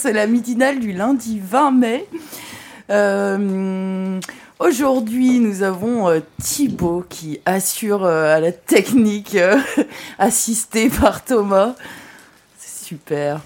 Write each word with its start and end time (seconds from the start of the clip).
C'est 0.00 0.12
la 0.12 0.26
midinale 0.26 0.80
du 0.80 0.92
lundi 0.92 1.40
20 1.42 1.70
mai. 1.72 2.06
Euh, 2.90 4.20
Aujourd'hui, 4.60 5.40
nous 5.40 5.62
avons 5.62 6.10
euh, 6.10 6.20
Thibaut 6.42 7.02
qui 7.08 7.40
assure 7.46 8.04
euh, 8.04 8.36
à 8.36 8.40
la 8.40 8.52
technique, 8.52 9.34
euh, 9.34 9.56
assisté 10.18 10.90
par 10.90 11.24
Thomas. 11.24 11.74
C'est 12.58 12.84
super. 12.88 13.40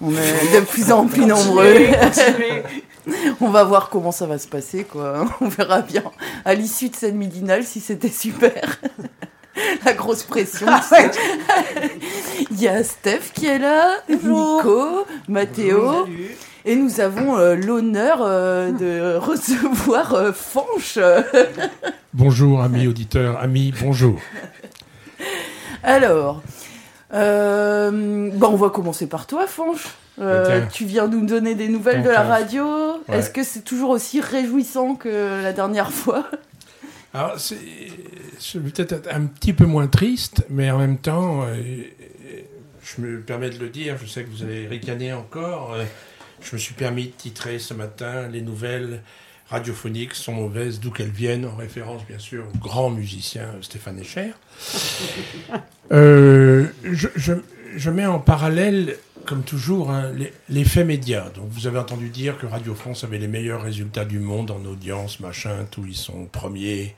On 0.00 0.12
est 0.12 0.54
de 0.54 0.64
plus 0.64 0.92
en 0.92 1.08
plus 1.08 1.26
nombreux. 1.26 1.74
On 3.40 3.48
va 3.48 3.64
voir 3.64 3.88
comment 3.90 4.12
ça 4.12 4.26
va 4.26 4.38
se 4.38 4.46
passer, 4.46 4.84
quoi. 4.84 5.24
On 5.40 5.48
verra 5.48 5.80
bien 5.80 6.04
à 6.44 6.54
l'issue 6.54 6.90
de 6.90 6.94
cette 6.94 7.16
midinale 7.16 7.64
si 7.64 7.80
c'était 7.80 8.08
super. 8.08 8.80
La 9.84 9.92
grosse 9.92 10.22
pression. 10.22 10.66
Ah 10.68 10.82
Il 12.50 12.60
y 12.60 12.68
a 12.68 12.82
Steph 12.82 13.32
qui 13.34 13.46
est 13.46 13.58
là, 13.58 13.96
Nico, 14.08 15.06
Mathéo. 15.28 16.06
Et 16.64 16.76
nous 16.76 17.00
avons 17.00 17.36
euh, 17.36 17.56
l'honneur 17.56 18.18
euh, 18.22 18.70
de 18.70 19.16
recevoir 19.20 20.14
euh, 20.14 20.32
Fanche. 20.32 20.98
Bonjour, 22.14 22.62
amis 22.62 22.86
auditeurs, 22.86 23.38
amis, 23.40 23.74
bonjour. 23.82 24.20
Alors, 25.82 26.40
euh, 27.14 28.30
bon, 28.32 28.48
on 28.48 28.56
va 28.56 28.70
commencer 28.70 29.06
par 29.06 29.26
toi, 29.26 29.46
Fanche. 29.46 29.88
Euh, 30.20 30.44
Tiens. 30.46 30.68
tu 30.70 30.84
viens 30.84 31.08
nous 31.08 31.24
donner 31.24 31.54
des 31.54 31.68
nouvelles 31.68 32.02
de 32.02 32.10
la 32.10 32.22
radio. 32.22 32.64
Ouais. 33.08 33.18
Est-ce 33.18 33.30
que 33.30 33.42
c'est 33.42 33.62
toujours 33.62 33.90
aussi 33.90 34.20
réjouissant 34.20 34.94
que 34.94 35.42
la 35.42 35.52
dernière 35.52 35.90
fois? 35.90 36.26
Alors, 37.14 37.38
c'est 37.38 37.56
peut-être 38.60 39.08
un 39.12 39.26
petit 39.26 39.52
peu 39.52 39.66
moins 39.66 39.86
triste, 39.86 40.44
mais 40.48 40.70
en 40.70 40.78
même 40.78 40.96
temps, 40.98 41.42
euh, 41.44 41.82
je 42.82 43.02
me 43.02 43.20
permets 43.20 43.50
de 43.50 43.58
le 43.58 43.68
dire, 43.68 43.96
je 44.02 44.06
sais 44.06 44.24
que 44.24 44.30
vous 44.30 44.42
allez 44.42 44.66
ricaner 44.66 45.12
encore, 45.12 45.74
euh, 45.74 45.84
je 46.40 46.54
me 46.56 46.58
suis 46.58 46.74
permis 46.74 47.06
de 47.06 47.12
titrer 47.12 47.58
ce 47.58 47.74
matin 47.74 48.28
les 48.28 48.40
nouvelles 48.40 49.02
radiophoniques 49.48 50.14
sont 50.14 50.32
mauvaises 50.32 50.80
d'où 50.80 50.90
qu'elles 50.90 51.10
viennent, 51.10 51.44
en 51.44 51.54
référence 51.54 52.02
bien 52.06 52.18
sûr 52.18 52.46
au 52.54 52.58
grand 52.58 52.88
musicien 52.90 53.46
Stéphane 53.60 53.98
Echer. 54.00 54.30
Euh, 55.92 56.68
je, 56.84 57.08
je- 57.16 57.34
je 57.76 57.90
mets 57.90 58.06
en 58.06 58.18
parallèle, 58.18 58.96
comme 59.26 59.42
toujours, 59.42 59.90
hein, 59.90 60.10
l'effet 60.48 60.84
média. 60.84 61.30
Donc 61.34 61.48
vous 61.50 61.66
avez 61.66 61.78
entendu 61.78 62.08
dire 62.08 62.38
que 62.38 62.46
Radio 62.46 62.74
France 62.74 63.04
avait 63.04 63.18
les 63.18 63.28
meilleurs 63.28 63.60
résultats 63.62 64.06
du 64.06 64.18
monde 64.18 64.50
en 64.50 64.64
audience, 64.64 65.20
machin, 65.20 65.66
tout, 65.70 65.84
ils 65.86 65.94
sont 65.96 66.24
premiers, 66.26 66.94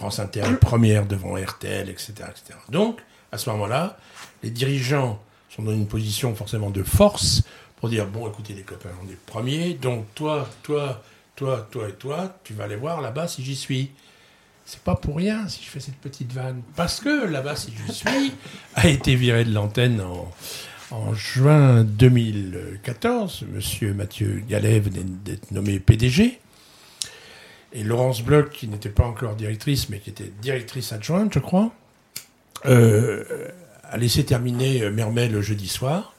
France 0.00 0.18
Inter 0.18 0.44
première 0.58 1.04
devant 1.04 1.34
RTL, 1.34 1.90
etc., 1.90 2.12
etc. 2.30 2.58
Donc, 2.70 3.00
à 3.32 3.36
ce 3.36 3.50
moment-là, 3.50 3.98
les 4.42 4.48
dirigeants 4.48 5.20
sont 5.50 5.62
dans 5.62 5.72
une 5.72 5.86
position 5.86 6.34
forcément 6.34 6.70
de 6.70 6.82
force 6.82 7.42
pour 7.76 7.90
dire, 7.90 8.06
bon, 8.06 8.26
écoutez 8.26 8.54
les 8.54 8.62
copains, 8.62 8.88
on 9.04 9.12
est 9.12 9.26
premiers, 9.26 9.74
donc 9.74 10.06
toi, 10.14 10.48
toi, 10.62 11.02
toi, 11.36 11.68
toi 11.70 11.90
et 11.90 11.92
toi, 11.92 12.34
tu 12.44 12.54
vas 12.54 12.64
aller 12.64 12.76
voir 12.76 13.02
là-bas 13.02 13.28
si 13.28 13.44
j'y 13.44 13.54
suis. 13.54 13.90
C'est 14.64 14.80
pas 14.80 14.94
pour 14.94 15.16
rien 15.16 15.46
si 15.48 15.62
je 15.62 15.68
fais 15.68 15.80
cette 15.80 15.96
petite 15.96 16.32
vanne. 16.32 16.62
Parce 16.76 17.00
que 17.00 17.26
là-bas, 17.26 17.56
si 17.56 17.70
je 17.86 17.92
suis, 17.92 18.32
a 18.76 18.88
été 18.88 19.16
viré 19.16 19.44
de 19.44 19.52
l'antenne 19.52 20.00
en, 20.00 20.32
en 20.92 21.12
juin 21.12 21.84
2014. 21.84 23.44
Monsieur 23.52 23.92
Mathieu 23.92 24.42
venait 24.48 25.04
d'être 25.04 25.50
nommé 25.50 25.78
PDG. 25.78 26.40
Et 27.72 27.84
Laurence 27.84 28.22
Bloch, 28.22 28.50
qui 28.50 28.68
n'était 28.68 28.88
pas 28.88 29.04
encore 29.04 29.36
directrice, 29.36 29.88
mais 29.88 29.98
qui 29.98 30.10
était 30.10 30.32
directrice 30.42 30.92
adjointe, 30.92 31.32
je 31.32 31.38
crois, 31.38 31.72
euh, 32.66 33.48
a 33.84 33.96
laissé 33.96 34.24
terminer 34.24 34.82
euh, 34.82 34.90
Mermet 34.90 35.28
le 35.28 35.40
jeudi 35.40 35.68
soir. 35.68 36.14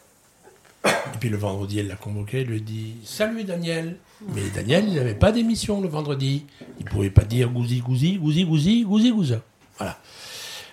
Et 0.85 1.17
puis 1.19 1.29
le 1.29 1.37
vendredi, 1.37 1.79
elle 1.79 1.87
l'a 1.87 1.95
convoqué, 1.95 2.41
elle 2.41 2.47
lui 2.47 2.61
dit 2.61 2.95
Salut 3.03 3.43
Daniel 3.43 3.97
Mais 4.33 4.41
Daniel, 4.55 4.85
il 4.87 4.95
n'avait 4.95 5.13
pas 5.13 5.31
d'émission 5.31 5.81
le 5.81 5.87
vendredi. 5.87 6.45
Il 6.79 6.85
ne 6.85 6.89
pouvait 6.89 7.09
pas 7.09 7.23
dire 7.23 7.49
gousi 7.49 7.79
gousi, 7.79 8.17
gousi 8.17 8.45
gousi, 8.45 8.83
gousi 8.83 9.11
gouza. 9.11 9.41
Voilà. 9.77 9.99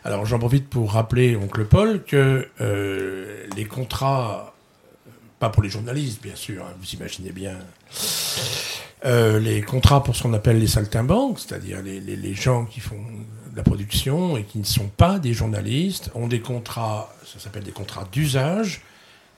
Alors 0.05 0.25
j'en 0.25 0.39
profite 0.39 0.69
pour 0.69 0.93
rappeler, 0.93 1.37
oncle 1.37 1.65
Paul, 1.65 2.05
que 2.05 2.49
euh, 2.60 3.47
les 3.56 3.65
contrats, 3.65 4.55
pas 5.39 5.50
pour 5.50 5.62
les 5.62 5.69
journalistes 5.69 6.22
bien 6.22 6.37
sûr, 6.37 6.65
hein, 6.65 6.72
vous 6.78 6.89
imaginez 6.95 7.31
bien, 7.31 7.59
euh, 9.04 9.38
les 9.38 9.62
contrats 9.62 10.03
pour 10.03 10.16
ce 10.16 10.25
qu'on 10.25 10.34
appelle 10.34 10.59
les 10.59 10.66
saltimbanques, 10.66 11.38
c'est-à-dire 11.41 11.82
les, 11.82 12.34
gens 12.34 12.64
qui 12.64 12.81
font 12.81 13.00
la 13.54 13.62
production 13.62 14.36
et 14.36 14.44
qui 14.44 14.59
ne 14.59 14.64
sont 14.64 14.88
pas 14.88 15.19
des 15.19 15.32
journalistes, 15.32 16.10
ont 16.14 16.26
des 16.26 16.41
contrats, 16.41 17.12
ça 17.25 17.38
s'appelle 17.38 17.64
des 17.64 17.72
contrats 17.72 18.09
d'usage, 18.10 18.82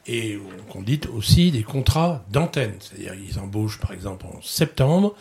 et 0.06 0.38
qu'on 0.70 0.82
dit 0.82 1.00
aussi 1.14 1.50
des 1.50 1.62
contrats 1.62 2.24
d'antenne. 2.30 2.74
C'est-à-dire 2.80 3.14
ils 3.14 3.38
embauchent 3.38 3.80
par 3.80 3.92
exemple 3.92 4.26
en 4.26 4.40
septembre, 4.42 5.14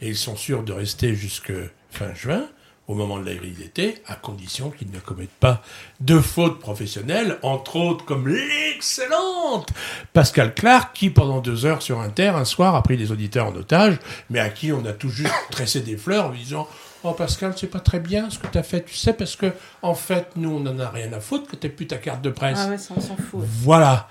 et 0.00 0.08
ils 0.08 0.16
sont 0.16 0.36
sûrs 0.36 0.62
de 0.62 0.72
rester 0.72 1.14
jusque 1.14 1.52
fin 1.90 2.12
juin, 2.14 2.46
au 2.88 2.94
moment 2.94 3.18
de 3.18 3.24
la 3.24 3.34
grille 3.34 3.52
d'été, 3.52 3.96
à 4.06 4.14
condition 4.14 4.70
qu'ils 4.70 4.90
ne 4.90 4.98
commettent 4.98 5.28
pas 5.40 5.62
de 6.00 6.20
fautes 6.20 6.60
professionnelles, 6.60 7.38
entre 7.42 7.76
autres 7.76 8.04
comme 8.04 8.28
l'excellente 8.28 9.70
Pascal 10.12 10.54
Clark, 10.54 10.94
qui 10.94 11.10
pendant 11.10 11.40
deux 11.40 11.66
heures 11.66 11.82
sur 11.82 12.00
Inter, 12.00 12.28
un 12.28 12.44
soir, 12.44 12.74
a 12.74 12.82
pris 12.82 12.96
les 12.96 13.10
auditeurs 13.10 13.48
en 13.48 13.56
otage, 13.56 13.98
mais 14.30 14.38
à 14.38 14.50
qui 14.50 14.72
on 14.72 14.84
a 14.86 14.92
tout 14.92 15.10
juste 15.10 15.34
tressé 15.50 15.80
des 15.80 15.96
fleurs 15.96 16.26
en 16.26 16.30
lui 16.30 16.38
disant 16.38 16.68
Oh 17.02 17.12
Pascal, 17.12 17.52
c'est 17.56 17.66
pas 17.68 17.80
très 17.80 18.00
bien 18.00 18.30
ce 18.30 18.38
que 18.38 18.46
tu 18.46 18.58
as 18.58 18.62
fait, 18.62 18.82
tu 18.84 18.94
sais, 18.94 19.12
parce 19.12 19.36
que 19.36 19.52
en 19.82 19.94
fait, 19.94 20.30
nous, 20.36 20.50
on 20.50 20.60
n'en 20.60 20.78
a 20.78 20.88
rien 20.88 21.12
à 21.12 21.20
foutre 21.20 21.48
que 21.48 21.56
t'aies 21.56 21.68
plus 21.68 21.86
ta 21.86 21.98
carte 21.98 22.22
de 22.22 22.30
presse. 22.30 22.58
Ah 22.60 22.68
ouais, 22.68 22.78
ça 22.78 22.94
on 22.96 23.00
s'en 23.00 23.16
fout. 23.16 23.40
Voilà. 23.42 24.08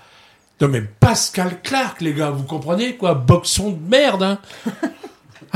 Non 0.60 0.68
mais 0.68 0.80
Pascal 0.80 1.60
Clark, 1.62 2.00
les 2.00 2.14
gars, 2.14 2.30
vous 2.30 2.44
comprenez 2.44 2.96
quoi? 2.96 3.14
Boxon 3.14 3.72
de 3.72 3.88
merde, 3.88 4.22
hein 4.22 4.38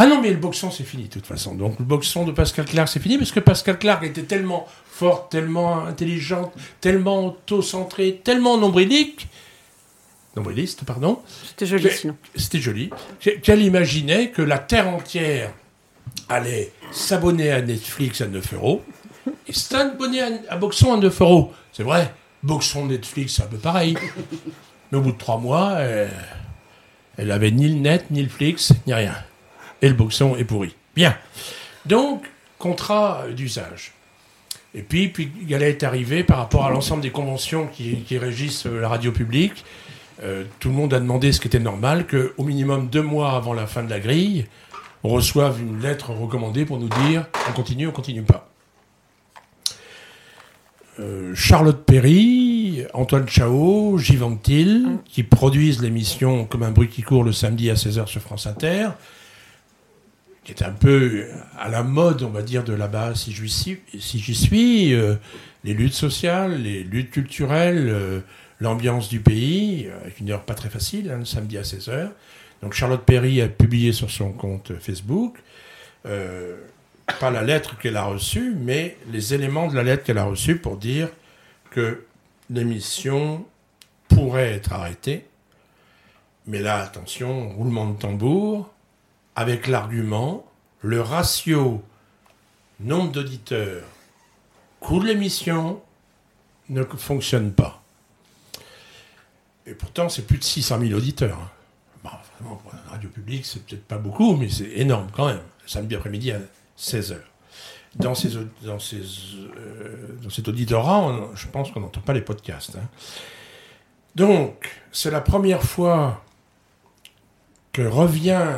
Ah 0.03 0.06
non, 0.06 0.22
mais 0.22 0.31
le 0.31 0.37
boxon, 0.38 0.71
c'est 0.71 0.84
fini 0.84 1.05
de 1.05 1.09
toute 1.11 1.27
façon. 1.27 1.55
Donc 1.55 1.78
le 1.78 1.84
boxon 1.84 2.25
de 2.25 2.33
Pascal 2.33 2.65
Clark, 2.65 2.88
c'est 2.88 3.00
fini 3.00 3.19
parce 3.19 3.33
que 3.33 3.41
Pascal 3.41 3.78
Clark 3.78 4.03
était 4.03 4.22
tellement 4.22 4.66
forte, 4.87 5.31
tellement 5.31 5.84
intelligente, 5.84 6.53
tellement 6.81 7.27
auto-centrée, 7.27 8.21
tellement 8.25 8.56
nombrilique, 8.56 9.28
nombriliste, 10.37 10.84
pardon, 10.84 11.21
C'était 11.47 11.66
joli 11.66 11.83
que- 11.84 11.91
sinon. 11.91 12.16
c'était 12.34 12.60
joli, 12.60 12.89
que- 13.21 13.31
qu'elle 13.41 13.60
imaginait 13.62 14.31
que 14.31 14.41
la 14.41 14.59
terre 14.59 14.89
entière 14.89 15.53
allait 16.31 16.72
s'abonner 16.93 17.50
à 17.50 17.60
Netflix 17.60 18.22
à 18.22 18.27
9 18.27 18.55
euros 18.55 18.83
et 19.47 19.53
s'abonner 19.53 20.22
à, 20.22 20.28
à 20.49 20.56
Boxon 20.56 20.94
à 20.94 20.97
9 20.97 21.21
euros. 21.21 21.53
C'est 21.72 21.83
vrai, 21.83 22.15
Boxon 22.43 22.87
Netflix, 22.87 23.34
c'est 23.34 23.43
un 23.43 23.47
peu 23.49 23.59
pareil. 23.59 23.99
Mais 24.93 24.97
au 24.99 25.03
bout 25.03 25.12
de 25.12 25.19
trois 25.19 25.37
mois, 25.37 25.72
euh, 25.72 26.09
elle 27.19 27.31
avait 27.33 27.50
ni 27.50 27.69
le 27.69 27.74
net, 27.80 28.07
ni 28.10 28.22
le 28.22 28.28
Flix, 28.30 28.72
ni 28.86 28.95
rien. 28.95 29.15
Et 29.82 29.88
le 29.88 29.94
Boxon 29.94 30.36
est 30.36 30.44
pourri. 30.44 30.74
Bien. 30.94 31.16
Donc, 31.86 32.24
contrat 32.59 33.24
d'usage. 33.34 33.92
Et 34.74 34.82
puis, 34.82 35.09
puis 35.09 35.30
Gallet 35.42 35.71
est 35.71 35.82
arrivé 35.82 36.22
par 36.22 36.38
rapport 36.38 36.65
à 36.65 36.71
l'ensemble 36.71 37.03
des 37.03 37.10
conventions 37.10 37.66
qui, 37.66 38.03
qui 38.03 38.18
régissent 38.18 38.66
euh, 38.66 38.80
la 38.80 38.88
radio 38.88 39.10
publique. 39.10 39.65
Euh, 40.22 40.44
tout 40.59 40.68
le 40.68 40.74
monde 40.74 40.92
a 40.94 41.00
demandé 41.00 41.32
ce 41.32 41.41
qui 41.41 41.48
était 41.48 41.59
normal, 41.59 42.06
qu'au 42.06 42.44
minimum 42.44 42.88
deux 42.88 43.03
mois 43.03 43.32
avant 43.32 43.54
la 43.54 43.66
fin 43.66 43.82
de 43.82 43.91
la 43.91 44.00
grille, 44.00 44.47
on 45.03 45.09
reçoive 45.09 45.60
une 45.60 45.80
lettre 45.80 46.10
recommandée 46.10 46.66
pour 46.66 46.78
nous 46.78 46.91
dire 47.06 47.26
on 47.48 47.53
continue, 47.53 47.86
on 47.86 47.92
continue 47.92 48.22
pas. 48.22 48.48
Euh, 50.98 51.34
Charlotte 51.34 51.83
Perry, 51.86 52.84
Antoine 52.92 53.26
Chao, 53.26 53.97
Gilles 53.97 54.22
Anquetil, 54.22 54.98
qui 55.06 55.22
produisent 55.22 55.80
l'émission 55.80 56.44
Comme 56.44 56.62
un 56.62 56.71
bruit 56.71 56.88
qui 56.88 57.03
court 57.03 57.24
le 57.24 57.33
samedi 57.33 57.71
à 57.71 57.74
16h 57.74 58.06
sur 58.06 58.21
France 58.21 58.47
Inter, 58.47 58.88
qui 60.45 60.53
est 60.53 60.63
un 60.63 60.72
peu 60.72 61.27
à 61.59 61.69
la 61.69 61.83
mode, 61.83 62.22
on 62.22 62.31
va 62.31 62.42
dire, 62.42 62.65
de 62.65 62.72
là-bas, 62.72 63.15
si 63.15 63.33
j'y 63.33 64.34
suis, 64.34 64.95
euh, 64.95 65.16
les 65.65 65.75
luttes 65.75 65.95
sociales, 65.95 66.63
les 66.63 66.83
luttes 66.83 67.10
culturelles, 67.10 67.89
euh, 67.91 68.21
l'ambiance 68.60 69.09
du 69.09 69.21
pays, 69.21 69.87
euh, 69.87 70.01
avec 70.01 70.21
une 70.21 70.31
heure 70.31 70.45
pas 70.45 70.54
très 70.54 70.71
facile, 70.71 71.10
hein, 71.10 71.19
le 71.19 71.25
samedi 71.25 71.59
à 71.59 71.63
16h. 71.63 72.10
Donc 72.63 72.72
Charlotte 72.72 73.03
Perry 73.04 73.41
a 73.41 73.48
publié 73.48 73.92
sur 73.92 74.10
son 74.10 74.33
compte 74.33 74.72
Facebook, 74.78 75.39
pas 76.03 77.31
la 77.31 77.43
lettre 77.43 77.78
qu'elle 77.78 77.97
a 77.97 78.04
reçue, 78.04 78.54
mais 78.54 78.97
les 79.10 79.34
éléments 79.34 79.66
de 79.66 79.75
la 79.75 79.83
lettre 79.83 80.04
qu'elle 80.04 80.19
a 80.19 80.25
reçue 80.25 80.57
pour 80.57 80.77
dire 80.77 81.09
que 81.71 82.04
l'émission 82.51 83.47
pourrait 84.09 84.53
être 84.53 84.72
arrêtée. 84.72 85.25
Mais 86.47 86.60
là, 86.60 86.83
attention, 86.83 87.48
roulement 87.51 87.91
de 87.91 87.98
tambour, 87.98 88.71
avec 89.41 89.66
l'argument, 89.69 90.45
le 90.83 91.01
ratio 91.01 91.83
nombre 92.78 93.10
d'auditeurs, 93.10 93.84
coût 94.81 95.01
de 95.01 95.07
l'émission 95.07 95.81
ne 96.69 96.84
fonctionne 96.84 97.51
pas. 97.53 97.83
Et 99.65 99.72
pourtant, 99.75 100.10
c'est 100.10 100.27
plus 100.27 100.37
de 100.37 100.45
600 100.45 100.78
000 100.81 100.92
auditeurs. 100.92 101.39
hein. 101.39 101.51
Bon, 102.04 102.10
vraiment, 102.39 102.57
pour 102.57 102.72
la 102.75 102.91
radio 102.91 103.09
publique, 103.09 103.47
c'est 103.47 103.65
peut-être 103.65 103.84
pas 103.87 103.97
beaucoup, 103.98 104.37
mais 104.37 104.51
c'est 104.51 104.71
énorme 104.77 105.09
quand 105.13 105.27
même. 105.27 105.41
Samedi 105.66 105.95
après-midi 105.97 106.33
à 106.33 106.41
16h. 106.78 107.16
Dans, 107.97 108.15
ces, 108.15 108.31
dans, 108.63 108.78
ces, 108.78 109.01
euh, 109.57 110.16
dans 110.22 110.31
cet 110.31 110.48
auditorat, 110.48 111.31
je 111.34 111.47
pense 111.48 111.71
qu'on 111.71 111.81
n'entend 111.81 112.03
pas 112.03 112.13
les 112.13 112.21
podcasts. 112.21 112.77
hein. 112.77 112.89
Donc, 114.16 114.71
c'est 114.93 115.10
la 115.10 115.21
première 115.22 115.63
fois 115.63 116.22
que 117.72 117.83
revient 117.83 118.57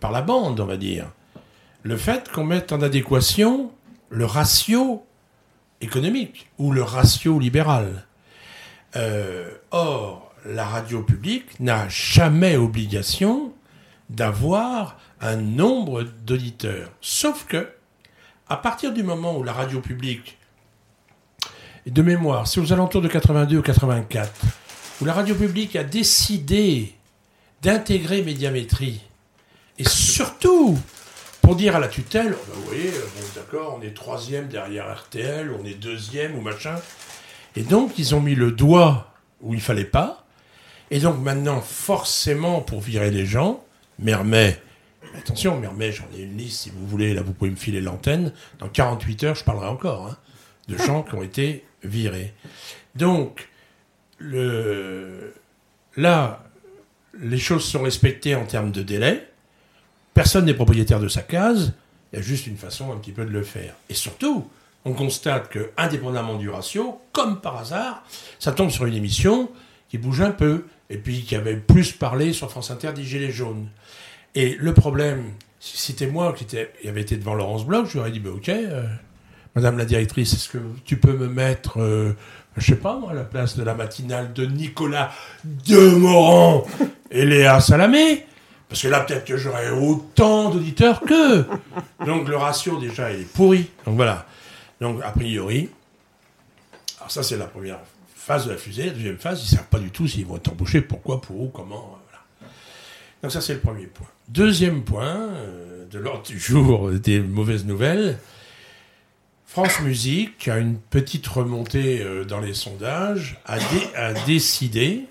par 0.00 0.10
la 0.10 0.22
bande, 0.22 0.60
on 0.60 0.66
va 0.66 0.76
dire, 0.76 1.06
le 1.82 1.96
fait 1.96 2.30
qu'on 2.30 2.44
mette 2.44 2.72
en 2.72 2.82
adéquation 2.82 3.72
le 4.10 4.24
ratio 4.24 5.04
économique 5.80 6.50
ou 6.58 6.72
le 6.72 6.82
ratio 6.82 7.38
libéral. 7.38 8.06
Euh, 8.96 9.50
or, 9.70 10.32
la 10.44 10.64
radio 10.64 11.02
publique 11.02 11.60
n'a 11.60 11.88
jamais 11.88 12.56
obligation 12.56 13.52
d'avoir 14.08 14.98
un 15.20 15.36
nombre 15.36 16.02
d'auditeurs. 16.02 16.90
Sauf 17.00 17.46
que, 17.46 17.68
à 18.48 18.56
partir 18.56 18.92
du 18.92 19.02
moment 19.02 19.36
où 19.38 19.42
la 19.42 19.52
radio 19.52 19.80
publique, 19.80 20.38
de 21.86 22.02
mémoire, 22.02 22.46
c'est 22.46 22.60
aux 22.60 22.72
alentours 22.72 23.00
de 23.00 23.08
82 23.08 23.58
ou 23.58 23.62
84, 23.62 24.32
où 25.00 25.04
la 25.04 25.12
radio 25.12 25.34
publique 25.34 25.76
a 25.76 25.84
décidé 25.84 26.94
d'intégrer 27.62 28.22
médiamétrie, 28.22 29.00
et 29.80 29.88
surtout 29.88 30.78
pour 31.40 31.56
dire 31.56 31.74
à 31.74 31.80
la 31.80 31.88
tutelle, 31.88 32.34
oh 32.34 32.44
ben, 32.46 32.54
vous 32.54 32.64
voyez, 32.64 32.88
euh, 32.90 33.06
bon, 33.16 33.26
d'accord, 33.34 33.78
on 33.80 33.82
est 33.82 33.94
troisième 33.94 34.46
derrière 34.46 34.94
RTL, 34.94 35.50
on 35.58 35.64
est 35.64 35.72
deuxième 35.72 36.36
ou 36.36 36.42
machin. 36.42 36.76
Et 37.56 37.62
donc, 37.62 37.98
ils 37.98 38.14
ont 38.14 38.20
mis 38.20 38.34
le 38.34 38.52
doigt 38.52 39.14
où 39.40 39.54
il 39.54 39.60
fallait 39.62 39.86
pas. 39.86 40.26
Et 40.90 40.98
donc, 40.98 41.18
maintenant, 41.20 41.62
forcément, 41.62 42.60
pour 42.60 42.82
virer 42.82 43.10
les 43.10 43.24
gens, 43.24 43.64
Mermet, 43.98 44.60
attention, 45.16 45.58
Mermet, 45.58 45.92
j'en 45.92 46.04
ai 46.14 46.24
une 46.24 46.36
liste, 46.36 46.64
si 46.64 46.70
vous 46.70 46.86
voulez, 46.86 47.14
là, 47.14 47.22
vous 47.22 47.32
pouvez 47.32 47.50
me 47.50 47.56
filer 47.56 47.80
l'antenne. 47.80 48.34
Dans 48.58 48.68
48 48.68 49.24
heures, 49.24 49.34
je 49.34 49.44
parlerai 49.44 49.68
encore 49.68 50.08
hein, 50.08 50.18
de 50.68 50.76
gens 50.84 51.02
qui 51.02 51.14
ont 51.14 51.22
été 51.22 51.64
virés. 51.84 52.34
Donc, 52.96 53.48
le... 54.18 55.32
là, 55.96 56.44
les 57.18 57.38
choses 57.38 57.64
sont 57.64 57.82
respectées 57.82 58.34
en 58.34 58.44
termes 58.44 58.72
de 58.72 58.82
délai. 58.82 59.29
Personne 60.20 60.44
n'est 60.44 60.52
propriétaire 60.52 61.00
de 61.00 61.08
sa 61.08 61.22
case. 61.22 61.72
Il 62.12 62.16
y 62.16 62.18
a 62.18 62.22
juste 62.22 62.46
une 62.46 62.58
façon 62.58 62.92
un 62.92 62.96
petit 62.96 63.10
peu 63.10 63.24
de 63.24 63.30
le 63.30 63.42
faire. 63.42 63.72
Et 63.88 63.94
surtout, 63.94 64.46
on 64.84 64.92
constate 64.92 65.48
que, 65.48 65.70
indépendamment 65.78 66.34
du 66.34 66.50
ratio, 66.50 67.00
comme 67.10 67.40
par 67.40 67.56
hasard, 67.56 68.02
ça 68.38 68.52
tombe 68.52 68.68
sur 68.68 68.84
une 68.84 68.92
émission 68.92 69.48
qui 69.88 69.96
bouge 69.96 70.20
un 70.20 70.32
peu, 70.32 70.66
et 70.90 70.98
puis 70.98 71.22
qui 71.22 71.36
avait 71.36 71.56
plus 71.56 71.92
parlé 71.92 72.34
sur 72.34 72.50
France 72.50 72.70
Inter 72.70 72.92
des 72.92 73.02
Gilets 73.02 73.30
jaunes. 73.30 73.68
Et 74.34 74.58
le 74.60 74.74
problème, 74.74 75.22
si 75.58 75.78
c'était 75.78 76.06
moi 76.06 76.34
qui 76.34 76.44
était, 76.44 76.70
avait 76.86 77.00
été 77.00 77.16
devant 77.16 77.32
Laurence 77.32 77.64
Bloch, 77.64 77.86
je 77.86 77.92
lui 77.94 78.00
aurais 78.00 78.10
dit, 78.10 78.20
bah, 78.20 78.28
ok, 78.34 78.50
euh, 78.50 78.84
Madame 79.54 79.78
la 79.78 79.86
directrice, 79.86 80.34
est-ce 80.34 80.50
que 80.50 80.58
tu 80.84 80.98
peux 80.98 81.14
me 81.14 81.28
mettre, 81.28 81.80
euh, 81.80 82.14
je 82.58 82.66
sais 82.66 82.76
pas 82.76 82.98
moi, 82.98 83.12
à 83.12 83.14
la 83.14 83.24
place 83.24 83.56
de 83.56 83.62
la 83.62 83.72
matinale 83.72 84.34
de 84.34 84.44
Nicolas 84.44 85.12
Demorand 85.66 86.66
et 87.10 87.24
Léa 87.24 87.58
Salamé? 87.60 88.26
Parce 88.70 88.80
que 88.82 88.88
là, 88.88 89.00
peut-être 89.00 89.24
que 89.26 89.36
j'aurais 89.36 89.68
autant 89.70 90.48
d'auditeurs 90.50 91.00
qu'eux. 91.00 91.44
Donc 92.06 92.28
le 92.28 92.36
ratio, 92.36 92.78
déjà, 92.80 93.12
il 93.12 93.20
est 93.22 93.32
pourri. 93.32 93.68
Donc 93.84 93.96
voilà. 93.96 94.26
Donc, 94.80 95.02
a 95.04 95.10
priori, 95.10 95.68
alors 96.98 97.10
ça, 97.10 97.22
c'est 97.22 97.36
la 97.36 97.44
première 97.46 97.80
phase 98.14 98.46
de 98.46 98.52
la 98.52 98.56
fusée. 98.56 98.86
La 98.86 98.92
deuxième 98.92 99.18
phase, 99.18 99.40
ils 99.42 99.52
ne 99.52 99.58
savent 99.58 99.68
pas 99.68 99.78
du 99.80 99.90
tout 99.90 100.06
s'ils 100.06 100.24
vont 100.24 100.36
être 100.36 100.48
embauchés, 100.52 100.80
pourquoi, 100.80 101.20
pour 101.20 101.38
où, 101.40 101.48
comment. 101.48 101.98
euh, 101.98 102.14
Voilà. 102.40 102.52
Donc 103.22 103.32
ça, 103.32 103.40
c'est 103.42 103.54
le 103.54 103.60
premier 103.60 103.86
point. 103.86 104.06
Deuxième 104.28 104.82
point, 104.84 105.16
euh, 105.32 105.84
de 105.90 105.98
l'ordre 105.98 106.22
du 106.22 106.38
jour 106.38 106.88
euh, 106.88 106.98
des 106.98 107.20
mauvaises 107.20 107.66
nouvelles. 107.66 108.18
France 109.46 109.80
Musique, 109.80 110.46
a 110.46 110.58
une 110.58 110.76
petite 110.78 111.26
remontée 111.26 112.06
dans 112.28 112.38
les 112.38 112.54
sondages, 112.54 113.36
a, 113.46 113.58
dé- 113.58 113.94
a 113.96 114.12
décidé, 114.24 115.06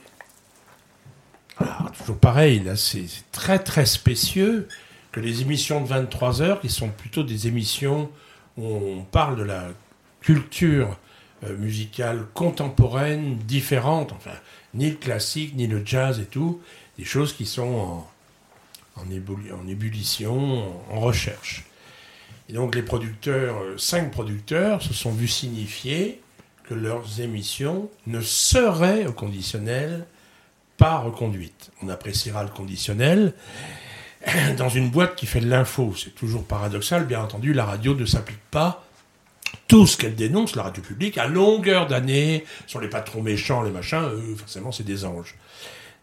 toujours 1.97 2.17
pareil, 2.17 2.59
là 2.59 2.75
c'est 2.75 3.05
très 3.31 3.59
très 3.59 3.85
spécieux, 3.85 4.67
que 5.11 5.19
les 5.19 5.41
émissions 5.41 5.81
de 5.81 5.87
23 5.87 6.41
heures, 6.41 6.61
qui 6.61 6.69
sont 6.69 6.89
plutôt 6.89 7.23
des 7.23 7.47
émissions 7.47 8.09
où 8.57 8.65
on 8.65 9.03
parle 9.03 9.37
de 9.37 9.43
la 9.43 9.69
culture 10.21 10.97
euh, 11.45 11.57
musicale 11.57 12.25
contemporaine, 12.33 13.37
différente, 13.37 14.11
enfin, 14.11 14.35
ni 14.73 14.89
le 14.89 14.97
classique, 14.97 15.55
ni 15.55 15.67
le 15.67 15.81
jazz 15.85 16.19
et 16.19 16.25
tout, 16.25 16.61
des 16.97 17.05
choses 17.05 17.33
qui 17.33 17.45
sont 17.45 17.61
en, 17.61 19.01
en, 19.01 19.03
en 19.03 19.67
ébullition, 19.67 20.83
en, 20.89 20.95
en 20.95 20.99
recherche. 20.99 21.65
Et 22.49 22.53
donc 22.53 22.75
les 22.75 22.81
producteurs, 22.81 23.61
euh, 23.61 23.77
cinq 23.77 24.11
producteurs, 24.11 24.81
se 24.81 24.93
sont 24.93 25.11
vus 25.11 25.27
signifier 25.27 26.21
que 26.63 26.73
leurs 26.73 27.21
émissions 27.21 27.89
ne 28.05 28.21
seraient 28.21 29.07
au 29.07 29.13
conditionnel 29.13 30.05
pas 30.79 30.97
reconduites. 30.97 31.69
On 31.83 31.89
appréciera 31.89 32.43
le 32.43 32.49
conditionnel 32.49 33.33
dans 34.57 34.69
une 34.69 34.89
boîte 34.89 35.15
qui 35.15 35.27
fait 35.27 35.41
de 35.41 35.49
l'info. 35.49 35.93
C'est 35.95 36.15
toujours 36.15 36.43
paradoxal, 36.43 37.05
bien 37.05 37.21
entendu, 37.21 37.53
la 37.53 37.65
radio 37.65 37.93
ne 37.93 38.05
s'applique 38.05 38.41
pas 38.49 38.83
tout 39.67 39.85
ce 39.85 39.97
qu'elle 39.97 40.15
dénonce, 40.15 40.55
la 40.55 40.63
radio 40.63 40.81
publique, 40.81 41.17
à 41.17 41.27
longueur 41.27 41.85
d'année, 41.85 42.43
sur 42.65 42.81
les 42.81 42.87
patrons 42.87 43.21
méchants, 43.21 43.61
les 43.61 43.71
machins, 43.71 44.01
eux, 44.03 44.35
forcément, 44.35 44.71
c'est 44.71 44.83
des 44.83 45.05
anges. 45.05 45.35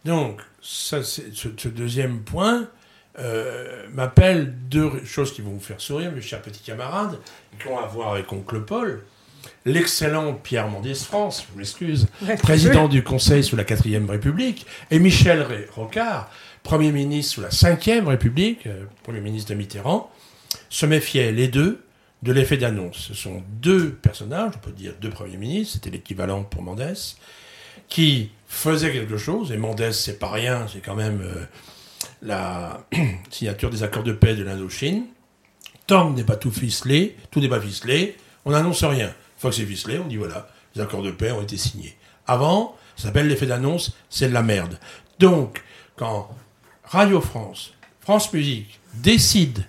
Donc, 0.05 0.41
ça, 0.61 1.03
ce 1.03 1.67
deuxième 1.67 2.21
point 2.21 2.69
euh, 3.19 3.87
m'appelle 3.93 4.53
deux 4.69 5.03
choses 5.05 5.33
qui 5.33 5.41
vont 5.41 5.51
vous 5.51 5.59
faire 5.59 5.81
sourire, 5.81 6.11
mes 6.11 6.21
chers 6.21 6.41
petits 6.41 6.63
camarades, 6.63 7.19
qui 7.59 7.67
ont 7.67 7.77
à 7.77 7.87
voir 7.87 8.13
avec 8.13 8.31
Oncle 8.31 8.61
Paul. 8.61 9.03
L'excellent 9.65 10.33
Pierre 10.33 10.67
Mendès 10.67 10.95
France, 10.95 11.45
je 11.51 11.57
m'excuse, 11.57 12.07
président 12.41 12.87
du 12.87 13.03
Conseil 13.03 13.43
sous 13.43 13.55
la 13.55 13.63
4ème 13.63 14.09
République, 14.09 14.65
et 14.91 14.99
Michel 14.99 15.45
Rocard, 15.75 16.29
Premier 16.63 16.91
ministre 16.91 17.35
sous 17.35 17.41
la 17.41 17.49
5ème 17.49 18.05
République, 18.05 18.67
euh, 18.67 18.83
Premier 19.03 19.21
ministre 19.21 19.51
de 19.51 19.55
Mitterrand, 19.55 20.11
se 20.69 20.85
méfiaient 20.85 21.31
les 21.31 21.47
deux 21.47 21.81
de 22.23 22.31
l'effet 22.31 22.57
d'annonce. 22.57 22.97
Ce 22.97 23.13
sont 23.13 23.43
deux 23.61 23.91
personnages, 23.91 24.53
on 24.55 24.59
peut 24.59 24.71
dire 24.71 24.93
deux 24.99 25.09
premiers 25.09 25.37
ministres, 25.37 25.75
c'était 25.75 25.91
l'équivalent 25.91 26.43
pour 26.43 26.63
Mendès, 26.63 27.15
qui 27.87 28.31
faisaient 28.47 28.91
quelque 28.91 29.17
chose, 29.17 29.51
et 29.51 29.57
Mendès, 29.57 29.93
c'est 29.93 30.19
pas 30.19 30.31
rien, 30.31 30.65
c'est 30.71 30.79
quand 30.79 30.95
même 30.95 31.21
euh, 31.21 31.45
la 32.21 32.85
signature 33.29 33.69
des 33.69 33.83
accords 33.83 34.03
de 34.03 34.13
paix 34.13 34.35
de 34.35 34.43
l'Indochine. 34.43 35.05
Tant 35.85 36.11
que 36.11 36.17
n'est 36.17 36.25
pas 36.25 36.35
tout 36.35 36.51
ficelé, 36.51 37.15
tout 37.31 37.39
n'est 37.39 37.47
pas 37.47 37.61
ficelé, 37.61 38.17
on 38.45 38.51
n'annonce 38.51 38.83
rien. 38.83 39.13
Fois 39.37 39.51
que 39.51 39.55
c'est 39.55 39.99
on 39.99 40.07
dit 40.07 40.17
voilà, 40.17 40.49
les 40.75 40.81
accords 40.81 41.03
de 41.03 41.11
paix 41.11 41.31
ont 41.31 41.41
été 41.41 41.57
signés. 41.57 41.95
Avant, 42.25 42.75
ça 42.95 43.03
s'appelle 43.03 43.27
l'effet 43.27 43.45
d'annonce, 43.45 43.95
c'est 44.09 44.27
de 44.27 44.33
la 44.33 44.43
merde. 44.43 44.79
Donc, 45.19 45.63
quand 45.95 46.29
Radio 46.83 47.21
France, 47.21 47.73
France 48.01 48.31
Musique 48.33 48.79
décide 48.95 49.65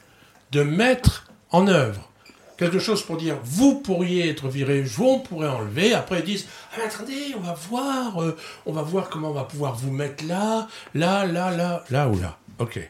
de 0.53 0.63
mettre 0.63 1.27
en 1.51 1.67
œuvre 1.69 2.09
quelque 2.57 2.79
chose 2.79 3.03
pour 3.03 3.17
dire 3.17 3.37
vous 3.43 3.81
pourriez 3.81 4.29
être 4.29 4.49
viré, 4.49 4.85
on 4.99 5.21
pourrait 5.21 5.49
enlever. 5.49 5.95
Après 5.95 6.21
ils 6.21 6.25
disent 6.25 6.49
ah, 6.77 6.87
attendez, 6.87 7.35
on 7.37 7.41
va 7.41 7.55
voir, 7.55 8.23
euh, 8.23 8.37
on 8.67 8.73
va 8.73 8.83
voir 8.83 9.09
comment 9.09 9.31
on 9.31 9.35
va 9.35 9.45
pouvoir 9.45 9.75
vous 9.75 9.93
mettre 9.93 10.25
là, 10.27 10.69
là, 10.95 11.25
là, 11.25 11.51
là, 11.51 11.85
là 11.91 12.09
ou 12.09 12.19
là. 12.19 12.39
Ok. 12.59 12.81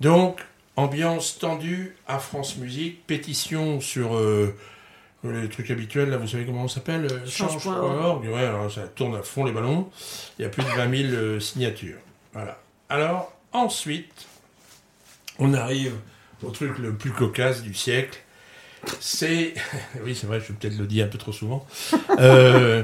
Donc 0.00 0.40
ambiance 0.76 1.38
tendue 1.38 1.96
à 2.08 2.18
France 2.18 2.56
Musique, 2.56 3.06
pétition 3.06 3.80
sur 3.80 4.16
euh, 4.16 4.56
les 5.30 5.48
trucs 5.48 5.70
habituels 5.70 6.10
là, 6.10 6.16
vous 6.16 6.28
savez 6.28 6.44
comment 6.44 6.64
on 6.64 6.68
s'appelle 6.68 7.06
euh, 7.10 7.26
Change.org. 7.26 7.60
Change.org. 7.60 8.24
Ouais, 8.26 8.44
alors 8.44 8.70
ça 8.70 8.82
tourne 8.82 9.16
à 9.16 9.22
fond 9.22 9.44
les 9.44 9.52
ballons. 9.52 9.88
Il 10.38 10.42
y 10.42 10.44
a 10.44 10.48
plus 10.48 10.62
de 10.62 10.68
20 10.68 11.08
000 11.08 11.12
euh, 11.12 11.40
signatures. 11.40 11.98
Voilà. 12.32 12.58
Alors 12.88 13.32
ensuite, 13.52 14.26
on 15.38 15.54
arrive 15.54 15.94
au 16.42 16.50
truc 16.50 16.78
le 16.78 16.94
plus 16.94 17.10
cocasse 17.12 17.62
du 17.62 17.74
siècle 17.74 18.20
c'est. 19.00 19.54
Oui, 20.04 20.14
c'est 20.14 20.26
vrai, 20.26 20.40
je 20.40 20.48
vais 20.48 20.54
peut-être 20.54 20.78
le 20.78 20.86
dire 20.86 21.06
un 21.06 21.08
peu 21.08 21.18
trop 21.18 21.32
souvent. 21.32 21.66
Euh, 22.18 22.82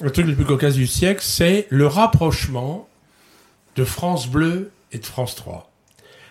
le 0.00 0.10
truc 0.10 0.26
le 0.26 0.34
plus 0.34 0.44
cocasse 0.44 0.74
du 0.74 0.86
siècle, 0.86 1.20
c'est 1.22 1.66
le 1.70 1.86
rapprochement 1.86 2.88
de 3.76 3.84
France 3.84 4.28
Bleu 4.28 4.70
et 4.92 4.98
de 4.98 5.04
France 5.04 5.34
3. 5.34 5.70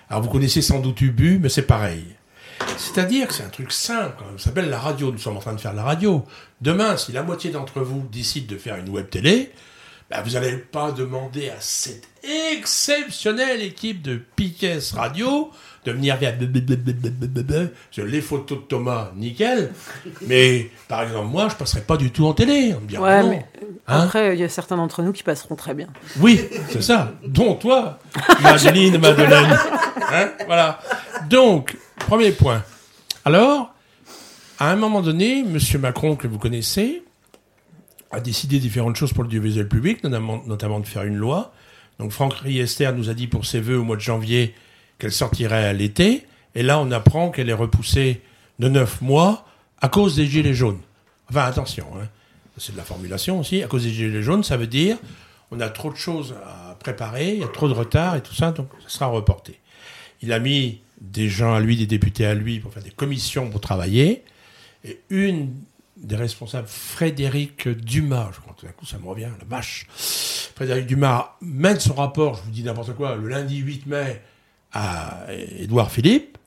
Alors 0.10 0.24
vous 0.24 0.30
connaissez 0.30 0.62
sans 0.62 0.80
doute 0.80 1.02
Ubu, 1.02 1.40
mais 1.40 1.50
c'est 1.50 1.64
pareil. 1.64 2.04
C'est-à-dire 2.78 3.28
que 3.28 3.34
c'est 3.34 3.44
un 3.44 3.50
truc 3.50 3.72
simple, 3.72 4.24
ça 4.38 4.46
s'appelle 4.46 4.70
la 4.70 4.80
radio. 4.80 5.12
Nous 5.12 5.18
sommes 5.18 5.38
en 5.38 5.42
train 5.42 5.54
de 5.54 5.60
faire 5.62 5.74
la 5.74 5.84
radio. 5.84 6.24
Demain, 6.62 6.98
si 6.98 7.12
la 7.12 7.24
moitié 7.24 7.52
d'entre 7.52 7.82
vous 7.82 8.04
décide 8.12 8.48
de 8.48 8.58
faire 8.58 8.76
une 8.78 8.90
web 8.90 9.10
télé, 9.10 9.52
bah, 10.10 10.22
vous 10.24 10.32
n'allez 10.32 10.58
pas 10.58 10.92
demander 10.92 11.50
à 11.50 11.56
cette 11.60 12.08
exceptionnelle 12.24 13.62
équipe 13.62 14.02
de 14.02 14.22
Piquet 14.36 14.80
Radio 14.94 15.52
de 15.86 15.92
venir 15.92 16.18
faire 16.18 16.36
les 17.98 18.22
photos 18.22 18.60
de 18.60 18.64
Thomas, 18.64 19.12
nickel. 19.16 19.72
Mais 20.28 20.70
par 20.88 21.04
exemple, 21.04 21.28
moi, 21.28 21.48
je 21.50 21.56
passerai 21.56 21.82
pas 21.82 21.98
du 21.98 22.12
tout 22.12 22.26
en 22.26 22.34
télé. 22.34 22.74
On 22.78 22.82
me 22.82 22.88
dira 22.88 23.04
Ouais, 23.04 23.22
non. 23.24 23.30
mais 23.30 23.46
Hein 23.88 24.02
après, 24.04 24.36
il 24.36 24.40
y 24.40 24.44
a 24.44 24.50
certains 24.50 24.78
d'entre 24.78 25.02
nous 25.04 25.12
qui 25.12 25.24
passeront 25.24 25.56
très 25.56 25.74
bien. 25.74 25.88
Oui, 26.20 26.40
c'est 26.70 26.82
ça. 26.82 27.12
Dont 27.26 27.56
toi, 27.56 28.00
Madeline, 28.42 28.98
Madeleine. 28.98 29.58
Hein 30.14 30.32
voilà. 30.46 30.80
Donc, 31.30 31.76
premier 31.98 32.32
point. 32.32 32.64
Alors, 33.26 33.74
à 34.60 34.72
un 34.72 34.76
moment 34.76 35.02
donné, 35.02 35.40
M. 35.40 35.58
Macron, 35.80 36.16
que 36.16 36.28
vous 36.28 36.38
connaissez, 36.38 37.04
a 38.12 38.20
décidé 38.20 38.60
différentes 38.60 38.96
choses 38.96 39.14
pour 39.14 39.24
l'audiovisuel 39.24 39.68
public, 39.68 40.04
notamment, 40.04 40.44
notamment 40.46 40.80
de 40.80 40.86
faire 40.86 41.04
une 41.04 41.16
loi. 41.16 41.54
Donc, 42.00 42.12
Franck 42.12 42.34
Riester 42.34 42.92
nous 42.94 43.10
a 43.10 43.14
dit 43.14 43.28
pour 43.28 43.46
ses 43.46 43.60
vœux 43.60 43.80
au 43.80 43.84
mois 43.84 43.96
de 43.96 44.02
janvier 44.02 44.54
qu'elle 45.00 45.12
sortirait 45.12 45.66
à 45.66 45.74
l'été. 45.74 46.26
Et 46.56 46.64
là, 46.64 46.80
on 46.80 46.92
apprend 46.92 47.32
qu'elle 47.32 47.50
est 47.50 47.54
repoussée 47.54 48.22
de 48.60 48.70
neuf 48.70 49.02
mois 49.02 49.46
à 49.82 49.90
cause 49.90 50.16
des 50.16 50.28
gilets 50.28 50.54
jaunes. 50.54 50.80
Enfin, 51.30 51.44
attention, 51.44 51.88
hein. 51.96 52.08
c'est 52.58 52.74
de 52.74 52.78
la 52.78 52.84
formulation 52.84 53.40
aussi. 53.40 53.64
À 53.64 53.68
cause 53.68 53.84
des 53.84 53.90
gilets 53.90 54.22
jaunes, 54.22 54.44
ça 54.44 54.58
veut 54.58 54.68
dire 54.68 54.98
on 55.54 55.60
a 55.60 55.70
trop 55.70 55.92
de 55.92 55.98
choses 55.98 56.34
à 56.46 56.76
préparer, 56.76 57.34
il 57.34 57.40
y 57.42 57.44
a 57.44 57.48
trop 57.48 57.68
de 57.68 57.74
retard 57.74 58.16
et 58.16 58.22
tout 58.22 58.34
ça, 58.34 58.52
donc 58.52 58.70
ça 58.84 58.90
sera 58.90 59.06
reporté. 59.06 59.60
Il 60.22 60.34
a 60.34 60.40
mis 60.40 60.82
des 61.04 61.30
gens 61.30 61.54
à 61.54 61.60
lui, 61.60 61.76
des 61.78 61.86
députés 61.86 62.26
à 62.26 62.34
lui, 62.34 62.60
pour 62.60 62.74
faire 62.74 62.82
des 62.82 62.90
commissions 62.90 63.50
pour 63.50 63.62
travailler. 63.62 64.24
Et 64.84 65.00
une 65.10 65.54
des 65.98 66.16
responsables, 66.16 66.68
Frédéric 66.68 67.68
Dumas, 67.68 68.32
je 68.34 68.40
crois, 68.40 68.56
tout 68.58 68.66
d'un 68.66 68.72
coup 68.72 68.86
ça 68.86 68.98
me 68.98 69.08
revient, 69.08 69.30
la 69.40 69.46
vache. 69.46 69.88
Frédéric 70.56 70.88
Dumas 70.88 71.36
mène 71.42 71.80
son 71.80 71.94
rapport, 71.94 72.36
je 72.36 72.42
vous 72.44 72.52
dis 72.52 72.64
n'importe 72.64 72.96
quoi, 72.96 73.16
le 73.16 73.28
lundi 73.28 73.58
8 73.58 73.86
mai 73.86 74.22
à 74.72 75.26
Édouard 75.60 75.92
Philippe. 75.92 76.38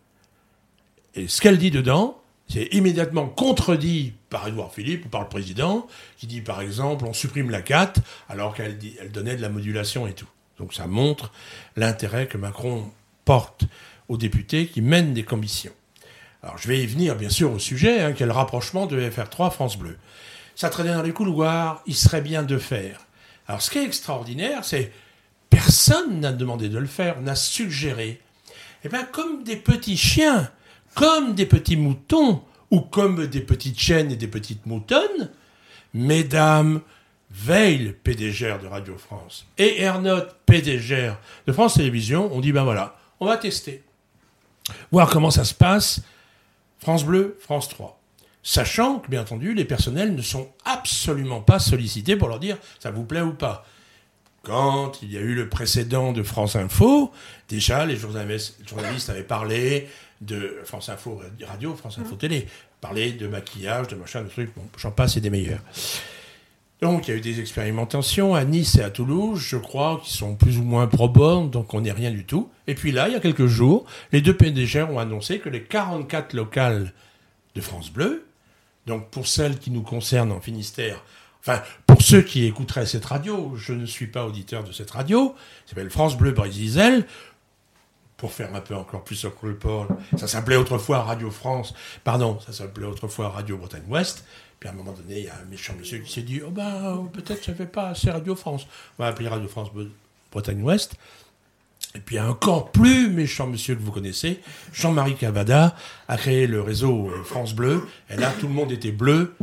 Et 1.14 1.28
ce 1.28 1.40
qu'elle 1.40 1.58
dit 1.58 1.70
dedans, 1.70 2.20
c'est 2.48 2.68
immédiatement 2.72 3.26
contredit 3.26 4.12
par 4.30 4.46
Édouard 4.48 4.72
Philippe 4.72 5.06
ou 5.06 5.08
par 5.08 5.22
le 5.22 5.28
président, 5.28 5.86
qui 6.18 6.26
dit 6.26 6.40
par 6.40 6.60
exemple 6.60 7.04
on 7.04 7.12
supprime 7.12 7.50
la 7.50 7.62
4 7.62 8.00
alors 8.28 8.54
qu'elle 8.54 8.78
elle 9.00 9.12
donnait 9.12 9.36
de 9.36 9.42
la 9.42 9.48
modulation 9.48 10.06
et 10.06 10.12
tout. 10.12 10.28
Donc 10.58 10.74
ça 10.74 10.86
montre 10.86 11.32
l'intérêt 11.76 12.26
que 12.26 12.38
Macron 12.38 12.90
porte 13.24 13.64
aux 14.08 14.16
députés 14.16 14.66
qui 14.66 14.80
mènent 14.80 15.14
des 15.14 15.24
commissions. 15.24 15.72
Alors 16.42 16.58
je 16.58 16.68
vais 16.68 16.82
y 16.82 16.86
venir 16.86 17.16
bien 17.16 17.28
sûr 17.28 17.52
au 17.52 17.58
sujet, 17.58 18.00
hein, 18.00 18.12
quel 18.12 18.30
rapprochement 18.30 18.86
de 18.86 19.00
FR3 19.00 19.50
France 19.50 19.78
Bleu. 19.78 19.98
Ça 20.54 20.70
traînait 20.70 20.94
dans 20.94 21.02
les 21.02 21.12
couloirs, 21.12 21.82
il 21.86 21.96
serait 21.96 22.22
bien 22.22 22.42
de 22.42 22.58
faire. 22.58 23.00
Alors 23.48 23.62
ce 23.62 23.70
qui 23.70 23.78
est 23.78 23.84
extraordinaire, 23.84 24.64
c'est 24.64 24.92
personne 25.50 26.20
n'a 26.20 26.32
demandé 26.32 26.68
de 26.68 26.78
le 26.78 26.86
faire, 26.86 27.20
n'a 27.20 27.34
suggéré. 27.34 28.20
Eh 28.84 28.88
bien 28.88 29.04
comme 29.04 29.42
des 29.42 29.56
petits 29.56 29.96
chiens, 29.96 30.50
comme 30.94 31.34
des 31.34 31.46
petits 31.46 31.76
moutons, 31.76 32.42
ou 32.70 32.80
comme 32.80 33.26
des 33.26 33.40
petites 33.40 33.78
chiennes 33.78 34.10
et 34.10 34.16
des 34.16 34.28
petites 34.28 34.66
moutonnes, 34.66 35.30
mesdames 35.94 36.80
Veil, 37.30 37.94
PDGR 38.02 38.60
de 38.62 38.66
Radio 38.66 38.96
France, 38.96 39.46
et 39.58 39.82
Ernotte, 39.82 40.36
PDGR 40.46 41.16
de 41.46 41.52
France 41.52 41.74
Télévisions, 41.74 42.30
on 42.32 42.40
dit 42.40 42.52
ben 42.52 42.64
voilà, 42.64 42.96
on 43.20 43.26
va 43.26 43.36
tester. 43.36 43.82
Voir 44.92 45.10
comment 45.10 45.30
ça 45.30 45.44
se 45.44 45.54
passe, 45.54 46.00
France 46.78 47.04
Bleu, 47.04 47.36
France 47.40 47.68
3. 47.68 48.00
Sachant 48.42 49.00
que, 49.00 49.10
bien 49.10 49.22
entendu, 49.22 49.54
les 49.54 49.64
personnels 49.64 50.14
ne 50.14 50.22
sont 50.22 50.48
absolument 50.64 51.40
pas 51.40 51.58
sollicités 51.58 52.16
pour 52.16 52.28
leur 52.28 52.38
dire 52.38 52.58
ça 52.78 52.90
vous 52.90 53.04
plaît 53.04 53.20
ou 53.20 53.32
pas. 53.32 53.66
Quand 54.44 55.02
il 55.02 55.12
y 55.12 55.16
a 55.16 55.20
eu 55.20 55.34
le 55.34 55.48
précédent 55.48 56.12
de 56.12 56.22
France 56.22 56.54
Info, 56.54 57.10
déjà 57.48 57.84
les 57.84 57.96
journalistes, 57.96 59.10
avaient 59.10 59.24
parlé 59.24 59.88
de 60.20 60.60
France 60.64 60.88
Info 60.88 61.20
Radio, 61.44 61.74
France 61.74 61.98
Info 61.98 62.14
Télé, 62.14 62.46
parlé 62.80 63.10
de 63.10 63.26
maquillage, 63.26 63.88
de 63.88 63.96
machin, 63.96 64.22
de 64.22 64.28
trucs, 64.28 64.54
bon, 64.54 64.62
j'en 64.78 64.92
passe, 64.92 65.16
et 65.16 65.20
des 65.20 65.30
meilleurs. 65.30 65.60
Donc 66.82 67.08
il 67.08 67.10
y 67.10 67.14
a 67.14 67.16
eu 67.16 67.22
des 67.22 67.40
expérimentations 67.40 68.34
à 68.34 68.44
Nice 68.44 68.76
et 68.76 68.82
à 68.82 68.90
Toulouse, 68.90 69.40
je 69.40 69.56
crois, 69.56 70.00
qui 70.04 70.12
sont 70.12 70.34
plus 70.34 70.58
ou 70.58 70.62
moins 70.62 70.86
probantes, 70.86 71.50
donc 71.50 71.72
on 71.72 71.80
n'est 71.80 71.92
rien 71.92 72.10
du 72.10 72.24
tout. 72.26 72.50
Et 72.66 72.74
puis 72.74 72.92
là, 72.92 73.08
il 73.08 73.14
y 73.14 73.16
a 73.16 73.20
quelques 73.20 73.46
jours, 73.46 73.86
les 74.12 74.20
deux 74.20 74.36
PDG 74.36 74.82
ont 74.82 74.98
annoncé 74.98 75.38
que 75.38 75.48
les 75.48 75.62
44 75.62 76.34
locales 76.34 76.92
de 77.54 77.60
France 77.62 77.90
Bleu, 77.90 78.26
donc 78.86 79.08
pour 79.08 79.26
celles 79.26 79.58
qui 79.58 79.70
nous 79.70 79.82
concernent 79.82 80.32
en 80.32 80.40
Finistère, 80.40 81.02
enfin 81.40 81.62
pour 81.86 82.02
ceux 82.02 82.20
qui 82.20 82.44
écouteraient 82.44 82.84
cette 82.84 83.06
radio, 83.06 83.54
je 83.56 83.72
ne 83.72 83.86
suis 83.86 84.06
pas 84.06 84.26
auditeur 84.26 84.62
de 84.62 84.72
cette 84.72 84.90
radio, 84.90 85.34
s'appelle 85.64 85.88
France 85.88 86.18
Bleu 86.18 86.32
Brésil, 86.32 87.06
pour 88.18 88.32
faire 88.32 88.54
un 88.54 88.60
peu 88.60 88.74
encore 88.74 89.02
plus 89.02 89.16
sur 89.16 89.32
le 89.42 89.56
pôle, 89.56 89.88
ça 90.18 90.26
s'appelait 90.26 90.56
autrefois 90.56 91.02
Radio 91.02 91.30
France, 91.30 91.74
pardon, 92.04 92.38
ça 92.44 92.52
s'appelait 92.52 92.86
autrefois 92.86 93.30
Radio 93.30 93.56
Bretagne 93.56 93.84
Ouest. 93.88 94.24
Puis 94.60 94.68
à 94.68 94.72
un 94.72 94.74
moment 94.74 94.92
donné, 94.92 95.18
il 95.20 95.24
y 95.24 95.28
a 95.28 95.34
un 95.34 95.44
méchant 95.50 95.74
monsieur 95.78 95.98
qui 95.98 96.12
s'est 96.12 96.22
dit 96.22 96.40
Oh 96.46 96.50
ben, 96.50 97.08
peut-être 97.12 97.44
ça 97.44 97.54
fait 97.54 97.66
pas 97.66 97.88
assez 97.90 98.10
Radio 98.10 98.34
France. 98.34 98.66
On 98.98 99.02
va 99.02 99.08
appeler 99.10 99.28
Radio 99.28 99.48
France 99.48 99.68
Bre- 99.74 99.90
Bretagne 100.32 100.62
Ouest. 100.62 100.94
Et 101.94 102.00
puis 102.00 102.18
un 102.18 102.28
encore 102.28 102.72
plus 102.72 103.08
méchant 103.08 103.46
monsieur 103.46 103.74
que 103.74 103.80
vous 103.82 103.92
connaissez, 103.92 104.40
Jean-Marie 104.72 105.14
Cavada, 105.16 105.74
a 106.08 106.16
créé 106.16 106.46
le 106.46 106.60
réseau 106.60 107.08
euh, 107.10 107.22
France 107.24 107.54
Bleu. 107.54 107.86
Et 108.10 108.16
là, 108.16 108.32
tout 108.38 108.48
le 108.48 108.52
monde 108.54 108.70
était 108.72 108.92
bleu. 108.92 109.34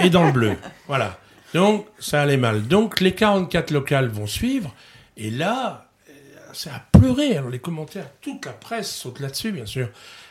Et 0.00 0.10
dans 0.10 0.24
le 0.26 0.32
bleu. 0.32 0.56
Voilà. 0.86 1.18
Donc, 1.54 1.86
ça 1.98 2.22
allait 2.22 2.36
mal. 2.36 2.66
Donc, 2.66 3.00
les 3.00 3.14
44 3.14 3.70
locales 3.70 4.08
vont 4.08 4.26
suivre. 4.26 4.74
Et 5.16 5.30
là, 5.30 5.88
euh, 6.08 6.12
c'est 6.52 6.70
à 6.70 6.84
pleurer. 6.92 7.36
Alors, 7.36 7.50
les 7.50 7.58
commentaires, 7.58 8.06
toute 8.20 8.44
la 8.46 8.52
presse 8.52 8.90
saute 8.94 9.20
là-dessus, 9.20 9.52
bien 9.52 9.66
sûr. 9.66 9.88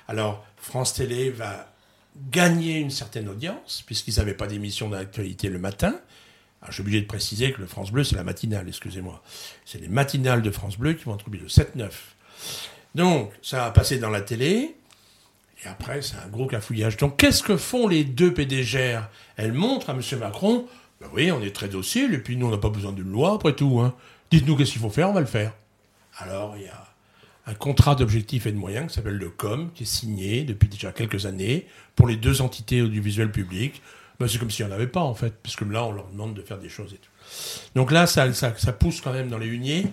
Alors, 0.07 0.45
France 0.57 0.93
Télé 0.93 1.29
va 1.29 1.70
gagner 2.29 2.79
une 2.79 2.91
certaine 2.91 3.29
audience, 3.29 3.83
puisqu'ils 3.85 4.15
n'avaient 4.17 4.33
pas 4.33 4.47
d'émission 4.47 4.89
d'actualité 4.89 5.49
le 5.49 5.59
matin. 5.59 5.99
Alors, 6.61 6.69
je 6.69 6.73
suis 6.73 6.81
obligé 6.81 7.01
de 7.01 7.07
préciser 7.07 7.51
que 7.51 7.59
le 7.59 7.67
France 7.67 7.91
Bleu, 7.91 8.03
c'est 8.03 8.15
la 8.15 8.23
matinale, 8.23 8.67
excusez-moi. 8.67 9.23
C'est 9.65 9.79
les 9.79 9.87
matinales 9.87 10.41
de 10.41 10.51
France 10.51 10.77
Bleu 10.77 10.93
qui 10.93 11.05
vont 11.05 11.15
être 11.15 11.29
le 11.29 11.47
7-9. 11.47 11.89
Donc, 12.93 13.31
ça 13.41 13.57
va 13.57 13.71
passer 13.71 13.97
dans 13.97 14.09
la 14.09 14.21
télé. 14.21 14.75
Et 15.63 15.67
après, 15.67 16.01
c'est 16.01 16.17
un 16.17 16.27
gros 16.27 16.47
cafouillage. 16.47 16.97
Donc, 16.97 17.17
qu'est-ce 17.17 17.43
que 17.43 17.57
font 17.57 17.87
les 17.87 18.03
deux 18.03 18.33
PDGR 18.33 19.09
Elles 19.37 19.53
montrent 19.53 19.89
à 19.89 19.93
M. 19.93 20.01
Macron, 20.19 20.67
ben 20.99 21.07
oui, 21.13 21.31
on 21.31 21.41
est 21.41 21.55
très 21.55 21.67
docile, 21.67 22.13
et 22.13 22.19
puis 22.19 22.37
nous, 22.37 22.47
on 22.47 22.51
n'a 22.51 22.57
pas 22.57 22.69
besoin 22.69 22.91
d'une 22.91 23.11
loi, 23.11 23.33
après 23.33 23.53
tout. 23.53 23.79
Hein. 23.79 23.95
Dites-nous 24.29 24.55
qu'est-ce 24.55 24.73
qu'il 24.73 24.81
faut 24.81 24.89
faire, 24.89 25.09
on 25.09 25.13
va 25.13 25.19
le 25.19 25.25
faire. 25.25 25.53
Alors, 26.17 26.55
il 26.57 26.63
y 26.63 26.67
a 26.67 26.90
un 27.47 27.53
contrat 27.53 27.95
d'objectifs 27.95 28.45
et 28.45 28.51
de 28.51 28.57
moyens 28.57 28.87
qui 28.87 28.95
s'appelle 28.95 29.17
le 29.17 29.29
COM, 29.29 29.71
qui 29.73 29.83
est 29.83 29.87
signé 29.87 30.43
depuis 30.43 30.69
déjà 30.69 30.91
quelques 30.91 31.25
années 31.25 31.67
pour 31.95 32.07
les 32.07 32.15
deux 32.15 32.41
entités 32.41 32.81
audiovisuelles 32.81 33.31
publiques. 33.31 33.81
Ben, 34.19 34.27
c'est 34.27 34.37
comme 34.37 34.51
s'il 34.51 34.65
n'y 34.65 34.71
en 34.71 34.75
avait 34.75 34.87
pas, 34.87 35.01
en 35.01 35.15
fait, 35.15 35.33
puisque 35.41 35.61
là, 35.61 35.83
on 35.85 35.91
leur 35.91 36.07
demande 36.09 36.35
de 36.35 36.41
faire 36.43 36.59
des 36.59 36.69
choses 36.69 36.93
et 36.93 36.97
tout. 36.97 37.09
Donc 37.73 37.91
là, 37.91 38.05
ça, 38.05 38.31
ça, 38.33 38.55
ça 38.55 38.73
pousse 38.73 39.01
quand 39.01 39.13
même 39.13 39.29
dans 39.29 39.39
les 39.39 39.47
huniers, 39.47 39.85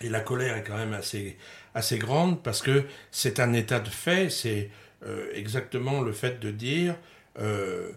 et 0.00 0.08
la 0.08 0.20
colère 0.20 0.56
est 0.56 0.64
quand 0.64 0.76
même 0.76 0.94
assez, 0.94 1.36
assez 1.74 1.98
grande, 1.98 2.42
parce 2.42 2.62
que 2.62 2.84
c'est 3.10 3.40
un 3.40 3.52
état 3.52 3.78
de 3.78 3.88
fait, 3.88 4.30
c'est 4.30 4.70
euh, 5.04 5.26
exactement 5.34 6.00
le 6.00 6.12
fait 6.12 6.40
de 6.40 6.50
dire 6.50 6.94
euh, 7.38 7.90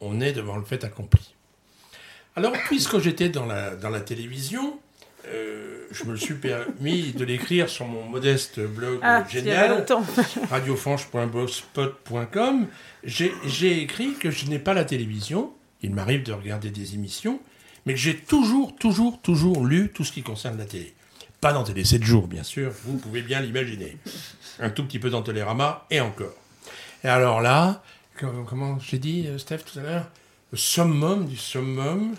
on 0.00 0.20
est 0.20 0.32
devant 0.32 0.56
le 0.56 0.64
fait 0.64 0.84
accompli. 0.84 1.34
Alors, 2.36 2.52
puisque 2.52 2.98
j'étais 3.00 3.28
dans 3.28 3.46
la, 3.46 3.74
dans 3.74 3.90
la 3.90 4.00
télévision, 4.00 4.78
euh, 5.28 5.86
je 5.90 6.04
me 6.04 6.16
suis 6.16 6.34
permis 6.34 7.12
de 7.12 7.24
l'écrire 7.24 7.68
sur 7.68 7.86
mon 7.86 8.04
modeste 8.08 8.60
blog 8.60 8.98
Ah, 9.02 9.24
génial, 9.28 9.84
radiofanche.blogspot.com. 10.50 12.66
J'ai 13.04 13.82
écrit 13.82 14.14
que 14.14 14.30
je 14.30 14.46
n'ai 14.46 14.58
pas 14.58 14.74
la 14.74 14.84
télévision, 14.84 15.52
il 15.82 15.94
m'arrive 15.94 16.22
de 16.22 16.32
regarder 16.32 16.70
des 16.70 16.94
émissions, 16.94 17.40
mais 17.86 17.94
que 17.94 18.00
j'ai 18.00 18.16
toujours, 18.16 18.74
toujours, 18.76 19.20
toujours 19.22 19.64
lu 19.64 19.90
tout 19.94 20.04
ce 20.04 20.12
qui 20.12 20.22
concerne 20.22 20.58
la 20.58 20.66
télé. 20.66 20.94
Pas 21.40 21.54
dans 21.54 21.64
Télé 21.64 21.84
7 21.84 22.02
jours, 22.04 22.28
bien 22.28 22.42
sûr, 22.42 22.70
vous 22.84 22.98
pouvez 22.98 23.22
bien 23.22 23.40
l'imaginer. 23.40 23.96
Un 24.58 24.68
tout 24.68 24.84
petit 24.84 24.98
peu 24.98 25.08
dans 25.08 25.22
Télérama, 25.22 25.86
et 25.90 26.00
encore. 26.00 26.34
Et 27.02 27.08
alors 27.08 27.40
là, 27.40 27.82
com- 28.18 28.44
comment 28.46 28.78
j'ai 28.78 28.98
dit, 28.98 29.24
euh, 29.26 29.38
Steph, 29.38 29.60
tout 29.72 29.78
à 29.78 29.82
l'heure 29.82 30.10
Le 30.52 30.58
summum 30.58 31.26
du 31.26 31.38
summum, 31.38 32.14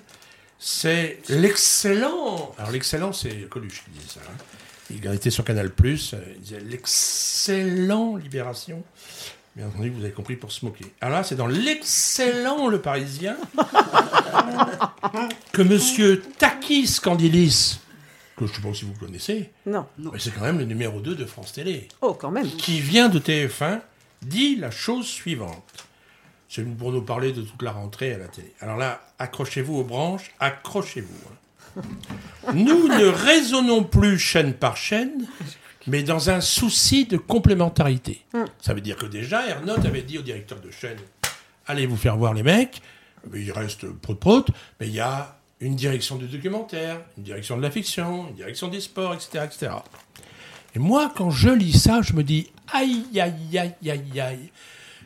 c'est 0.63 1.17
l'excellent. 1.27 2.53
Alors 2.59 2.71
l'excellent, 2.71 3.11
c'est 3.13 3.49
Coluche 3.49 3.83
qui 3.83 3.91
disait 3.99 4.13
ça. 4.13 4.19
hein. 4.29 4.37
Il 4.91 5.05
était 5.13 5.29
sur 5.31 5.43
Canal+, 5.43 5.67
euh, 5.83 5.97
il 6.35 6.41
disait 6.41 6.59
l'excellent 6.59 8.15
Libération. 8.17 8.83
Bien 9.55 9.67
entendu, 9.67 9.89
vous 9.89 10.03
avez 10.03 10.11
compris 10.13 10.35
pour 10.35 10.51
se 10.51 10.63
moquer. 10.63 10.85
Alors 11.01 11.17
là, 11.17 11.23
c'est 11.23 11.35
dans 11.35 11.47
l'excellent 11.47 12.67
Le 12.67 12.79
Parisien 12.79 13.35
que 15.51 15.61
Monsieur 15.61 16.21
Takis 16.37 16.99
Candilis, 17.01 17.79
que 18.37 18.45
je 18.45 18.51
ne 18.51 18.55
sais 18.55 18.61
pas 18.61 18.73
si 18.73 18.85
vous 18.85 18.93
connaissez, 18.93 19.49
Non. 19.65 19.85
mais 19.97 20.19
c'est 20.19 20.31
quand 20.31 20.41
même 20.41 20.57
le 20.59 20.65
numéro 20.65 20.99
2 21.01 21.15
de 21.15 21.25
France 21.25 21.53
Télé, 21.53 21.87
Oh, 22.01 22.13
quand 22.13 22.31
même. 22.31 22.47
qui 22.47 22.79
vient 22.79 23.09
de 23.09 23.19
TF1, 23.19 23.79
dit 24.21 24.55
la 24.57 24.71
chose 24.71 25.05
suivante. 25.07 25.63
C'est 26.53 26.65
pour 26.65 26.91
nous 26.91 27.01
parler 27.01 27.31
de 27.31 27.43
toute 27.43 27.61
la 27.61 27.71
rentrée 27.71 28.13
à 28.13 28.17
la 28.17 28.27
télé. 28.27 28.51
Alors 28.59 28.75
là, 28.75 28.99
accrochez-vous 29.19 29.77
aux 29.77 29.83
branches, 29.85 30.31
accrochez-vous. 30.41 31.29
hein. 31.77 31.81
Nous 32.53 32.89
ne 32.89 33.05
raisonnons 33.05 33.85
plus 33.85 34.19
chaîne 34.19 34.53
par 34.53 34.75
chaîne, 34.75 35.27
mais 35.87 36.03
dans 36.03 36.29
un 36.29 36.41
souci 36.41 37.05
de 37.05 37.15
complémentarité. 37.15 38.25
Ça 38.59 38.73
veut 38.73 38.81
dire 38.81 38.97
que 38.97 39.05
déjà, 39.05 39.47
Ernotte 39.47 39.85
avait 39.85 40.01
dit 40.01 40.17
au 40.17 40.21
directeur 40.23 40.59
de 40.59 40.69
chaîne 40.71 40.97
allez 41.67 41.85
vous 41.85 41.95
faire 41.95 42.17
voir 42.17 42.33
les 42.33 42.43
mecs, 42.43 42.81
mais 43.31 43.41
il 43.41 43.51
reste 43.53 43.87
prout-prout, 43.87 44.49
mais 44.81 44.87
il 44.87 44.93
y 44.93 44.99
a 44.99 45.37
une 45.61 45.77
direction 45.77 46.17
du 46.17 46.27
documentaire, 46.27 46.99
une 47.17 47.23
direction 47.23 47.55
de 47.55 47.61
la 47.61 47.71
fiction, 47.71 48.27
une 48.27 48.35
direction 48.35 48.67
des 48.67 48.81
sports, 48.81 49.13
etc. 49.13 49.45
etc. 49.45 49.71
Et 50.75 50.79
moi, 50.79 51.13
quand 51.15 51.29
je 51.29 51.47
lis 51.49 51.79
ça, 51.79 52.01
je 52.01 52.11
me 52.11 52.23
dis 52.23 52.51
aïe, 52.73 53.05
aïe, 53.17 53.57
aïe, 53.57 53.73
aïe, 53.89 54.19
aïe. 54.19 54.51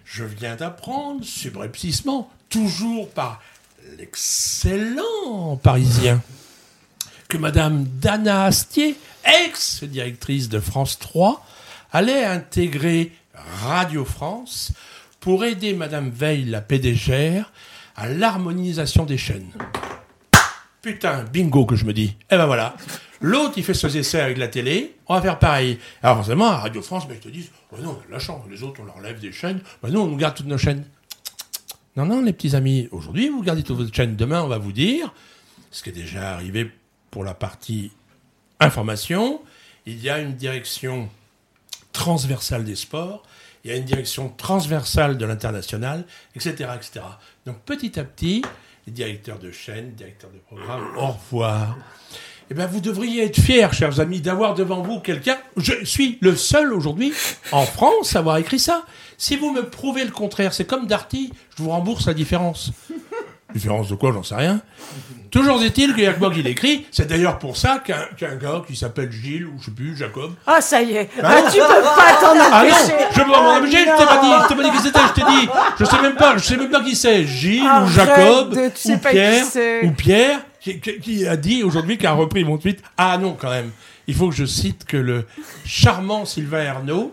Je 0.06 0.24
viens 0.24 0.56
d'apprendre, 0.56 1.26
subrepticement, 1.26 2.32
toujours 2.50 3.10
par 3.10 3.42
l'excellent 3.98 5.58
parisien, 5.58 6.22
que 7.28 7.38
Madame 7.38 7.86
Dana 7.86 8.46
Astier, 8.46 8.96
ex-directrice 9.46 10.48
de 10.48 10.60
France 10.60 11.00
3, 11.00 11.44
allait 11.92 12.24
intégrer 12.24 13.12
Radio 13.64 14.06
France 14.06 14.74
pour 15.20 15.44
aider 15.44 15.74
Madame 15.74 16.12
Veil, 16.12 16.46
la 16.46 16.62
PDGR, 16.62 17.52
à 17.96 18.08
l'harmonisation 18.08 19.06
des 19.06 19.18
chaînes. 19.18 19.52
Putain, 20.84 21.24
bingo 21.24 21.66
que 21.66 21.76
je 21.76 21.86
me 21.86 21.94
dis. 21.94 22.16
Eh 22.30 22.38
ben 22.38 22.46
voilà. 22.46 22.76
L'autre, 23.25 23.53
il 23.58 23.63
fait 23.63 23.74
ses 23.74 23.98
essais 23.98 24.22
avec 24.22 24.38
la 24.38 24.48
télé, 24.48 24.98
on 25.08 25.15
va 25.15 25.22
faire 25.24 25.39
pareil. 25.39 25.79
Alors 26.03 26.17
forcément, 26.17 26.46
à 26.46 26.58
Radio 26.58 26.84
France, 26.84 27.05
mais 27.10 27.15
ils 27.15 27.20
te 27.20 27.27
disent, 27.27 27.50
oh 27.72 27.77
non, 27.82 27.98
on 28.00 28.08
a 28.08 28.12
la 28.12 28.20
chance, 28.20 28.46
les 28.48 28.62
autres, 28.62 28.82
on 28.84 28.86
leur 28.86 29.01
lève 29.01 29.20
des 29.20 29.32
chaînes. 29.32 29.62
Ben 29.82 29.89
nous, 29.89 30.00
on 30.00 30.05
nous 30.05 30.15
garde 30.15 30.36
toutes 30.36 30.46
nos 30.46 30.60
chaînes. 30.60 30.86
Non, 31.96 32.05
non, 32.05 32.22
les 32.22 32.34
petits 32.34 32.55
amis, 32.55 32.88
aujourd'hui, 32.91 33.29
vous 33.29 33.41
gardez 33.41 33.63
toutes 33.63 33.77
vos 33.77 33.91
chaînes. 33.91 34.15
Demain, 34.15 34.44
on 34.44 34.48
va 34.48 34.60
vous 34.60 34.72
dire, 34.72 35.12
ce 35.72 35.82
qui 35.82 35.89
est 35.89 35.94
déjà 35.94 36.34
arrivé 36.34 36.70
pour 37.10 37.24
la 37.24 37.34
partie 37.34 37.91
information, 38.60 39.41
il 39.88 40.00
y 40.03 40.10
a 40.12 40.20
une 40.20 40.36
direction 40.36 41.10
transversale 41.94 42.63
des 42.63 42.75
sports, 42.75 43.24
il 43.63 43.72
y 43.72 43.74
a 43.74 43.77
une 43.77 43.86
direction 43.86 44.29
transversale 44.29 45.17
de 45.17 45.25
l'international, 45.25 46.05
etc., 46.36 46.70
etc. 46.75 47.03
Donc 47.48 47.58
petit 47.62 48.00
à 48.00 48.03
petit, 48.03 48.44
les 48.86 48.94
directeurs 48.94 49.39
de 49.39 49.51
chaîne, 49.51 49.94
directeurs 49.94 50.29
de 50.29 50.38
programme, 50.38 50.96
au 50.96 51.08
revoir. 51.08 51.75
Eh 52.52 52.54
bien, 52.54 52.68
vous 52.68 52.80
devriez 52.80 53.24
être 53.25 53.40
fiers, 53.42 53.68
chers 53.72 54.00
amis, 54.00 54.22
d'avoir 54.22 54.54
devant 54.54 54.82
vous 54.84 55.00
quelqu'un. 55.00 55.38
Je 55.58 55.84
suis 55.84 56.18
le 56.22 56.36
seul 56.36 56.74
aujourd'hui 56.74 57.12
en 57.52 57.64
France 57.66 58.16
à 58.16 58.20
avoir 58.20 58.38
écrit 58.38 58.60
ça. 58.60 58.84
Si 59.18 59.36
vous 59.36 59.52
me 59.52 59.64
prouvez 59.64 60.04
le 60.04 60.12
contraire, 60.12 60.54
c'est 60.54 60.66
comme 60.66 60.86
Darty, 60.86 61.32
je 61.58 61.64
vous 61.64 61.70
rembourse 61.72 62.06
la 62.06 62.14
différence. 62.14 62.72
Différence 63.54 63.88
de 63.90 63.96
quoi, 63.96 64.12
j'en 64.12 64.22
sais 64.22 64.36
rien. 64.36 64.60
Toujours 65.32 65.62
est-il 65.64 65.94
qu'il 65.96 66.04
y 66.04 66.08
a 66.08 66.14
que 66.14 66.20
moi 66.20 66.30
qui 66.30 66.44
l'écris. 66.44 66.86
C'est 66.92 67.08
d'ailleurs 67.08 67.40
pour 67.40 67.56
ça 67.58 67.80
qu'un 67.84 68.06
qu'un 68.18 68.36
gars 68.36 68.62
qui 68.68 68.75
s'appelle 68.75 69.12
Gilles, 69.12 69.46
ou 69.48 69.54
je 69.60 69.66
sais 69.66 69.72
plus, 69.72 69.96
Jacob, 69.96 70.34
Ah, 70.46 70.60
ça 70.62 70.82
y 70.82 70.96
est. 70.98 71.10
Ah 71.24 71.36
Ah, 71.38 71.52
tu 71.52 71.58
peux 71.60 71.64
pas 71.68 72.18
t'en 72.22 72.34
ah 72.52 72.64
non, 72.64 72.70
je 73.12 73.16
peux 73.22 73.32
pas 73.32 73.42
m'en 73.42 73.56
empêcher, 73.58 73.80
je 73.80 73.84
t'ai 73.86 74.06
pas 74.06 74.22
dit, 74.22 74.32
je 74.44 74.48
t'ai 74.50 74.56
pas 74.56 74.64
dit 74.64 74.72
qui 74.78 74.84
c'était, 74.84 75.00
je 75.08 75.14
t'ai 75.14 75.22
dit, 75.22 75.50
je 75.80 75.86
sais 75.86 76.02
même 76.02 76.16
pas, 76.16 76.38
je 76.38 76.44
sais 76.44 76.58
même 76.58 76.70
pas 76.70 76.84
qui 76.84 76.96
c'est, 76.96 77.25
Gilles 77.25 77.64
ou 77.64 77.88
Jacob 77.88 78.50
de- 78.56 78.70
tu 78.70 78.82
sais 78.82 78.94
ou 78.94 78.98
Pierre 78.98 79.44
ou 79.84 79.92
Pierre 79.92 80.40
qui, 80.74 81.26
a 81.28 81.38
dit 81.38 81.64
aujourd'hui 81.64 81.98
qui 81.98 82.06
a 82.08 82.14
repris 82.14 82.44
mon 82.44 82.58
tweet. 82.58 82.82
Ah 82.98 83.18
non 83.18 83.36
quand 83.40 83.50
même, 83.50 83.72
il 84.08 84.14
faut 84.16 84.30
que 84.30 84.36
je 84.36 84.46
cite 84.46 84.86
que 84.86 84.98
le 84.98 85.26
charmant 85.66 86.26
Sylvain 86.26 86.64
Ernaud 86.64 87.12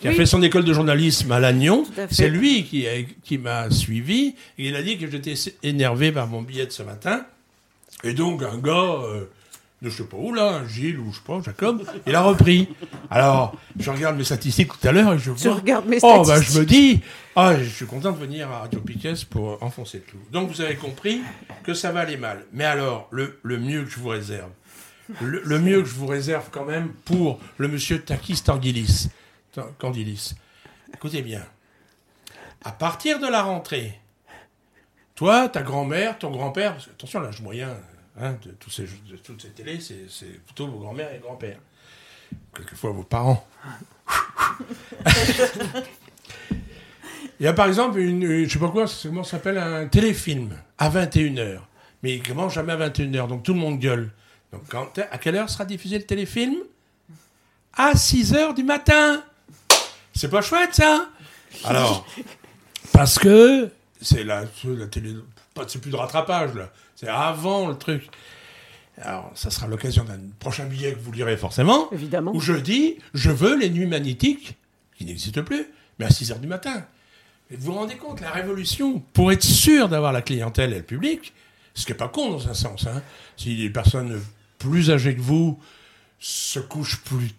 qui 0.00 0.08
a 0.08 0.12
fait 0.12 0.24
son 0.26 0.42
école 0.42 0.64
de 0.64 0.72
journalisme 0.72 1.30
à 1.32 1.40
Lannion, 1.40 1.84
c'est 2.10 2.30
lui 2.30 2.64
qui, 2.64 2.86
a- 2.86 3.02
qui 3.22 3.36
m'a 3.36 3.70
suivi 3.70 4.34
et 4.58 4.68
il 4.68 4.76
a 4.76 4.82
dit 4.82 4.96
que 4.96 5.10
j'étais 5.10 5.34
énervé 5.62 6.10
par 6.10 6.26
mon 6.26 6.40
billet 6.40 6.64
de 6.66 6.72
ce 6.72 6.82
matin. 6.82 7.26
Et 8.02 8.14
donc 8.14 8.42
un 8.42 8.56
gars 8.56 8.72
euh, 9.04 9.24
de 9.82 9.90
je 9.90 9.96
sais 9.98 10.04
pas 10.04 10.16
où 10.16 10.32
là, 10.32 10.62
Gilles 10.66 10.98
ou 10.98 11.10
je 11.10 11.16
sais 11.16 11.22
pas, 11.26 11.40
Jacob, 11.44 11.82
il 12.06 12.14
a 12.14 12.22
repris. 12.22 12.68
Alors, 13.10 13.54
je 13.78 13.90
regarde 13.90 14.16
mes 14.16 14.24
statistiques 14.24 14.68
tout 14.68 14.88
à 14.88 14.92
l'heure 14.92 15.12
et 15.12 15.18
je 15.18 15.32
Je 15.36 15.48
vois. 15.48 15.54
regarde 15.56 15.86
mes 15.86 15.98
Oh, 16.02 16.18
bah 16.18 16.24
statistiques. 16.36 16.54
je 16.54 16.60
me 16.60 16.64
dis, 16.66 17.00
ah, 17.36 17.56
je 17.56 17.68
suis 17.68 17.86
content 17.86 18.12
de 18.12 18.18
venir 18.18 18.50
à 18.50 18.60
Radio 18.60 18.80
Piquet 18.80 19.14
pour 19.28 19.62
enfoncer 19.62 19.98
le 19.98 20.04
clou. 20.04 20.20
Donc 20.30 20.50
vous 20.50 20.60
avez 20.60 20.76
compris 20.76 21.20
que 21.62 21.74
ça 21.74 21.92
va 21.92 22.00
aller 22.00 22.16
mal. 22.16 22.44
Mais 22.52 22.64
alors, 22.64 23.08
le, 23.10 23.38
le 23.42 23.58
mieux 23.58 23.84
que 23.84 23.90
je 23.90 23.98
vous 24.00 24.08
réserve, 24.08 24.50
le, 25.20 25.58
mieux 25.58 25.80
que 25.82 25.88
je 25.88 25.94
vous 25.94 26.06
réserve 26.06 26.48
quand 26.50 26.64
même 26.64 26.92
pour 27.04 27.40
le 27.58 27.68
monsieur 27.68 28.00
Takis 28.02 28.42
Tanguilis. 28.42 29.08
Tan- 29.52 29.66
Candilis. 29.78 30.34
Écoutez 30.94 31.22
bien. 31.22 31.44
À 32.64 32.72
partir 32.72 33.18
de 33.18 33.26
la 33.26 33.42
rentrée, 33.42 33.98
toi, 35.14 35.48
ta 35.48 35.62
grand-mère, 35.62 36.18
ton 36.18 36.30
grand-père, 36.30 36.76
attention, 36.94 37.20
l'âge 37.20 37.40
moyen 37.40 37.76
hein, 38.20 38.36
de, 38.44 38.54
ces, 38.70 38.84
de 38.84 39.16
toutes 39.16 39.42
ces 39.42 39.48
télés, 39.50 39.80
c'est 39.80 40.06
c'est 40.08 40.40
plutôt 40.44 40.68
vos 40.68 40.78
grand-mères 40.78 41.12
et 41.14 41.18
grands-pères. 41.18 41.58
Quelquefois 42.54 42.90
vos 42.92 43.02
parents. 43.02 43.44
Il 47.40 47.44
y 47.44 47.48
a 47.48 47.52
par 47.54 47.66
exemple 47.66 47.98
une, 47.98 48.22
une- 48.22 48.46
je 48.46 48.52
sais 48.52 48.58
pas 48.58 48.68
quoi, 48.68 48.84
comment 49.02 49.24
ça 49.24 49.32
s'appelle, 49.32 49.58
un 49.58 49.86
téléfilm 49.88 50.50
à 50.78 50.90
21h. 50.90 51.60
Mais 52.02 52.14
il 52.16 52.22
commence 52.22 52.54
jamais 52.54 52.72
à 52.74 52.76
21h, 52.88 53.26
donc 53.28 53.42
tout 53.42 53.54
le 53.54 53.58
monde 53.60 53.78
gueule. 53.78 54.10
Donc 54.52 54.62
quand, 54.68 54.86
à 55.10 55.18
quelle 55.18 55.36
heure 55.36 55.48
sera 55.48 55.64
diffusé 55.64 55.98
le 55.98 56.04
téléfilm? 56.04 56.56
À 57.74 57.92
6h 57.94 58.54
du 58.54 58.62
matin 58.64 59.22
C'est 60.12 60.28
pas 60.30 60.42
chouette 60.42 60.74
ça? 60.74 61.08
Alors, 61.64 62.06
parce 62.92 63.18
que 63.18 63.70
c'est 64.02 64.24
la, 64.24 64.44
la 64.64 64.86
télé, 64.86 65.14
c'est 65.66 65.80
plus 65.80 65.90
de 65.90 65.96
rattrapage 65.96 66.54
là, 66.54 66.70
c'est 66.96 67.08
avant 67.08 67.68
le 67.68 67.76
truc. 67.76 68.08
Alors, 69.00 69.30
ça 69.34 69.50
sera 69.50 69.66
l'occasion 69.66 70.04
d'un 70.04 70.18
prochain 70.38 70.66
billet 70.66 70.92
que 70.92 70.98
vous 70.98 71.12
lirez 71.12 71.36
forcément 71.38 71.90
Évidemment. 71.92 72.32
où 72.34 72.40
je 72.40 72.52
dis 72.52 72.98
je 73.14 73.30
veux 73.30 73.56
les 73.56 73.70
nuits 73.70 73.86
magnétiques, 73.86 74.56
qui 74.96 75.04
n'existent 75.06 75.42
plus, 75.42 75.66
mais 75.98 76.04
à 76.06 76.10
6 76.10 76.32
heures 76.32 76.38
du 76.38 76.46
matin. 76.48 76.84
Vous 77.50 77.72
vous 77.72 77.78
rendez 77.78 77.96
compte, 77.96 78.20
la 78.20 78.30
révolution, 78.30 79.00
pour 79.12 79.32
être 79.32 79.42
sûr 79.42 79.88
d'avoir 79.88 80.12
la 80.12 80.22
clientèle 80.22 80.72
et 80.72 80.78
le 80.78 80.84
public, 80.84 81.32
ce 81.74 81.84
qui 81.84 81.92
n'est 81.92 81.98
pas 81.98 82.08
con 82.08 82.30
dans 82.30 82.48
un 82.48 82.54
sens, 82.54 82.86
hein, 82.86 83.02
si 83.36 83.56
les 83.56 83.70
personnes 83.70 84.20
plus 84.58 84.90
âgées 84.90 85.16
que 85.16 85.20
vous 85.20 85.58
se 86.20 86.60
couchent 86.60 87.00
plus 87.00 87.32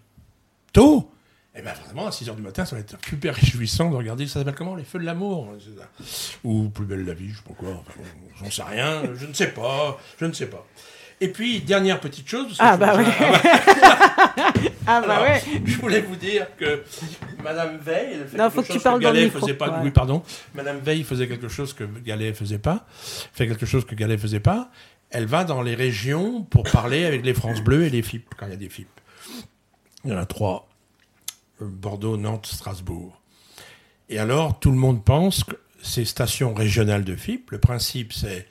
tôt, 0.73 1.09
eh 1.55 1.61
bien 1.61 1.73
vraiment, 1.85 2.07
à 2.07 2.11
6 2.11 2.29
heures 2.29 2.35
du 2.35 2.41
matin, 2.41 2.65
ça 2.65 2.75
va 2.75 2.81
être 2.81 2.97
super 3.07 3.35
réjouissant 3.35 3.89
de 3.89 3.95
regarder, 3.95 4.27
ça 4.27 4.39
s'appelle 4.39 4.55
comment? 4.55 4.75
Les 4.75 4.83
Feux 4.83 4.99
de 4.99 5.05
l'amour 5.05 5.49
hein. 5.49 5.57
Ou 6.43 6.69
Plus 6.69 6.85
belle 6.85 7.05
la 7.05 7.13
vie, 7.13 7.29
je 7.29 7.37
sais 7.37 7.43
pas 7.47 7.53
quoi, 7.53 7.83
j'en 8.39 8.51
sais 8.51 8.63
rien, 8.63 9.03
je 9.15 9.25
ne 9.25 9.33
sais 9.33 9.51
pas, 9.51 9.97
je 10.19 10.25
ne 10.25 10.33
sais 10.33 10.47
pas. 10.47 10.65
Et 11.21 11.27
puis, 11.29 11.59
dernière 11.61 11.99
petite 11.99 12.27
chose. 12.27 12.57
parce 12.57 12.57
que 12.57 12.63
Ah 12.63 12.73
je- 12.73 12.79
bah 12.79 12.97
ouais. 12.97 13.05
ah 13.85 14.33
bah, 14.35 14.63
Ah 14.87 15.01
bah 15.07 15.21
ouais. 15.21 15.41
Je 15.65 15.77
voulais 15.77 16.01
vous 16.01 16.15
dire 16.15 16.47
que 16.57 16.83
Madame 17.43 17.77
Veil, 17.77 18.09
elle 18.13 18.27
fait 18.27 18.37
Non, 18.37 18.45
quelque 18.49 18.53
faut 18.55 18.61
que 18.63 18.73
tu 18.73 18.79
parles 18.79 19.01
dans 19.01 19.11
le 19.11 19.23
micro. 19.25 19.39
faisait 19.39 19.53
pas. 19.53 19.69
Ouais. 19.69 19.77
Oui, 19.83 19.91
pardon. 19.91 20.23
Madame 20.55 20.79
Veil 20.79 21.03
faisait 21.03 21.27
quelque 21.27 21.47
chose 21.47 21.73
que 21.73 21.83
Gallet 21.83 22.33
faisait 22.33 22.57
pas. 22.59 22.85
Fait 23.33 23.47
quelque 23.47 23.65
chose 23.65 23.85
que 23.85 23.95
Gallet 23.95 24.17
faisait 24.17 24.39
pas. 24.39 24.71
Elle 25.11 25.25
va 25.27 25.43
dans 25.43 25.61
les 25.61 25.75
régions 25.75 26.41
pour 26.43 26.63
parler 26.63 27.05
avec 27.05 27.23
les 27.25 27.33
France 27.33 27.61
Bleues 27.61 27.83
et 27.85 27.89
les 27.89 28.01
FIP 28.01 28.33
quand 28.37 28.47
il 28.47 28.51
y 28.51 28.53
a 28.53 28.57
des 28.57 28.69
FIP. 28.69 28.87
Il 30.03 30.11
y 30.11 30.13
en 30.13 30.17
a 30.17 30.25
trois 30.25 30.67
Euh, 31.61 31.65
Bordeaux, 31.67 32.17
Nantes, 32.17 32.47
Strasbourg. 32.47 33.21
Et 34.09 34.17
alors, 34.17 34.59
tout 34.59 34.71
le 34.71 34.77
monde 34.77 35.03
pense 35.05 35.43
que 35.43 35.55
ces 35.83 36.05
stations 36.05 36.53
régionales 36.55 37.03
de 37.03 37.15
FIP, 37.15 37.51
le 37.51 37.59
principe, 37.59 38.11
c'est 38.13 38.47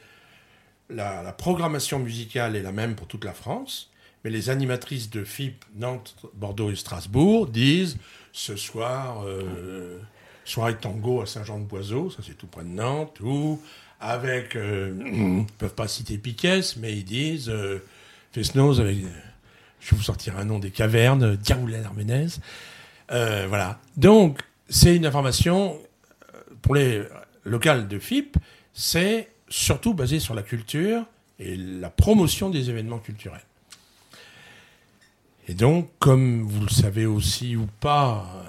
la, 0.91 1.33
programmation 1.33 1.99
musicale 1.99 2.57
est 2.57 2.63
la 2.63 2.73
même 2.73 2.95
pour 2.95 3.07
toute 3.07 3.25
la 3.25 3.33
France, 3.33 3.91
mais 4.25 4.31
les 4.31 4.51
animatrices 4.51 5.11
de 5.11 5.25
FIP, 5.25 5.65
Nantes, 5.77 6.17
Bordeaux 6.35 6.71
et 6.71 6.77
Strasbourg 6.77 7.47
disent 7.47 7.97
ce 8.33 8.57
soir, 8.57 9.25
euh, 9.27 9.99
soirée 10.45 10.77
tango 10.77 11.23
à 11.23 11.27
Saint-Jean-de-Boiseau, 11.27 12.11
ça 12.11 12.23
c'est 12.27 12.37
tout 12.37 12.47
près 12.47 12.65
de 12.65 12.69
Nantes, 12.69 13.19
ou 13.21 13.61
avec, 14.01 14.57
euh, 14.57 14.95
ils 15.07 15.47
peuvent 15.59 15.75
pas 15.75 15.89
citer 15.89 16.19
Piquet, 16.19 16.61
mais 16.79 16.93
ils 16.97 17.05
disent 17.05 17.49
euh, 17.49 17.83
Fesnoz 18.33 18.81
avec, 18.81 18.99
je 19.81 19.91
vais 19.91 19.97
vous 19.97 20.03
sortir 20.03 20.37
un 20.39 20.45
nom 20.45 20.59
des 20.59 20.71
cavernes, 20.71 21.37
Diaoulin 21.37 21.85
Armenez. 21.85 22.29
Euh, 23.11 23.47
voilà. 23.49 23.79
Donc, 23.97 24.41
c'est 24.69 24.95
une 24.95 25.07
information 25.07 25.79
euh, 26.35 26.39
pour 26.63 26.75
les 26.75 27.03
locales 27.45 27.89
de 27.89 27.99
FIP, 27.99 28.37
c'est 28.73 29.29
surtout 29.51 29.93
basé 29.93 30.21
sur 30.21 30.35
la 30.35 30.43
culture 30.43 31.05
et 31.39 31.57
la 31.57 31.91
promotion 31.91 32.49
des 32.49 32.71
événements 32.71 32.99
culturels. 32.99 33.45
Et 35.49 35.55
donc, 35.55 35.91
comme 35.99 36.43
vous 36.43 36.63
le 36.63 36.71
savez 36.71 37.07
aussi 37.07 37.57
ou 37.57 37.67
pas, 37.81 38.45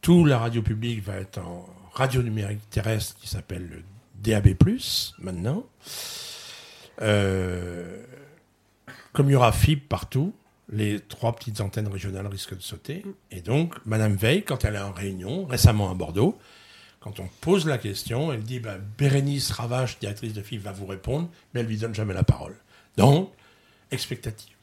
tout 0.00 0.24
la 0.24 0.38
radio 0.38 0.62
publique 0.62 1.02
va 1.02 1.16
être 1.16 1.38
en 1.38 1.66
radio 1.92 2.22
numérique 2.22 2.68
terrestre 2.70 3.14
qui 3.20 3.28
s'appelle 3.28 3.68
le 3.68 3.82
DAB+, 4.16 4.54
maintenant. 5.20 5.64
Euh, 7.02 8.02
comme 9.12 9.28
il 9.28 9.32
y 9.32 9.36
aura 9.36 9.52
FIP 9.52 9.88
partout, 9.88 10.34
les 10.70 10.98
trois 11.00 11.34
petites 11.36 11.60
antennes 11.60 11.88
régionales 11.88 12.26
risquent 12.26 12.56
de 12.56 12.62
sauter. 12.62 13.04
Et 13.30 13.40
donc, 13.40 13.74
Madame 13.86 14.14
Veil, 14.14 14.42
quand 14.42 14.64
elle 14.64 14.74
est 14.74 14.80
en 14.80 14.92
réunion, 14.92 15.46
récemment 15.46 15.90
à 15.90 15.94
Bordeaux, 15.94 16.36
quand 17.04 17.20
on 17.20 17.28
pose 17.42 17.66
la 17.66 17.76
question, 17.76 18.32
elle 18.32 18.42
dit 18.42 18.60
bah, 18.60 18.76
Bérénice 18.96 19.50
Ravache, 19.50 19.98
directrice 19.98 20.32
de 20.32 20.40
FIF, 20.40 20.62
va 20.62 20.72
vous 20.72 20.86
répondre, 20.86 21.28
mais 21.52 21.60
elle 21.60 21.66
lui 21.66 21.76
donne 21.76 21.94
jamais 21.94 22.14
la 22.14 22.22
parole. 22.22 22.56
Donc, 22.96 23.30
expectative. 23.90 24.54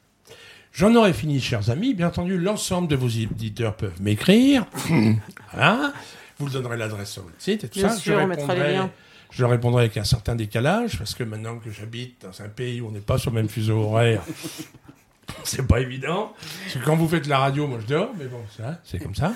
J'en 0.72 0.92
aurais 0.96 1.12
fini, 1.12 1.40
chers 1.40 1.70
amis. 1.70 1.94
Bien 1.94 2.08
entendu, 2.08 2.36
l'ensemble 2.36 2.88
de 2.88 2.96
vos 2.96 3.06
éditeurs 3.06 3.76
peuvent 3.76 4.02
m'écrire. 4.02 4.66
voilà. 5.52 5.92
Vous 6.38 6.48
donnerez 6.48 6.76
l'adresse 6.76 7.12
sur 7.12 7.22
votre 7.22 7.40
site 7.40 7.62
et 7.62 7.68
tout 7.68 7.78
Bien 7.78 7.90
ça. 7.90 7.96
sûr, 7.96 8.16
liens. 8.16 8.90
Je 9.30 9.44
répondrai 9.44 9.84
avec 9.84 9.96
un 9.96 10.04
certain 10.04 10.34
décalage, 10.34 10.98
parce 10.98 11.14
que 11.14 11.22
maintenant 11.22 11.60
que 11.60 11.70
j'habite 11.70 12.22
dans 12.22 12.42
un 12.42 12.48
pays 12.48 12.80
où 12.80 12.88
on 12.88 12.90
n'est 12.90 12.98
pas 12.98 13.18
sur 13.18 13.30
le 13.30 13.36
même 13.36 13.48
fuseau 13.48 13.78
horaire, 13.82 14.24
c'est 15.44 15.66
pas 15.66 15.80
évident. 15.80 16.32
Parce 16.64 16.74
que 16.78 16.84
quand 16.84 16.96
vous 16.96 17.08
faites 17.08 17.26
la 17.26 17.38
radio, 17.38 17.66
moi 17.66 17.78
je 17.80 17.86
dors, 17.86 18.10
mais 18.18 18.26
bon, 18.26 18.40
ça, 18.56 18.80
c'est 18.84 18.98
comme 18.98 19.14
ça. 19.14 19.32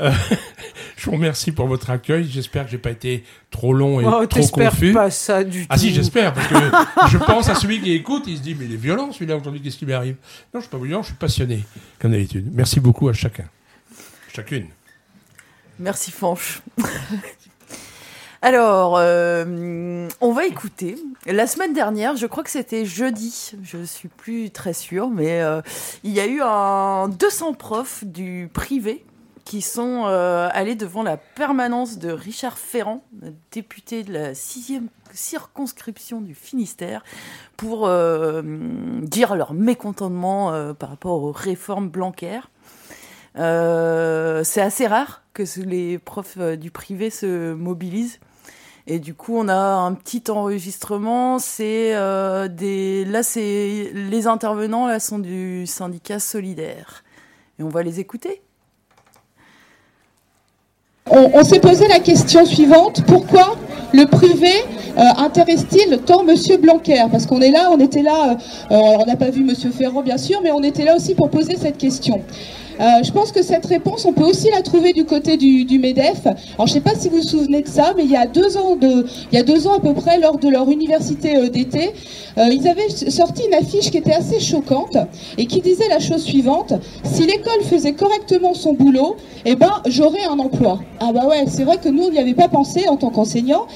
Euh, 0.00 0.10
je 0.96 1.04
vous 1.06 1.12
remercie 1.12 1.52
pour 1.52 1.66
votre 1.66 1.90
accueil. 1.90 2.28
J'espère 2.30 2.64
que 2.64 2.70
j'ai 2.70 2.78
pas 2.78 2.90
été 2.90 3.24
trop 3.50 3.72
long 3.72 4.00
et 4.00 4.04
Oh, 4.06 4.26
trop 4.26 4.46
confus. 4.46 4.92
pas 4.92 5.10
ça 5.10 5.44
du 5.44 5.62
tout. 5.62 5.66
Ah 5.70 5.78
si, 5.78 5.92
j'espère, 5.92 6.32
parce 6.32 6.48
que 6.48 6.54
je 7.10 7.18
pense 7.18 7.48
à 7.48 7.54
celui 7.54 7.80
qui 7.80 7.92
écoute, 7.92 8.24
il 8.26 8.36
se 8.38 8.42
dit, 8.42 8.54
mais 8.54 8.64
il 8.66 8.72
est 8.74 8.76
violent 8.76 9.12
celui-là 9.12 9.36
aujourd'hui, 9.36 9.60
qu'est-ce 9.62 9.76
qui 9.78 9.86
lui 9.86 9.92
arrive 9.92 10.16
Non, 10.52 10.60
je 10.60 10.66
suis 10.66 10.70
pas 10.70 10.78
violent, 10.78 11.02
je 11.02 11.08
suis 11.08 11.16
passionné, 11.16 11.64
comme 11.98 12.12
d'habitude. 12.12 12.48
Merci 12.52 12.80
beaucoup 12.80 13.08
à 13.08 13.12
chacun. 13.12 13.44
Chacune. 14.34 14.66
Merci 15.78 16.10
Fanche. 16.10 16.62
Alors, 18.44 18.98
euh, 18.98 20.06
on 20.20 20.32
va 20.32 20.44
écouter. 20.44 20.98
La 21.24 21.46
semaine 21.46 21.72
dernière, 21.72 22.14
je 22.16 22.26
crois 22.26 22.44
que 22.44 22.50
c'était 22.50 22.84
jeudi, 22.84 23.52
je 23.62 23.82
suis 23.84 24.08
plus 24.08 24.50
très 24.50 24.74
sûre, 24.74 25.08
mais 25.08 25.40
euh, 25.40 25.62
il 26.02 26.10
y 26.10 26.20
a 26.20 26.26
eu 26.26 26.42
un 26.42 27.08
200 27.08 27.54
profs 27.54 28.04
du 28.04 28.50
privé 28.52 29.02
qui 29.46 29.62
sont 29.62 30.02
euh, 30.04 30.50
allés 30.52 30.74
devant 30.74 31.02
la 31.02 31.16
permanence 31.16 31.98
de 31.98 32.10
Richard 32.10 32.58
Ferrand, 32.58 33.02
député 33.50 34.02
de 34.02 34.12
la 34.12 34.34
sixième 34.34 34.88
circonscription 35.14 36.20
du 36.20 36.34
Finistère, 36.34 37.02
pour 37.56 37.88
dire 38.42 39.36
leur 39.36 39.54
mécontentement 39.54 40.74
par 40.74 40.90
rapport 40.90 41.22
aux 41.22 41.32
réformes 41.32 41.88
Blanquer. 41.88 42.40
Euh, 43.36 44.44
c'est 44.44 44.60
assez 44.60 44.86
rare 44.86 45.22
que 45.32 45.44
les 45.60 45.98
profs 45.98 46.38
du 46.38 46.70
privé 46.70 47.08
se 47.08 47.54
mobilisent. 47.54 48.20
Et 48.86 48.98
du 48.98 49.14
coup, 49.14 49.36
on 49.36 49.48
a 49.48 49.54
un 49.54 49.94
petit 49.94 50.24
enregistrement. 50.30 51.38
C'est 51.38 51.94
euh, 51.94 52.48
des, 52.48 53.04
là, 53.06 53.22
c'est 53.22 53.90
les 53.94 54.26
intervenants 54.26 54.86
là 54.86 55.00
sont 55.00 55.18
du 55.18 55.66
syndicat 55.66 56.18
solidaire. 56.18 57.02
Et 57.58 57.62
on 57.62 57.68
va 57.68 57.82
les 57.82 58.00
écouter. 58.00 58.42
On, 61.10 61.44
s'est 61.44 61.60
posé 61.60 61.86
la 61.86 61.98
question 61.98 62.46
suivante 62.46 63.04
pourquoi 63.06 63.56
le 63.92 64.06
privé 64.06 64.50
euh, 64.96 65.02
intéresse-t-il 65.18 65.98
tant 65.98 66.24
Monsieur 66.24 66.56
Blanquer? 66.56 67.04
Parce 67.12 67.26
qu'on 67.26 67.42
est 67.42 67.50
là, 67.50 67.68
on 67.70 67.78
était 67.78 68.02
là, 68.02 68.38
euh, 68.70 68.74
on 68.74 69.04
n'a 69.04 69.14
pas 69.16 69.28
vu 69.28 69.44
Monsieur 69.44 69.70
Ferrand 69.70 70.02
bien 70.02 70.16
sûr, 70.16 70.40
mais 70.42 70.50
on 70.50 70.62
était 70.62 70.84
là 70.84 70.96
aussi 70.96 71.14
pour 71.14 71.28
poser 71.28 71.56
cette 71.56 71.76
question. 71.76 72.22
Euh, 72.80 73.02
je 73.04 73.12
pense 73.12 73.30
que 73.30 73.42
cette 73.42 73.66
réponse, 73.66 74.04
on 74.04 74.12
peut 74.12 74.24
aussi 74.24 74.50
la 74.50 74.62
trouver 74.62 74.92
du 74.92 75.04
côté 75.04 75.36
du, 75.36 75.78
Medef. 75.78 76.26
Alors, 76.26 76.36
je 76.58 76.62
ne 76.62 76.68
sais 76.68 76.80
pas 76.80 76.94
si 76.96 77.08
vous 77.08 77.16
vous 77.16 77.22
souvenez 77.22 77.62
de 77.62 77.68
ça, 77.68 77.94
mais 77.96 78.04
il 78.04 78.10
y 78.10 78.16
a 78.16 78.26
deux 78.26 78.56
ans, 78.56 79.76
à 79.76 79.80
peu 79.80 79.94
près, 79.94 80.18
lors 80.18 80.38
de 80.38 80.48
leur 80.48 80.68
université 80.68 81.36
euh, 81.36 81.48
d'été, 81.48 81.92
euh, 82.38 82.48
ils 82.50 82.66
avaient 82.66 82.88
sorti 82.88 83.44
une 83.46 83.54
affiche 83.54 83.90
qui 83.90 83.98
était 83.98 84.12
assez 84.12 84.40
choquante 84.40 84.96
et 85.38 85.46
qui 85.46 85.60
disait 85.60 85.88
la 85.88 86.00
chose 86.00 86.22
suivante 86.22 86.72
si 87.04 87.26
l'école 87.26 87.62
faisait 87.62 87.92
correctement 87.92 88.54
son 88.54 88.72
boulot, 88.72 89.16
eh 89.44 89.54
ben, 89.54 89.82
j'aurais 89.86 90.24
un 90.24 90.38
emploi. 90.38 90.80
Ah 90.98 91.12
bah 91.12 91.26
ouais, 91.26 91.44
c'est 91.46 91.64
vrai 91.64 91.76
que 91.76 91.88
nous, 91.88 92.04
on 92.04 92.10
n'y 92.10 92.18
avait 92.18 92.34
pas 92.34 92.48
pensé 92.48 92.88
en 92.88 92.96
tant 92.96 93.10
qu'enseignants. 93.10 93.66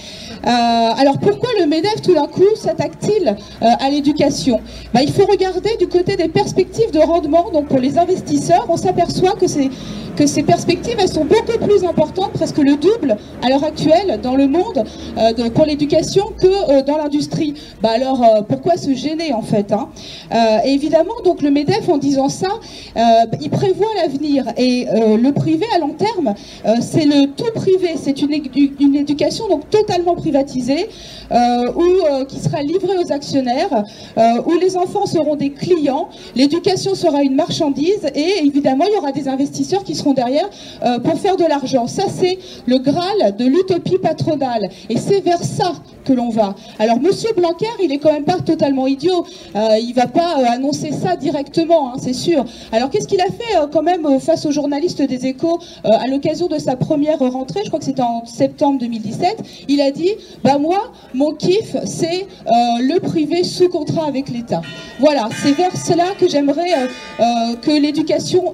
Alors 0.44 1.18
pourquoi 1.18 1.50
le 1.60 1.66
MEDEF 1.66 2.00
tout 2.00 2.14
d'un 2.14 2.26
coup 2.26 2.42
s'attaque-t-il 2.56 3.36
à 3.60 3.90
l'éducation? 3.90 4.60
Bah, 4.94 5.00
Il 5.02 5.12
faut 5.12 5.26
regarder 5.26 5.76
du 5.78 5.88
côté 5.88 6.16
des 6.16 6.28
perspectives 6.28 6.90
de 6.90 7.00
rendement. 7.00 7.50
Donc 7.52 7.66
pour 7.66 7.78
les 7.78 7.98
investisseurs, 7.98 8.66
on 8.68 8.76
s'aperçoit 8.88 9.32
que, 9.32 10.26
ces 10.26 10.42
perspectives 10.42 10.96
elles 10.98 11.08
sont 11.08 11.24
beaucoup 11.24 11.58
plus 11.64 11.84
importantes, 11.84 12.32
presque 12.32 12.58
le 12.58 12.76
double 12.76 13.16
à 13.42 13.48
l'heure 13.48 13.64
actuelle 13.64 14.18
dans 14.22 14.34
le 14.34 14.48
monde 14.48 14.82
euh, 15.16 15.50
pour 15.50 15.64
l'éducation 15.64 16.24
que 16.42 16.46
euh, 16.46 16.82
dans 16.82 16.96
l'industrie. 16.96 17.54
Bah 17.82 17.90
alors 17.94 18.22
euh, 18.22 18.42
pourquoi 18.42 18.76
se 18.76 18.92
gêner 18.94 19.32
en 19.32 19.42
fait 19.42 19.72
hein? 19.72 19.88
Évidemment, 20.64 21.18
donc 21.24 21.42
le 21.42 21.50
MEDEF 21.50 21.88
en 21.88 21.98
disant 21.98 22.28
ça, 22.28 22.48
il 23.40 23.50
prévoit 23.50 23.92
l'avenir. 24.00 24.44
Et 24.56 24.86
le 25.26 25.30
privé 25.32 25.66
à 25.74 25.78
long 25.78 25.94
terme, 26.06 26.34
c'est 26.80 27.06
le 27.06 27.26
tout 27.38 27.52
privé, 27.54 27.90
c'est 27.96 28.20
une, 28.20 28.32
édu- 28.32 28.72
une 28.80 28.94
éducation 28.94 29.48
donc 29.48 29.68
totalement 29.70 30.14
privatisée 30.14 30.88
qui 32.28 32.38
sera 32.44 32.62
livrée 32.62 32.96
aux 33.02 33.10
actionnaires, 33.12 33.74
où 34.46 34.52
les 34.58 34.76
enfants 34.76 35.06
seront 35.06 35.36
des 35.36 35.50
clients, 35.50 36.08
l'éducation 36.36 36.94
sera 36.94 37.22
une 37.22 37.34
marchandise. 37.34 38.04
Et 38.14 38.30
évidemment 38.44 38.77
il 38.86 38.94
y 38.94 38.96
aura 38.96 39.12
des 39.12 39.28
investisseurs 39.28 39.84
qui 39.84 39.94
seront 39.94 40.12
derrière 40.12 40.48
euh, 40.84 40.98
pour 40.98 41.18
faire 41.18 41.36
de 41.36 41.44
l'argent. 41.44 41.86
Ça 41.86 42.04
c'est 42.08 42.38
le 42.66 42.78
graal 42.78 43.36
de 43.36 43.44
l'utopie 43.44 43.98
patronale 43.98 44.68
et 44.88 44.96
c'est 44.96 45.20
vers 45.20 45.42
ça 45.42 45.72
que 46.08 46.12
l'on 46.14 46.30
va. 46.30 46.54
Alors 46.78 47.00
Monsieur 47.00 47.30
Blanquer, 47.36 47.66
il 47.82 47.92
est 47.92 47.98
quand 47.98 48.12
même 48.12 48.24
pas 48.24 48.40
totalement 48.40 48.86
idiot, 48.86 49.26
euh, 49.54 49.76
il 49.80 49.92
va 49.94 50.06
pas 50.06 50.38
euh, 50.38 50.44
annoncer 50.50 50.90
ça 50.90 51.16
directement, 51.16 51.92
hein, 51.92 51.96
c'est 52.00 52.14
sûr. 52.14 52.44
Alors 52.72 52.88
qu'est-ce 52.88 53.06
qu'il 53.06 53.20
a 53.20 53.26
fait 53.26 53.56
euh, 53.56 53.66
quand 53.70 53.82
même 53.82 54.18
face 54.20 54.46
aux 54.46 54.50
journalistes 54.50 55.02
des 55.02 55.26
Échos 55.26 55.58
à 55.84 56.06
l'occasion 56.06 56.46
de 56.46 56.58
sa 56.58 56.76
première 56.76 57.18
rentrée, 57.18 57.60
je 57.62 57.68
crois 57.68 57.78
que 57.78 57.84
c'était 57.84 58.02
en 58.02 58.24
septembre 58.24 58.78
2017, 58.78 59.66
il 59.68 59.80
a 59.80 59.90
dit 59.90 60.12
bah 60.42 60.58
moi 60.58 60.92
mon 61.14 61.32
kiff 61.32 61.76
c'est 61.84 62.26
le 62.46 62.98
privé 63.00 63.44
sous 63.44 63.68
contrat 63.68 64.06
avec 64.06 64.28
l'État. 64.28 64.62
Voilà, 64.98 65.28
c'est 65.42 65.52
vers 65.52 65.76
cela 65.76 66.04
que 66.18 66.28
j'aimerais 66.28 66.88
que 67.62 67.70
l'éducation 67.70 68.52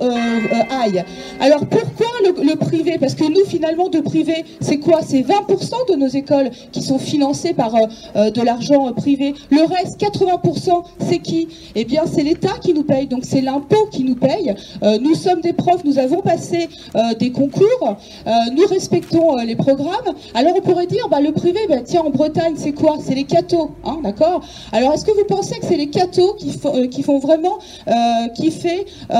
aille. 0.70 1.04
Alors 1.40 1.66
pourquoi 1.66 2.06
le, 2.24 2.54
privé? 2.56 2.96
Parce 2.98 3.14
que 3.14 3.24
nous 3.24 3.44
finalement 3.46 3.88
de 3.88 4.00
privé 4.00 4.44
c'est 4.60 4.78
quoi? 4.78 5.00
C'est 5.06 5.20
20% 5.22 5.90
de 5.92 5.96
nos 5.96 6.06
écoles 6.08 6.50
qui 6.72 6.82
sont 6.82 6.98
financées 6.98 7.52
par 7.54 7.74
euh, 7.74 7.80
euh, 8.16 8.30
de 8.30 8.40
l'argent 8.42 8.88
euh, 8.88 8.92
privé. 8.92 9.34
Le 9.50 9.62
reste 9.62 10.00
80% 10.00 10.82
c'est 11.08 11.18
qui? 11.18 11.48
Eh 11.74 11.84
bien 11.84 12.02
c'est 12.06 12.22
l'État 12.22 12.54
qui 12.60 12.74
nous 12.74 12.82
paye, 12.84 13.06
donc 13.06 13.24
c'est 13.24 13.40
l'impôt 13.40 13.86
qui 13.90 14.04
nous 14.04 14.16
paye. 14.16 14.54
Euh, 14.82 14.98
nous 15.00 15.14
sommes 15.14 15.40
des 15.40 15.52
profs, 15.52 15.84
nous 15.84 15.98
avons 15.98 16.20
passé 16.20 16.68
euh, 16.96 17.14
des 17.18 17.30
concours, 17.32 17.96
euh, 18.26 18.30
nous 18.56 18.66
respectons 18.66 19.38
euh, 19.38 19.44
les 19.44 19.56
programmes. 19.56 20.14
Alors 20.34 20.54
on 20.56 20.60
pourrait 20.60 20.86
dire, 20.86 21.08
bah, 21.10 21.20
le 21.20 21.32
privé, 21.32 21.60
bah, 21.68 21.76
tiens, 21.84 22.02
en 22.02 22.10
Bretagne, 22.10 22.54
c'est 22.56 22.72
quoi? 22.72 22.96
C'est 23.02 23.14
les 23.14 23.24
cathos, 23.24 23.70
hein, 23.84 23.98
d'accord? 24.02 24.40
Alors 24.72 24.92
est-ce 24.94 25.04
que 25.04 25.12
vous 25.12 25.24
pensez 25.24 25.58
que 25.58 25.66
c'est 25.66 25.76
les 25.76 25.88
cathos 25.88 26.34
qui, 26.38 26.50
font- 26.52 26.74
euh, 26.76 26.86
qui 26.86 27.02
vraiment 27.18 27.58
euh, 27.88 27.92
kiffer 28.34 28.86
euh, 29.10 29.14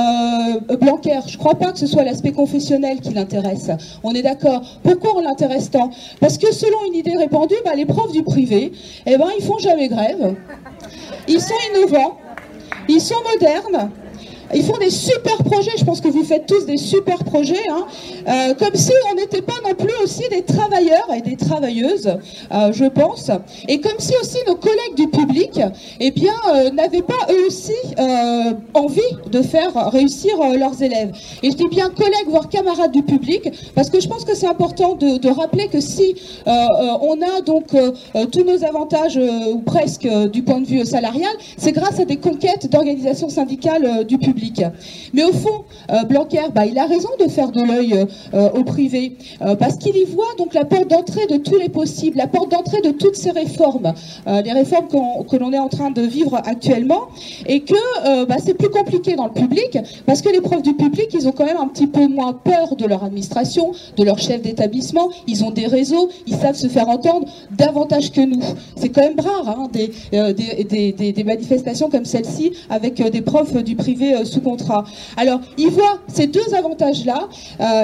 Blanquer 0.85 1.19
Je 1.27 1.37
crois 1.37 1.55
pas 1.55 1.71
que 1.71 1.79
ce 1.79 1.87
soit 1.87 2.03
l'aspect 2.03 2.31
confessionnel 2.31 3.01
qui 3.01 3.11
l'intéresse. 3.11 3.71
On 4.03 4.13
est 4.13 4.21
d'accord. 4.21 4.61
Pourquoi 4.83 5.17
on 5.17 5.21
l'intéresse 5.21 5.71
tant? 5.71 5.89
Parce 6.19 6.37
que 6.37 6.53
selon 6.53 6.77
une 6.87 6.93
idée 6.93 7.17
répandue, 7.17 7.55
bah, 7.65 7.73
les 7.75 7.87
profs 7.87 8.11
du 8.11 8.21
privé, 8.21 8.71
eh 9.07 9.17
ben, 9.17 9.27
ils 9.37 9.43
font 9.43 9.57
jamais 9.57 9.87
grève. 9.87 10.35
Ils 11.27 11.41
sont 11.41 11.55
innovants. 11.73 12.17
Ils 12.87 13.01
sont 13.01 13.15
modernes. 13.31 13.89
Ils 14.55 14.63
font 14.63 14.77
des 14.77 14.89
super 14.89 15.35
projets, 15.43 15.71
je 15.77 15.83
pense 15.83 15.99
que 15.99 16.07
vous 16.07 16.23
faites 16.23 16.45
tous 16.45 16.65
des 16.65 16.77
super 16.77 17.17
projets, 17.25 17.67
hein. 17.69 17.85
Euh, 18.27 18.53
comme 18.53 18.73
si 18.75 18.93
on 19.11 19.15
n'était 19.15 19.41
pas 19.41 19.59
non 19.67 19.75
plus 19.75 19.93
aussi 20.01 20.23
des 20.29 20.43
travailleurs 20.43 21.09
et 21.15 21.21
des 21.21 21.35
travailleuses, 21.35 22.07
euh, 22.07 22.71
je 22.71 22.85
pense, 22.85 23.29
et 23.67 23.81
comme 23.81 23.99
si 23.99 24.13
aussi 24.21 24.37
nos 24.47 24.55
collègues 24.55 24.95
du 24.95 25.07
public, 25.07 25.59
eh 25.99 26.11
bien, 26.11 26.33
euh, 26.53 26.71
n'avaient 26.71 27.01
pas 27.01 27.27
eux 27.29 27.47
aussi 27.47 27.73
envie 28.73 29.01
de 29.31 29.41
faire 29.41 29.91
réussir 29.91 30.37
leurs 30.57 30.81
élèves. 30.81 31.11
Et 31.43 31.51
je 31.51 31.57
dis 31.57 31.67
bien 31.67 31.89
collègues, 31.89 32.27
voire 32.27 32.47
camarades 32.47 32.91
du 32.91 33.03
public, 33.03 33.49
parce 33.75 33.89
que 33.89 33.99
je 33.99 34.07
pense 34.07 34.23
que 34.23 34.35
c'est 34.35 34.47
important 34.47 34.95
de, 34.95 35.17
de 35.17 35.29
rappeler 35.29 35.67
que 35.67 35.81
si 35.81 36.15
on 36.45 37.17
a 37.21 37.41
donc 37.41 37.67
tous 38.31 38.43
nos 38.43 38.63
avantages, 38.63 39.19
ou 39.53 39.59
presque 39.59 40.07
du 40.31 40.43
point 40.43 40.61
de 40.61 40.67
vue 40.67 40.85
salarial, 40.85 41.31
c'est 41.57 41.71
grâce 41.71 41.99
à 41.99 42.05
des 42.05 42.17
conquêtes 42.17 42.69
d'organisations 42.71 43.29
syndicales 43.29 44.05
du 44.05 44.17
public. 44.17 44.44
Mais 45.13 45.23
au 45.23 45.31
fond, 45.31 45.63
euh, 45.91 46.03
Blanquer, 46.03 46.47
bah, 46.53 46.65
il 46.65 46.77
a 46.77 46.85
raison 46.85 47.09
de 47.19 47.27
faire 47.29 47.51
de 47.51 47.61
l'œil 47.61 48.05
euh, 48.33 48.49
au 48.51 48.63
privé, 48.63 49.17
euh, 49.41 49.55
parce 49.55 49.77
qu'il 49.77 49.95
y 49.95 50.05
voit 50.05 50.25
donc 50.37 50.53
la 50.53 50.65
porte 50.65 50.89
d'entrée 50.89 51.25
de 51.27 51.37
tous 51.37 51.57
les 51.57 51.69
possibles, 51.69 52.17
la 52.17 52.27
porte 52.27 52.51
d'entrée 52.51 52.81
de 52.81 52.91
toutes 52.91 53.15
ces 53.15 53.31
réformes, 53.31 53.93
les 54.27 54.51
réformes 54.51 54.87
que 55.29 55.35
l'on 55.37 55.53
est 55.53 55.59
en 55.59 55.69
train 55.69 55.91
de 55.91 56.01
vivre 56.01 56.35
actuellement, 56.35 57.07
et 57.47 57.61
que 57.61 58.25
bah, 58.25 58.35
c'est 58.43 58.53
plus 58.53 58.69
compliqué 58.69 59.15
dans 59.15 59.25
le 59.25 59.33
public, 59.33 59.77
parce 60.05 60.21
que 60.21 60.29
les 60.29 60.41
profs 60.41 60.61
du 60.61 60.73
public, 60.73 61.07
ils 61.13 61.27
ont 61.27 61.31
quand 61.31 61.45
même 61.45 61.57
un 61.57 61.67
petit 61.67 61.87
peu 61.87 62.07
moins 62.07 62.33
peur 62.33 62.75
de 62.75 62.85
leur 62.85 63.03
administration, 63.03 63.71
de 63.97 64.03
leur 64.03 64.19
chef 64.19 64.41
d'établissement, 64.41 65.09
ils 65.27 65.43
ont 65.43 65.51
des 65.51 65.67
réseaux, 65.67 66.09
ils 66.27 66.35
savent 66.35 66.55
se 66.55 66.67
faire 66.67 66.89
entendre 66.89 67.27
davantage 67.57 68.11
que 68.11 68.21
nous. 68.21 68.41
C'est 68.75 68.89
quand 68.89 69.01
même 69.01 69.19
rare, 69.19 69.57
hein, 69.57 69.69
des, 69.71 71.23
manifestations 71.23 71.89
comme 71.89 72.05
celle-ci, 72.05 72.51
avec 72.69 73.01
des 73.01 73.21
profs 73.21 73.55
du 73.63 73.75
privé 73.75 74.24
sous 74.25 74.41
contrat. 74.41 74.83
Alors, 75.17 75.39
il 75.57 75.69
voit 75.69 75.99
ces 76.07 76.27
deux 76.27 76.53
avantages-là. 76.53 77.27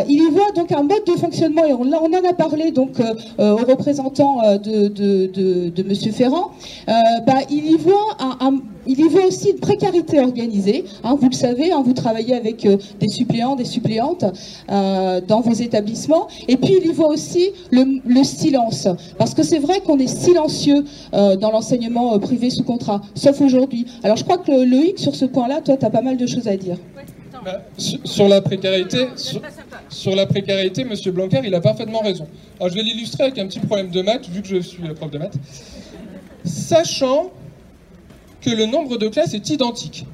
il 0.08 0.21
y 0.21 0.30
voit 0.30 0.51
donc 0.56 0.71
un 0.71 0.84
mode 0.84 1.04
de 1.06 1.13
fonctionnement, 1.13 1.65
et 1.65 1.73
on, 1.73 1.91
en 1.91 2.30
a 2.30 2.34
parlé 2.34 2.71
donc 2.71 2.97
aux 3.38 3.56
représentants 3.58 4.41
de, 4.58 4.88
de, 4.88 5.84
Monsieur 5.84 6.12
Ferrand. 6.12 6.51
bah, 6.88 7.39
il 7.49 7.71
y 7.71 7.77
voit 7.77 8.17
un 8.19 8.60
il 8.88 9.00
y 9.00 9.08
voit 9.08 9.26
aussi 9.26 9.52
une 9.52 9.60
précarité 9.60 10.20
organisée. 10.20 10.86
Hein, 11.04 11.15
vous 11.20 11.30
le 11.30 11.36
savez, 11.36 11.72
hein, 11.72 11.82
vous 11.86 11.94
travaillez 11.94 12.36
avec 12.36 12.65
euh, 12.65 12.78
des 13.00 13.08
suppléants, 13.08 13.56
des 13.56 13.65
suppléantes 13.65 14.26
euh, 14.70 15.22
dans 15.22 15.41
vos 15.41 15.54
établissements. 15.54 16.28
Et 16.48 16.58
puis 16.58 16.76
il 16.82 16.89
y 16.89 16.94
voit 16.94 17.08
aussi 17.08 17.52
le, 17.72 18.24
silence. 18.24 18.88
Parce 19.17 19.34
que 19.34 19.44
c'est 19.44 19.60
vrai 19.60 19.82
qu'on 19.82 20.00
est 20.00 20.08
silencieux 20.08 20.84
euh, 21.13 21.36
dans 21.36 21.52
l'enseignement 21.52 22.17
privé 22.20 22.50
sous 22.50 22.63
contrat, 22.63 23.02
sauf 23.15 23.41
aujourd'hui. 23.41 23.86
Alors 24.04 24.17
je 24.17 24.24
crois 24.24 24.38
que 24.38 24.52
Loïc, 24.52 25.00
sur 25.00 25.15
ce 25.15 25.26
point-là, 25.26 25.62
toi, 25.62 25.78
tu 25.78 25.86
as 25.86 25.89
pas 25.89 26.02
mal 26.02 26.17
de 26.17 26.28
choses 26.28 26.48
à 26.48 26.58
dire. 26.58 26.78
Bah, 27.44 27.63
sur, 27.78 28.28
la 28.28 28.39
précarité, 28.39 29.08
sur, 29.89 30.15
la 30.15 30.28
précarité, 30.28 30.82
M. 30.82 30.94
Blanquer, 31.12 31.41
il 31.44 31.56
a 31.56 31.62
parfaitement 31.62 32.02
raison. 32.02 32.28
Alors 32.60 32.70
je 32.70 32.76
vais 32.76 32.84
l'illustrer 32.84 33.24
avec 33.24 33.39
un 33.39 33.48
petit 33.48 33.60
problème 33.60 33.89
de 33.89 34.02
maths, 34.04 34.30
vu 34.30 34.44
que 34.44 34.48
je 34.48 34.60
suis 34.60 34.84
prof 34.94 35.10
de 35.10 35.17
maths. 35.17 35.34
Sachant 36.46 37.32
que 38.41 38.49
le 38.49 38.65
nombre 38.65 38.97
de 38.97 39.08
classes 39.08 39.34
est 39.34 39.49
identique. 39.49 40.06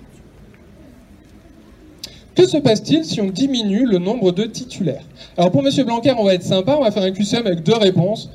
Que 2.35 2.45
se 2.45 2.57
passe-t-il 2.57 3.03
si 3.03 3.19
on 3.19 3.29
diminue 3.29 3.85
le 3.87 3.97
nombre 3.97 4.31
de 4.31 4.43
titulaires? 4.43 5.03
Alors 5.37 5.51
pour 5.51 5.65
M. 5.65 5.71
Blanquer, 5.85 6.13
on 6.17 6.23
va 6.23 6.35
être 6.35 6.43
sympa, 6.43 6.75
on 6.77 6.83
va 6.83 6.91
faire 6.91 7.03
un 7.03 7.11
QCM 7.11 7.47
avec 7.47 7.63
deux 7.63 7.75
réponses. 7.75 8.29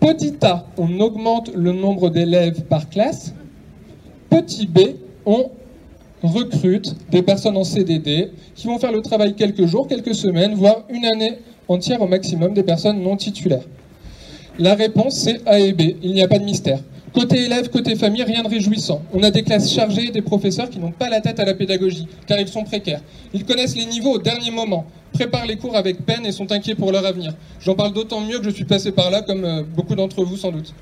Petit 0.00 0.34
a, 0.42 0.66
on 0.76 0.98
augmente 0.98 1.50
le 1.54 1.72
nombre 1.72 2.10
d'élèves 2.10 2.62
par 2.62 2.88
classe. 2.88 3.34
Petit 4.30 4.66
b, 4.66 4.96
on 5.26 5.50
recrute 6.22 6.96
des 7.10 7.22
personnes 7.22 7.56
en 7.56 7.64
CDD 7.64 8.30
qui 8.54 8.66
vont 8.66 8.78
faire 8.78 8.92
le 8.92 9.00
travail 9.00 9.34
quelques 9.34 9.66
jours, 9.66 9.86
quelques 9.86 10.14
semaines, 10.14 10.54
voire 10.54 10.84
une 10.88 11.04
année 11.04 11.38
entière 11.68 12.02
au 12.02 12.08
maximum 12.08 12.52
des 12.52 12.62
personnes 12.62 13.00
non 13.00 13.16
titulaires. 13.16 13.64
La 14.58 14.74
réponse, 14.74 15.14
c'est 15.14 15.40
A 15.46 15.60
et 15.60 15.72
B. 15.72 15.82
Il 16.02 16.12
n'y 16.12 16.22
a 16.22 16.28
pas 16.28 16.38
de 16.38 16.44
mystère. 16.44 16.80
Côté 17.12 17.44
élèves, 17.44 17.70
côté 17.70 17.96
famille, 17.96 18.22
rien 18.22 18.44
de 18.44 18.48
réjouissant. 18.48 19.02
On 19.12 19.22
a 19.24 19.32
des 19.32 19.42
classes 19.42 19.72
chargées, 19.72 20.10
des 20.10 20.22
professeurs 20.22 20.70
qui 20.70 20.78
n'ont 20.78 20.92
pas 20.92 21.08
la 21.08 21.20
tête 21.20 21.40
à 21.40 21.44
la 21.44 21.54
pédagogie, 21.54 22.06
car 22.26 22.38
ils 22.38 22.46
sont 22.46 22.62
précaires. 22.62 23.00
Ils 23.34 23.44
connaissent 23.44 23.76
les 23.76 23.86
niveaux 23.86 24.12
au 24.12 24.18
dernier 24.18 24.52
moment, 24.52 24.86
préparent 25.12 25.46
les 25.46 25.56
cours 25.56 25.76
avec 25.76 26.06
peine 26.06 26.24
et 26.24 26.30
sont 26.30 26.52
inquiets 26.52 26.76
pour 26.76 26.92
leur 26.92 27.04
avenir. 27.04 27.34
J'en 27.60 27.74
parle 27.74 27.92
d'autant 27.92 28.20
mieux 28.20 28.38
que 28.38 28.44
je 28.44 28.50
suis 28.50 28.64
passé 28.64 28.92
par 28.92 29.10
là, 29.10 29.22
comme 29.22 29.44
euh, 29.44 29.62
beaucoup 29.64 29.96
d'entre 29.96 30.24
vous 30.24 30.36
sans 30.36 30.52
doute. 30.52 30.72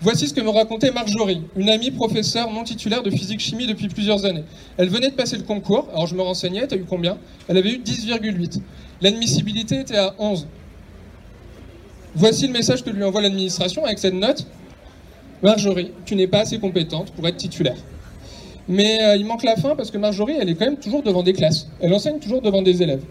Voici 0.00 0.28
ce 0.28 0.32
que 0.32 0.40
me 0.40 0.48
racontait 0.48 0.90
Marjorie, 0.90 1.42
une 1.56 1.68
amie 1.68 1.90
professeure 1.90 2.50
non 2.50 2.64
titulaire 2.64 3.02
de 3.02 3.10
physique-chimie 3.10 3.66
depuis 3.66 3.88
plusieurs 3.88 4.24
années. 4.24 4.44
Elle 4.78 4.88
venait 4.88 5.10
de 5.10 5.14
passer 5.16 5.36
le 5.36 5.42
concours, 5.42 5.88
alors 5.92 6.06
je 6.06 6.14
me 6.14 6.22
renseignais, 6.22 6.66
t'as 6.66 6.76
eu 6.76 6.84
combien? 6.88 7.18
Elle 7.48 7.58
avait 7.58 7.72
eu 7.72 7.78
10,8. 7.78 8.60
L'admissibilité 9.02 9.80
était 9.80 9.96
à 9.96 10.14
11. 10.18 10.46
Voici 12.14 12.46
le 12.46 12.52
message 12.52 12.84
que 12.84 12.90
lui 12.90 13.02
envoie 13.04 13.20
l'administration 13.20 13.84
avec 13.84 13.98
cette 13.98 14.14
note. 14.14 14.46
Marjorie, 15.42 15.92
tu 16.04 16.16
n'es 16.16 16.26
pas 16.26 16.40
assez 16.40 16.58
compétente 16.58 17.12
pour 17.12 17.26
être 17.28 17.36
titulaire. 17.36 17.76
Mais 18.68 19.02
euh, 19.02 19.16
il 19.16 19.24
manque 19.24 19.44
la 19.44 19.56
fin 19.56 19.76
parce 19.76 19.90
que 19.90 19.98
Marjorie, 19.98 20.34
elle 20.38 20.48
est 20.48 20.54
quand 20.54 20.66
même 20.66 20.78
toujours 20.78 21.02
devant 21.02 21.22
des 21.22 21.32
classes. 21.32 21.68
Elle 21.80 21.94
enseigne 21.94 22.18
toujours 22.18 22.42
devant 22.42 22.60
des 22.60 22.82
élèves. 22.82 23.02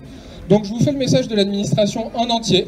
Donc 0.50 0.66
je 0.66 0.70
vous 0.70 0.80
fais 0.80 0.92
le 0.92 0.98
message 0.98 1.28
de 1.28 1.36
l'administration 1.36 2.12
en 2.16 2.30
entier. 2.30 2.68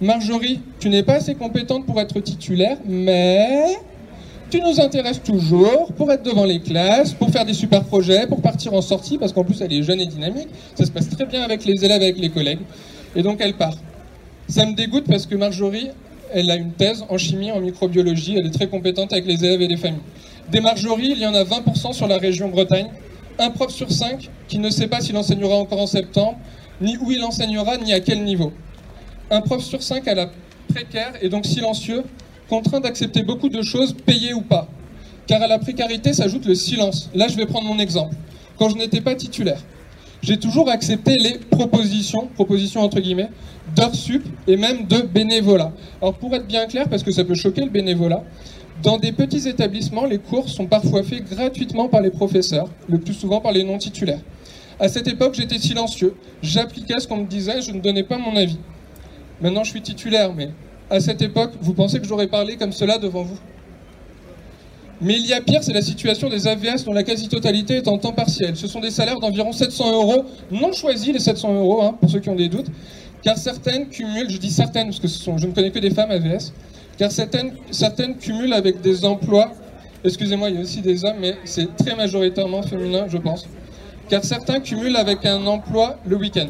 Marjorie, 0.00 0.60
tu 0.78 0.88
n'es 0.88 1.02
pas 1.02 1.14
assez 1.14 1.34
compétente 1.34 1.86
pour 1.86 2.00
être 2.00 2.20
titulaire, 2.20 2.78
mais 2.86 3.78
tu 4.50 4.60
nous 4.60 4.80
intéresses 4.80 5.22
toujours 5.22 5.92
pour 5.94 6.10
être 6.12 6.22
devant 6.22 6.44
les 6.44 6.60
classes, 6.60 7.12
pour 7.12 7.30
faire 7.30 7.44
des 7.44 7.54
super 7.54 7.84
projets, 7.84 8.26
pour 8.26 8.40
partir 8.40 8.74
en 8.74 8.82
sortie, 8.82 9.18
parce 9.18 9.32
qu'en 9.32 9.44
plus 9.44 9.60
elle 9.60 9.72
est 9.72 9.82
jeune 9.82 10.00
et 10.00 10.06
dynamique. 10.06 10.48
Ça 10.74 10.84
se 10.84 10.90
passe 10.90 11.08
très 11.08 11.26
bien 11.26 11.42
avec 11.42 11.64
les 11.64 11.84
élèves, 11.84 12.02
avec 12.02 12.18
les 12.18 12.30
collègues. 12.30 12.60
Et 13.16 13.22
donc 13.22 13.38
elle 13.40 13.54
part. 13.54 13.76
Ça 14.48 14.66
me 14.66 14.74
dégoûte 14.74 15.04
parce 15.08 15.26
que 15.26 15.36
Marjorie, 15.36 15.90
elle 16.32 16.50
a 16.50 16.56
une 16.56 16.72
thèse 16.72 17.04
en 17.08 17.18
chimie, 17.18 17.50
en 17.50 17.60
microbiologie, 17.60 18.36
elle 18.38 18.46
est 18.46 18.50
très 18.50 18.68
compétente 18.68 19.12
avec 19.12 19.26
les 19.26 19.44
élèves 19.44 19.62
et 19.62 19.68
les 19.68 19.76
familles. 19.76 20.00
Des 20.50 20.60
Marjorie, 20.60 21.12
il 21.12 21.18
y 21.18 21.26
en 21.26 21.34
a 21.34 21.44
20% 21.44 21.92
sur 21.92 22.08
la 22.08 22.18
région 22.18 22.48
Bretagne. 22.48 22.88
Un 23.38 23.50
prof 23.50 23.70
sur 23.70 23.90
cinq 23.90 24.28
qui 24.48 24.58
ne 24.58 24.68
sait 24.68 24.88
pas 24.88 25.00
s'il 25.00 25.16
enseignera 25.16 25.54
encore 25.54 25.80
en 25.80 25.86
septembre, 25.86 26.38
ni 26.80 26.96
où 26.96 27.10
il 27.12 27.22
enseignera, 27.22 27.76
ni 27.78 27.92
à 27.92 28.00
quel 28.00 28.24
niveau. 28.24 28.52
Un 29.30 29.40
prof 29.40 29.62
sur 29.62 29.82
cinq 29.82 30.08
à 30.08 30.14
la 30.14 30.30
précaire 30.68 31.12
et 31.20 31.28
donc 31.28 31.46
silencieux, 31.46 32.02
contraint 32.48 32.80
d'accepter 32.80 33.22
beaucoup 33.22 33.48
de 33.48 33.62
choses, 33.62 33.94
payées 33.94 34.34
ou 34.34 34.42
pas. 34.42 34.68
Car 35.26 35.40
à 35.42 35.46
la 35.46 35.58
précarité 35.58 36.12
s'ajoute 36.12 36.46
le 36.46 36.54
silence. 36.54 37.10
Là, 37.14 37.28
je 37.28 37.36
vais 37.36 37.46
prendre 37.46 37.68
mon 37.68 37.78
exemple. 37.78 38.16
Quand 38.58 38.68
je 38.68 38.76
n'étais 38.76 39.00
pas 39.00 39.14
titulaire, 39.14 39.62
j'ai 40.22 40.38
toujours 40.38 40.68
accepté 40.68 41.16
les 41.16 41.38
propositions, 41.38 42.28
propositions 42.34 42.82
entre 42.82 43.00
guillemets, 43.00 43.30
d'heures 43.74 43.94
sup 43.94 44.24
et 44.46 44.56
même 44.56 44.86
de 44.86 44.98
bénévolat. 44.98 45.72
Alors 46.02 46.14
pour 46.14 46.34
être 46.34 46.46
bien 46.46 46.66
clair, 46.66 46.88
parce 46.88 47.02
que 47.02 47.12
ça 47.12 47.24
peut 47.24 47.34
choquer 47.34 47.62
le 47.62 47.70
bénévolat, 47.70 48.22
dans 48.82 48.96
des 48.96 49.12
petits 49.12 49.46
établissements, 49.48 50.06
les 50.06 50.18
cours 50.18 50.48
sont 50.48 50.66
parfois 50.66 51.02
faits 51.02 51.24
gratuitement 51.28 51.88
par 51.88 52.00
les 52.00 52.10
professeurs, 52.10 52.68
le 52.88 52.98
plus 52.98 53.12
souvent 53.12 53.40
par 53.40 53.52
les 53.52 53.62
non 53.62 53.76
titulaires. 53.76 54.20
À 54.78 54.88
cette 54.88 55.06
époque, 55.06 55.34
j'étais 55.34 55.58
silencieux, 55.58 56.14
j'appliquais 56.42 56.98
ce 56.98 57.06
qu'on 57.06 57.18
me 57.18 57.26
disait, 57.26 57.60
je 57.60 57.72
ne 57.72 57.80
donnais 57.80 58.04
pas 58.04 58.16
mon 58.16 58.34
avis. 58.36 58.58
Maintenant, 59.42 59.64
je 59.64 59.70
suis 59.70 59.82
titulaire, 59.82 60.32
mais 60.34 60.50
à 60.88 61.00
cette 61.00 61.20
époque, 61.20 61.52
vous 61.60 61.74
pensez 61.74 62.00
que 62.00 62.06
j'aurais 62.06 62.28
parlé 62.28 62.56
comme 62.56 62.72
cela 62.72 62.96
devant 62.96 63.22
vous? 63.22 63.38
Mais 65.00 65.14
il 65.14 65.26
y 65.26 65.32
a 65.32 65.40
pire, 65.40 65.62
c'est 65.62 65.72
la 65.72 65.82
situation 65.82 66.28
des 66.28 66.46
AVS 66.46 66.84
dont 66.84 66.92
la 66.92 67.02
quasi-totalité 67.02 67.76
est 67.76 67.88
en 67.88 67.96
temps 67.96 68.12
partiel. 68.12 68.56
Ce 68.56 68.66
sont 68.66 68.80
des 68.80 68.90
salaires 68.90 69.18
d'environ 69.18 69.52
700 69.52 69.92
euros, 69.92 70.24
non 70.50 70.72
choisis 70.72 71.12
les 71.12 71.20
700 71.20 71.54
euros, 71.54 71.82
hein, 71.82 71.96
pour 71.98 72.10
ceux 72.10 72.20
qui 72.20 72.28
ont 72.28 72.36
des 72.36 72.48
doutes, 72.48 72.66
car 73.22 73.38
certaines 73.38 73.88
cumulent, 73.88 74.28
je 74.28 74.38
dis 74.38 74.50
certaines 74.50 74.88
parce 74.88 75.00
que 75.00 75.08
je 75.08 75.46
ne 75.46 75.52
connais 75.52 75.70
que 75.70 75.78
des 75.78 75.90
femmes 75.90 76.10
AVS, 76.10 76.52
car 76.98 77.10
certaines, 77.10 77.52
certaines 77.70 78.16
cumulent 78.16 78.52
avec 78.52 78.82
des 78.82 79.04
emplois, 79.06 79.52
excusez-moi, 80.04 80.50
il 80.50 80.56
y 80.56 80.58
a 80.58 80.62
aussi 80.62 80.82
des 80.82 81.04
hommes, 81.04 81.18
mais 81.18 81.36
c'est 81.44 81.74
très 81.76 81.96
majoritairement 81.96 82.62
féminin, 82.62 83.06
je 83.08 83.16
pense, 83.16 83.46
car 84.10 84.22
certains 84.22 84.60
cumulent 84.60 84.96
avec 84.96 85.24
un 85.24 85.46
emploi 85.46 85.98
le 86.06 86.16
week-end. 86.16 86.48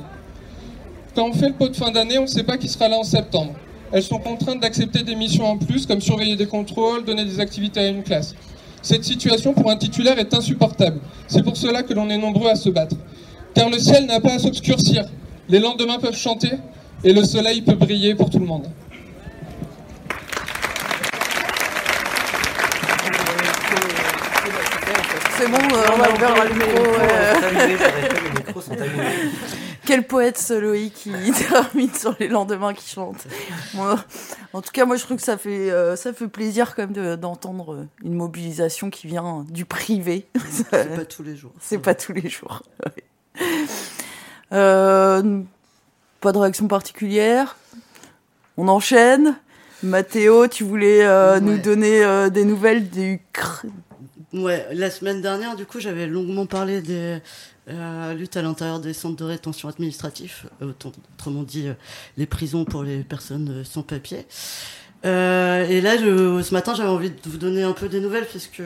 Quand 1.14 1.28
on 1.28 1.32
fait 1.32 1.48
le 1.48 1.54
pot 1.54 1.68
de 1.68 1.76
fin 1.76 1.90
d'année, 1.92 2.18
on 2.18 2.22
ne 2.22 2.26
sait 2.26 2.44
pas 2.44 2.56
qui 2.56 2.68
sera 2.68 2.88
là 2.88 2.98
en 2.98 3.04
septembre 3.04 3.54
elles 3.92 4.02
sont 4.02 4.18
contraintes 4.18 4.60
d'accepter 4.60 5.02
des 5.02 5.14
missions 5.14 5.46
en 5.46 5.58
plus, 5.58 5.86
comme 5.86 6.00
surveiller 6.00 6.36
des 6.36 6.46
contrôles, 6.46 7.04
donner 7.04 7.24
des 7.24 7.40
activités 7.40 7.80
à 7.80 7.88
une 7.88 8.02
classe. 8.02 8.34
Cette 8.82 9.04
situation 9.04 9.52
pour 9.52 9.70
un 9.70 9.76
titulaire 9.76 10.18
est 10.18 10.32
insupportable. 10.32 11.00
C'est 11.26 11.42
pour 11.42 11.54
cela 11.56 11.82
que 11.82 11.92
l'on 11.92 12.08
est 12.08 12.18
nombreux 12.18 12.48
à 12.48 12.54
se 12.54 12.70
battre. 12.70 12.96
Car 13.54 13.68
le 13.68 13.78
ciel 13.78 14.06
n'a 14.06 14.20
pas 14.20 14.34
à 14.34 14.38
s'obscurcir. 14.38 15.04
Les 15.48 15.58
lendemains 15.58 15.98
peuvent 15.98 16.16
chanter 16.16 16.52
et 17.02 17.12
le 17.12 17.24
soleil 17.24 17.62
peut 17.62 17.74
briller 17.74 18.14
pour 18.14 18.30
tout 18.30 18.38
le 18.38 18.46
monde. 18.46 18.68
C'est 25.36 25.48
bon, 25.48 25.56
euh, 25.56 25.94
on 25.94 25.98
va 25.98 26.10
ouvrir 26.10 26.44
le 26.44 26.54
micro. 26.54 26.82
Quel 29.86 30.06
poète 30.06 30.38
ce 30.38 30.54
Loïc 30.54 30.94
qui 30.94 31.12
termine 31.48 31.92
sur 31.92 32.14
les 32.18 32.28
lendemains 32.28 32.74
qui 32.74 32.88
chantent. 32.88 33.26
en 34.52 34.62
tout 34.62 34.70
cas, 34.72 34.84
moi 34.84 34.96
je 34.96 35.02
trouve 35.02 35.16
que 35.16 35.22
ça 35.22 35.38
fait, 35.38 35.70
euh, 35.70 35.96
ça 35.96 36.12
fait 36.12 36.28
plaisir 36.28 36.74
quand 36.74 36.88
même 36.88 37.16
d'entendre 37.16 37.86
une 38.04 38.14
mobilisation 38.14 38.90
qui 38.90 39.06
vient 39.06 39.44
du 39.48 39.64
privé. 39.64 40.26
C'est 40.50 40.70
pas 40.70 41.04
tous 41.04 41.22
les 41.22 41.36
jours. 41.36 41.52
C'est 41.60 41.78
pas 41.78 41.94
tous 41.94 42.12
les 42.12 42.28
jours. 42.28 42.62
Euh, 44.52 45.42
pas 46.20 46.32
de 46.32 46.38
réaction 46.38 46.66
particulière. 46.66 47.56
On 48.56 48.66
enchaîne. 48.66 49.36
Mathéo, 49.84 50.48
tu 50.48 50.64
voulais 50.64 51.04
euh, 51.04 51.38
nous 51.38 51.56
donner 51.56 52.28
des 52.30 52.44
nouvelles 52.44 52.90
du 52.90 53.20
Ouais, 54.32 54.64
la 54.72 54.90
semaine 54.90 55.20
dernière, 55.20 55.56
du 55.56 55.66
coup, 55.66 55.80
j'avais 55.80 56.06
longuement 56.06 56.46
parlé 56.46 56.80
des 56.80 57.18
euh, 57.68 58.14
luttes 58.14 58.36
à 58.36 58.42
l'intérieur 58.42 58.78
des 58.78 58.92
centres 58.92 59.16
de 59.16 59.24
rétention 59.24 59.68
administratifs, 59.68 60.46
euh, 60.62 60.72
autrement 61.16 61.42
dit 61.42 61.66
euh, 61.66 61.74
les 62.16 62.26
prisons 62.26 62.64
pour 62.64 62.84
les 62.84 63.02
personnes 63.02 63.64
sans 63.64 63.82
papier. 63.82 64.26
Euh, 65.04 65.66
et 65.66 65.80
là, 65.80 65.96
je, 65.96 66.42
ce 66.42 66.54
matin, 66.54 66.74
j'avais 66.76 66.88
envie 66.88 67.10
de 67.10 67.16
vous 67.24 67.38
donner 67.38 67.64
un 67.64 67.72
peu 67.72 67.88
des 67.88 67.98
nouvelles 67.98 68.26
puisque 68.26 68.62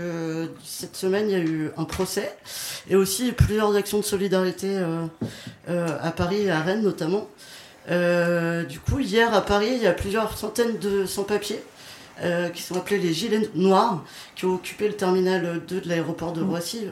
cette 0.63 0.97
semaine, 0.97 1.31
il 1.31 1.33
y 1.33 1.41
a 1.41 1.43
eu 1.43 1.71
un 1.79 1.85
procès 1.85 2.37
et 2.91 2.97
aussi 2.97 3.33
plusieurs 3.33 3.75
actions 3.75 3.99
de 4.01 4.05
solidarité 4.05 4.77
à 5.69 6.11
Paris 6.11 6.43
et 6.43 6.51
à 6.51 6.61
Rennes 6.61 6.83
notamment. 6.83 7.29
du 7.89 8.81
coup, 8.81 8.99
hier 8.99 9.33
à 9.33 9.43
Paris, 9.43 9.75
il 9.77 9.83
y 9.83 9.87
a 9.87 9.93
plusieurs 9.93 10.37
centaines 10.37 10.77
de 10.79 11.07
sans-papiers 11.07 11.63
euh, 12.23 12.49
qui 12.49 12.63
sont 12.63 12.77
appelés 12.77 12.99
les 12.99 13.13
Gilets 13.13 13.51
Noirs, 13.57 14.05
qui 14.37 14.45
ont 14.45 14.55
occupé 14.55 14.87
le 14.87 14.95
terminal 14.95 15.61
2 15.67 15.81
de 15.81 15.89
l'aéroport 15.89 16.33
de 16.33 16.43
Roissy, 16.43 16.87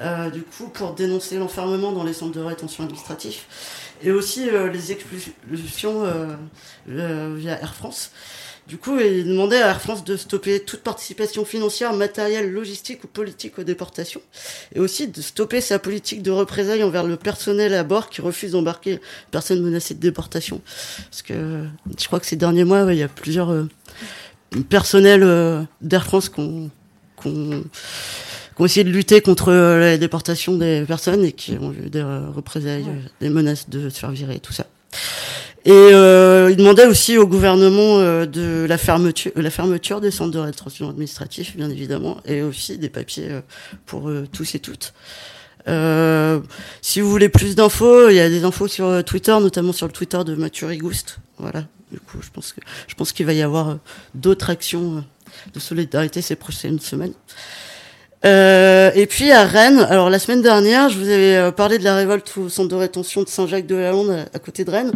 euh, 0.00 0.30
du 0.30 0.42
coup, 0.42 0.68
pour 0.68 0.94
dénoncer 0.94 1.36
l'enfermement 1.36 1.92
dans 1.92 2.02
les 2.02 2.14
centres 2.14 2.32
de 2.32 2.40
rétention 2.40 2.84
administratif, 2.84 3.92
et 4.02 4.10
aussi 4.10 4.48
euh, 4.48 4.70
les 4.70 4.90
expulsions 4.90 6.04
via 6.86 7.60
Air 7.60 7.74
France. 7.74 8.10
Du 8.66 8.78
coup, 8.78 8.98
il 8.98 9.26
demandait 9.26 9.60
à 9.60 9.68
Air 9.68 9.82
France 9.82 10.02
de 10.02 10.16
stopper 10.16 10.60
toute 10.60 10.80
participation 10.80 11.44
financière, 11.44 11.92
matérielle, 11.92 12.50
logistique 12.50 13.04
ou 13.04 13.06
politique 13.06 13.58
aux 13.58 13.64
déportations, 13.64 14.22
et 14.74 14.80
aussi 14.80 15.08
de 15.08 15.20
stopper 15.20 15.60
sa 15.60 15.78
politique 15.78 16.22
de 16.22 16.30
représailles 16.30 16.82
envers 16.82 17.04
le 17.04 17.18
personnel 17.18 17.74
à 17.74 17.84
bord 17.84 18.08
qui 18.08 18.22
refuse 18.22 18.52
d'embarquer 18.52 19.00
personnes 19.30 19.62
menacées 19.62 19.92
de 19.92 20.00
déportation. 20.00 20.62
Parce 21.10 21.20
que 21.20 21.66
je 21.98 22.06
crois 22.06 22.18
que 22.18 22.26
ces 22.26 22.36
derniers 22.36 22.64
mois, 22.64 22.84
ouais, 22.84 22.96
il 22.96 23.00
y 23.00 23.02
a 23.02 23.08
plusieurs 23.08 23.50
personnels 24.62 25.22
euh, 25.22 25.62
d'Air 25.80 26.06
France 26.06 26.28
qui 26.28 26.40
ont 26.40 26.70
essayé 28.60 28.84
de 28.84 28.90
lutter 28.90 29.20
contre 29.20 29.50
euh, 29.50 29.80
la 29.80 29.98
déportation 29.98 30.56
des 30.56 30.84
personnes 30.86 31.24
et 31.24 31.32
qui 31.32 31.52
ont 31.60 31.72
eu 31.72 31.90
des 31.90 32.00
euh, 32.00 32.30
représailles, 32.30 32.86
des 33.20 33.30
menaces 33.30 33.68
de 33.68 33.88
se 33.88 33.98
faire 33.98 34.10
virer, 34.10 34.38
tout 34.40 34.52
ça. 34.52 34.66
Et 35.66 35.72
euh, 35.72 36.50
il 36.50 36.56
demandait 36.56 36.86
aussi 36.86 37.16
au 37.16 37.26
gouvernement 37.26 37.98
euh, 37.98 38.26
de 38.26 38.66
la 38.68 38.76
fermeture, 38.76 39.32
la 39.34 39.50
fermeture 39.50 40.02
des 40.02 40.10
centres 40.10 40.32
de 40.32 40.38
rétention 40.38 40.90
administratif, 40.90 41.56
bien 41.56 41.70
évidemment, 41.70 42.18
et 42.26 42.42
aussi 42.42 42.76
des 42.76 42.90
papiers 42.90 43.28
euh, 43.30 43.40
pour 43.86 44.10
tous 44.30 44.54
et 44.54 44.58
toutes. 44.58 44.92
Euh, 45.66 46.40
si 46.82 47.00
vous 47.00 47.08
voulez 47.08 47.30
plus 47.30 47.56
d'infos, 47.56 48.10
il 48.10 48.16
y 48.16 48.20
a 48.20 48.28
des 48.28 48.44
infos 48.44 48.68
sur 48.68 49.02
Twitter, 49.04 49.32
notamment 49.40 49.72
sur 49.72 49.86
le 49.86 49.92
Twitter 49.92 50.22
de 50.24 50.34
Mathieu 50.34 50.66
Rigouste. 50.66 51.18
Voilà. 51.38 51.64
Du 51.94 52.00
coup, 52.00 52.18
je 52.20 52.30
pense 52.30 52.52
que 52.52 52.60
je 52.88 52.94
pense 52.96 53.12
qu'il 53.12 53.24
va 53.24 53.34
y 53.34 53.42
avoir 53.42 53.68
euh, 53.68 53.74
d'autres 54.16 54.50
actions 54.50 54.96
euh, 54.96 55.00
de 55.54 55.60
solidarité 55.60 56.22
ces 56.22 56.34
prochaines 56.34 56.80
semaines. 56.80 57.12
Euh, 58.24 58.90
et 58.96 59.06
puis 59.06 59.30
à 59.30 59.44
Rennes, 59.44 59.78
alors 59.78 60.10
la 60.10 60.18
semaine 60.18 60.42
dernière, 60.42 60.88
je 60.88 60.98
vous 60.98 61.08
avais 61.08 61.52
parlé 61.52 61.78
de 61.78 61.84
la 61.84 61.94
révolte 61.94 62.36
au 62.36 62.48
centre 62.48 62.68
de 62.68 62.74
rétention 62.74 63.22
de 63.22 63.28
Saint-Jacques-de-la-Lande 63.28 64.26
à, 64.32 64.38
côté 64.40 64.64
de 64.64 64.72
Rennes, 64.72 64.92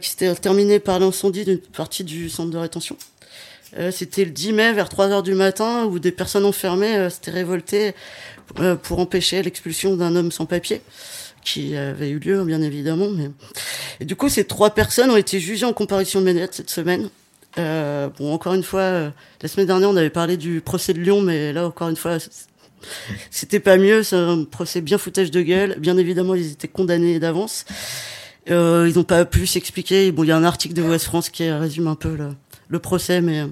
qui 0.00 0.08
s'était 0.08 0.34
terminée 0.34 0.80
par 0.80 0.98
l'incendie 0.98 1.44
d'une 1.44 1.58
partie 1.58 2.02
du 2.04 2.28
centre 2.28 2.50
de 2.50 2.58
rétention. 2.58 2.96
C'était 3.90 4.24
le 4.24 4.30
10 4.30 4.54
mai 4.54 4.72
vers 4.72 4.88
3 4.88 5.08
heures 5.08 5.22
du 5.22 5.34
matin 5.34 5.84
où 5.84 5.98
des 5.98 6.10
personnes 6.10 6.46
enfermées 6.46 7.10
s'étaient 7.10 7.32
révoltées 7.32 7.94
pour 8.82 8.98
empêcher 8.98 9.42
l'expulsion 9.42 9.94
d'un 9.94 10.16
homme 10.16 10.32
sans 10.32 10.46
papier 10.46 10.80
qui 11.42 11.76
avait 11.76 12.10
eu 12.10 12.18
lieu 12.18 12.44
bien 12.44 12.62
évidemment. 12.62 13.08
Mais... 13.10 13.30
Et 14.00 14.04
du 14.04 14.16
coup, 14.16 14.28
ces 14.28 14.44
trois 14.44 14.70
personnes 14.70 15.10
ont 15.10 15.16
été 15.16 15.40
jugées 15.40 15.66
en 15.66 15.72
comparution 15.72 16.20
immédiate 16.20 16.54
cette 16.54 16.70
semaine. 16.70 17.08
Euh, 17.58 18.08
bon, 18.18 18.32
encore 18.32 18.54
une 18.54 18.62
fois, 18.62 18.80
euh, 18.80 19.10
la 19.42 19.48
semaine 19.48 19.66
dernière, 19.66 19.90
on 19.90 19.96
avait 19.96 20.10
parlé 20.10 20.36
du 20.36 20.60
procès 20.60 20.92
de 20.92 21.00
Lyon, 21.00 21.20
mais 21.20 21.52
là, 21.52 21.66
encore 21.66 21.88
une 21.88 21.96
fois, 21.96 22.18
c'était 23.30 23.60
pas 23.60 23.76
mieux. 23.76 24.02
C'est 24.02 24.16
un 24.16 24.44
procès 24.44 24.80
bien 24.80 24.98
foutage 24.98 25.30
de 25.30 25.42
gueule. 25.42 25.76
Bien 25.78 25.96
évidemment, 25.96 26.34
ils 26.34 26.52
étaient 26.52 26.68
condamnés 26.68 27.18
d'avance. 27.18 27.64
Euh, 28.50 28.86
ils 28.88 28.96
n'ont 28.96 29.04
pas 29.04 29.24
pu 29.24 29.46
s'expliquer. 29.46 30.12
Bon, 30.12 30.24
il 30.24 30.28
y 30.28 30.32
a 30.32 30.36
un 30.36 30.44
article 30.44 30.74
de 30.74 30.82
Ouest 30.82 31.06
France 31.06 31.28
qui 31.28 31.50
résume 31.50 31.86
un 31.86 31.94
peu 31.94 32.14
le, 32.14 32.30
le 32.68 32.78
procès, 32.78 33.20
mais 33.20 33.44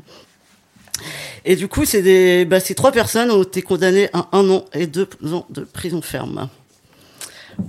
et 1.45 1.57
du 1.57 1.69
coup, 1.69 1.85
c'est 1.85 2.03
des, 2.03 2.45
bah, 2.45 2.61
ces 2.61 2.75
trois 2.75 2.93
personnes 2.93 3.31
ont 3.31 3.43
été 3.43 3.63
condamnées 3.63 4.09
à 4.13 4.29
un 4.33 4.49
an 4.51 4.65
et 4.73 4.87
deux 4.87 5.09
ans 5.33 5.47
de 5.51 5.63
prison 5.63 6.03
ferme. 6.03 6.49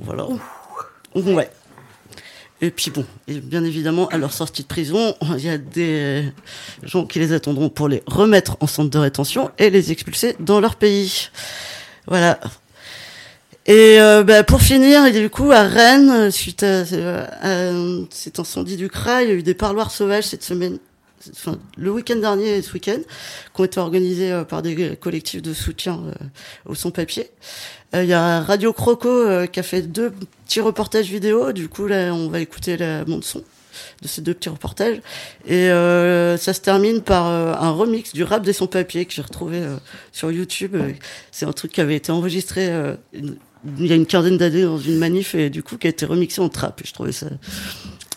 Voilà. 0.02 0.28
Ouais. 1.16 1.50
Et 2.60 2.72
puis 2.72 2.90
bon, 2.90 3.06
et 3.28 3.40
bien 3.40 3.64
évidemment, 3.64 4.08
à 4.08 4.18
leur 4.18 4.34
sortie 4.34 4.64
de 4.64 4.68
prison, 4.68 5.16
il 5.38 5.46
y 5.46 5.50
a 5.50 5.58
des 5.58 6.24
gens 6.84 7.06
qui 7.06 7.20
les 7.20 7.32
attendront 7.32 7.70
pour 7.70 7.88
les 7.88 8.02
remettre 8.08 8.58
en 8.62 8.68
centre 8.68 8.90
de 8.90 8.98
rétention 8.98 9.52
et 9.60 9.70
les 9.70 9.92
expulser 9.92 10.36
dans 10.40 10.60
leur 10.60 10.76
pays. 10.76 11.30
Voilà. 12.08 12.40
Et 13.68 14.00
euh, 14.00 14.24
bah, 14.24 14.44
pour 14.44 14.62
finir, 14.62 15.12
du 15.12 15.30
coup, 15.30 15.52
à 15.52 15.64
Rennes, 15.64 16.32
suite 16.32 16.64
à, 16.64 16.84
à 17.42 17.72
cet 18.10 18.40
incendie 18.40 18.78
du 18.78 18.90
CRA, 18.90 19.24
il 19.24 19.30
y 19.30 19.32
a 19.32 19.36
eu 19.36 19.44
des 19.44 19.54
parloirs 19.54 19.92
sauvages 19.92 20.24
cette 20.24 20.44
semaine, 20.44 20.80
le 21.78 21.92
week-end 21.92 22.18
dernier 22.18 22.58
et 22.58 22.62
ce 22.62 22.74
week-end, 22.74 23.00
qui 23.54 23.62
ont 23.62 23.66
été 23.66 23.80
organisés 23.80 24.32
euh, 24.32 24.44
par 24.44 24.62
des 24.62 24.96
collectifs 24.96 25.42
de 25.42 25.54
soutien 25.54 26.02
euh, 26.06 26.26
aux 26.66 26.76
sans-papiers. 26.76 27.30
Euh, 27.96 28.04
Il 28.04 28.10
y 28.10 28.14
a 28.14 28.42
Radio 28.42 28.74
Croco 28.74 29.48
qui 29.52 29.60
a 29.60 29.64
fait 29.64 29.82
deux 29.82 30.12
petits 30.46 30.62
reportages 30.62 31.10
vidéo. 31.10 31.52
Du 31.52 31.70
coup, 31.70 31.88
là, 31.88 32.14
on 32.14 32.30
va 32.30 32.40
écouter 32.40 32.78
la 32.78 33.04
bande 33.06 33.24
son 33.24 33.44
de 34.02 34.08
ces 34.08 34.22
deux 34.22 34.34
petits 34.34 34.50
reportages. 34.50 35.02
Et 35.46 35.68
ça 35.70 36.54
se 36.54 36.62
termine 36.62 37.02
par 37.02 37.28
un 37.28 37.72
remix 37.72 38.12
du 38.12 38.24
rap 38.24 38.44
des 38.44 38.54
sans-papiers 38.54 39.06
que 39.06 39.14
j'ai 39.14 39.22
retrouvé 39.22 39.62
sur 40.12 40.32
YouTube. 40.32 40.76
C'est 41.32 41.46
un 41.46 41.54
truc 41.54 41.74
qui 41.74 41.82
avait 41.82 41.96
été 41.96 42.12
enregistré 42.12 42.72
il 43.14 43.86
y 43.86 43.92
a 43.92 43.96
une 43.96 44.08
quinzaine 44.08 44.38
d'années 44.38 44.64
dans 44.64 44.80
une 44.80 44.98
manif 44.98 45.36
et 45.36 45.52
du 45.52 45.62
coup 45.62 45.78
qui 45.78 45.86
a 45.86 45.92
été 45.92 46.08
remixé 46.08 46.42
en 46.42 46.50
trap. 46.50 46.82
Et 46.82 46.88
je 46.88 46.94
trouvais 46.94 47.12
ça 47.12 47.28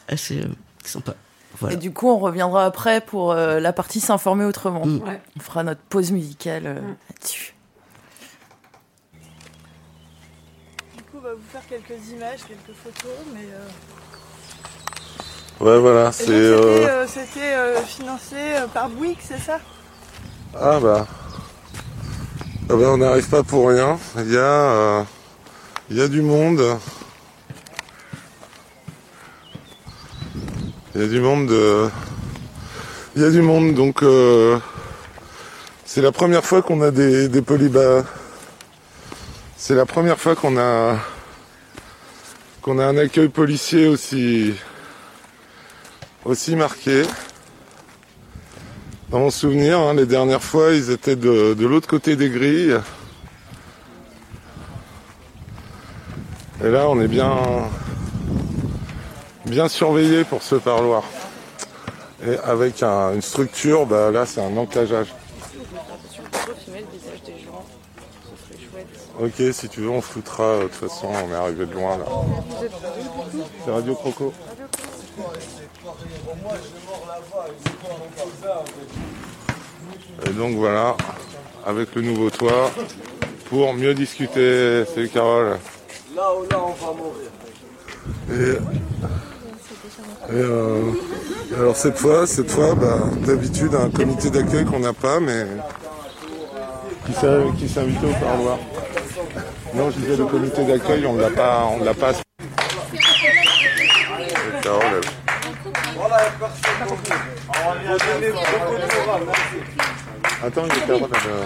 assez 0.09 0.41
sympa. 0.83 1.15
Voilà. 1.61 1.75
Et 1.75 1.79
du 1.79 1.93
coup, 1.93 2.09
on 2.09 2.19
reviendra 2.19 2.65
après 2.65 3.01
pour 3.01 3.33
euh, 3.33 3.61
la 3.61 3.73
partie 3.73 4.01
s'informer 4.01 4.45
autrement. 4.45 4.87
Mm. 4.87 5.03
Ouais. 5.03 5.21
On 5.37 5.41
fera 5.41 5.63
notre 5.63 5.81
pause 5.83 6.11
musicale 6.13 6.63
euh, 6.67 6.81
Mm. 6.81 6.97
là-dessus. 7.11 7.55
Du 10.97 11.03
coup, 11.05 11.17
on 11.19 11.21
va 11.21 11.35
vous 11.35 11.41
faire 11.53 11.67
quelques 11.69 12.09
images, 12.11 12.41
quelques 12.49 12.77
photos, 12.83 13.13
mais. 13.35 13.41
euh, 13.53 13.69
Ouais, 15.63 15.79
voilà, 15.79 16.09
et 16.09 16.13
c'est. 16.13 16.27
donc, 16.27 16.65
euh, 16.65 16.79
C'était 16.79 16.91
euh, 16.91 17.07
c'était, 17.07 17.55
euh, 17.55 17.81
financé 17.83 18.35
euh, 18.37 18.67
par 18.67 18.89
Bouygues, 18.89 19.19
c'est 19.21 19.39
ça? 19.39 19.59
Ah 20.59 20.81
bah. 20.81 21.07
Ah 22.71 22.77
bah, 22.77 22.85
on 22.93 22.97
n'arrive 22.97 23.29
pas 23.29 23.43
pour 23.43 23.69
rien. 23.69 23.99
Il 24.17 24.33
y 24.33 24.39
a. 24.39 24.41
euh, 24.41 25.03
Il 25.91 25.99
y 25.99 26.01
a 26.01 26.09
du 26.09 26.23
monde. 26.23 26.63
Il 30.95 31.01
y 31.01 31.05
a 31.05 31.09
du 31.09 31.21
monde 31.21 31.47
de. 31.49 31.89
Il 33.17 33.23
y 33.23 33.25
a 33.25 33.31
du 33.31 33.43
monde, 33.43 33.75
donc. 33.75 34.03
euh, 34.03 34.59
C'est 35.85 36.03
la 36.03 36.13
première 36.13 36.45
fois 36.45 36.63
qu'on 36.63 36.81
a 36.83 36.91
des, 36.91 37.29
des 37.29 37.43
polybas. 37.43 38.05
C'est 39.57 39.75
la 39.75 39.87
première 39.87 40.19
fois 40.19 40.35
qu'on 40.37 40.57
a. 40.59 40.99
qu'on 42.63 42.79
a 42.79 42.85
un 42.87 42.97
accueil 42.97 43.29
policier 43.29 43.87
aussi. 43.87 44.55
aussi 46.25 46.57
marqué. 46.57 47.03
Dans 49.11 49.19
mon 49.21 49.31
souvenir, 49.31 49.81
hein, 49.81 49.95
les 49.95 50.07
dernières 50.07 50.43
fois, 50.43 50.73
ils 50.73 50.91
étaient 50.91 51.17
de, 51.17 51.55
de 51.55 51.67
l'autre 51.67 51.89
côté 51.89 52.15
des 52.15 52.31
grilles. 52.31 52.79
Et 56.65 56.69
là, 56.71 56.89
on 56.89 57.01
est 57.01 57.09
bien, 57.09 57.33
bien 59.51 59.69
surveillé 59.69 60.25
pour 60.25 60.43
ce 60.43 60.55
parloir. 60.55 61.03
Et 62.27 62.37
avec 62.45 62.83
un- 62.83 63.15
une 63.15 63.23
structure, 63.23 63.87
bah, 63.87 64.11
là, 64.11 64.27
c'est 64.27 64.41
un 64.43 64.57
encageage. 64.57 65.09
Ok, 69.21 69.43
si 69.53 69.69
tu 69.69 69.81
veux, 69.81 69.91
on 69.91 70.01
floutera. 70.01 70.45
euh, 70.45 70.63
De 70.63 70.69
toute 70.69 70.89
façon, 70.89 71.09
on 71.09 71.31
est 71.33 71.37
arrivé 71.37 71.67
de 71.67 71.75
loin 71.75 71.99
là. 71.99 72.05
C'est 73.65 73.71
Radio 73.71 73.95
Croco. 73.95 74.33
Et 80.27 80.31
donc 80.31 80.57
voilà, 80.57 80.97
avec 81.67 81.95
le 81.95 82.03
nouveau 82.03 82.31
toit, 82.31 82.71
pour 83.49 83.73
mieux 83.75 83.95
discuter. 83.95 84.85
Salut 84.95 85.09
Carole. 85.09 85.59
Là 86.15 86.23
où 86.35 86.43
là 86.51 86.61
on 86.63 86.73
va 86.73 86.93
mourir. 86.93 87.31
Et, 88.31 88.80
et, 90.33 90.35
euh, 90.37 90.93
alors 91.57 91.77
cette 91.77 91.99
fois, 91.99 92.27
cette 92.27 92.51
fois, 92.51 92.75
bah, 92.75 92.99
d'habitude 93.27 93.75
un 93.75 93.91
comité 93.91 94.31
d'accueil 94.31 94.65
qu'on 94.65 94.79
n'a 94.81 94.93
pas, 94.93 95.19
mais 95.21 95.47
qui 97.07 97.13
s'est 97.69 97.81
invité 97.81 98.07
au 98.07 98.13
parloir. 98.25 98.59
Non, 99.75 99.91
je 99.91 99.97
disais 99.99 100.17
le 100.17 100.25
comité 100.27 100.65
d'accueil, 100.65 101.07
on 101.07 101.17
l'a 101.17 101.31
pas, 101.31 101.65
on 101.73 101.85
l'a 101.85 101.95
pas. 101.95 102.11
Et 102.13 102.17
Carole, 104.63 104.83
elle- 104.95 105.01
Attends, 110.43 110.63
il 110.67 110.69
y 110.69 110.83
a 110.83 110.87
Carole, 110.87 111.09
elle, 111.13 111.31
euh, 111.31 111.45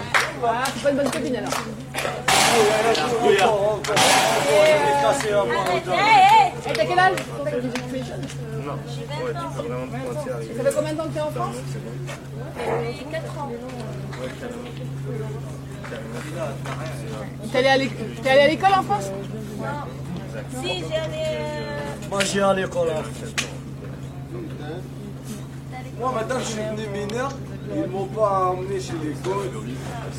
Et 6.67 6.73
t'as 6.73 6.85
quel 6.85 6.99
âge 6.99 7.13
Ça 10.57 10.63
fait 10.63 10.73
combien 10.75 10.93
de 10.93 10.97
temps 10.97 11.03
que 11.05 11.13
t'es 11.13 11.21
en 11.21 11.31
France 11.31 11.55
T'es 17.51 17.57
allé 17.59 17.67
à 17.67 17.77
l'éc- 17.77 18.21
t'es 18.21 18.29
allé 18.29 18.41
à 18.41 18.47
l'école 18.47 18.73
en 18.77 18.83
France 18.83 19.11
Moi 22.09 22.19
j'ai 22.25 22.41
à 22.41 22.53
l'école 22.53 22.89
en 22.89 23.03
fait. 23.03 23.47
Moi 25.99 26.11
maintenant 26.13 26.35
je 26.39 26.45
suis 26.45 26.61
devenu 26.61 26.87
mineur, 27.05 27.29
Ils 27.73 27.89
m'ont 27.91 28.05
pas 28.05 28.51
emmené 28.51 28.79
chez 28.79 28.93
les 29.03 29.13
gauches, 29.23 29.47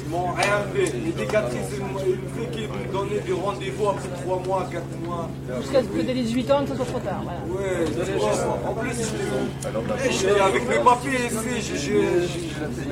ils 0.04 0.10
m'ont 0.10 0.32
rien 0.32 0.58
fait. 0.74 0.92
L'éducatrice, 0.98 1.60
elle 1.74 1.80
m'a- 1.80 2.00
elle 2.02 2.18
me 2.18 2.28
fait 2.44 2.50
qu'ils 2.50 2.68
me 2.68 2.92
donnaient 2.92 3.20
des 3.20 3.32
rendez-vous 3.32 3.88
après 3.88 4.08
3 4.22 4.38
mois, 4.46 4.66
4 4.70 4.84
mois. 5.04 5.28
Jusqu'à 5.60 5.82
ce 5.82 5.86
que 5.88 5.98
les 5.98 6.14
18 6.14 6.50
ans, 6.50 6.62
que 6.62 6.68
ça 6.70 6.76
soit 6.76 6.84
trop 6.86 6.98
tard. 7.00 7.22
Voilà. 7.22 7.40
Ouais, 7.48 7.84
en 8.66 8.74
plus, 8.74 8.96
avec 10.40 10.68
mes 10.68 10.78
papiers 10.78 11.26
ici, 11.26 11.60
j'ai- 11.60 11.76
j'ai- 11.76 12.26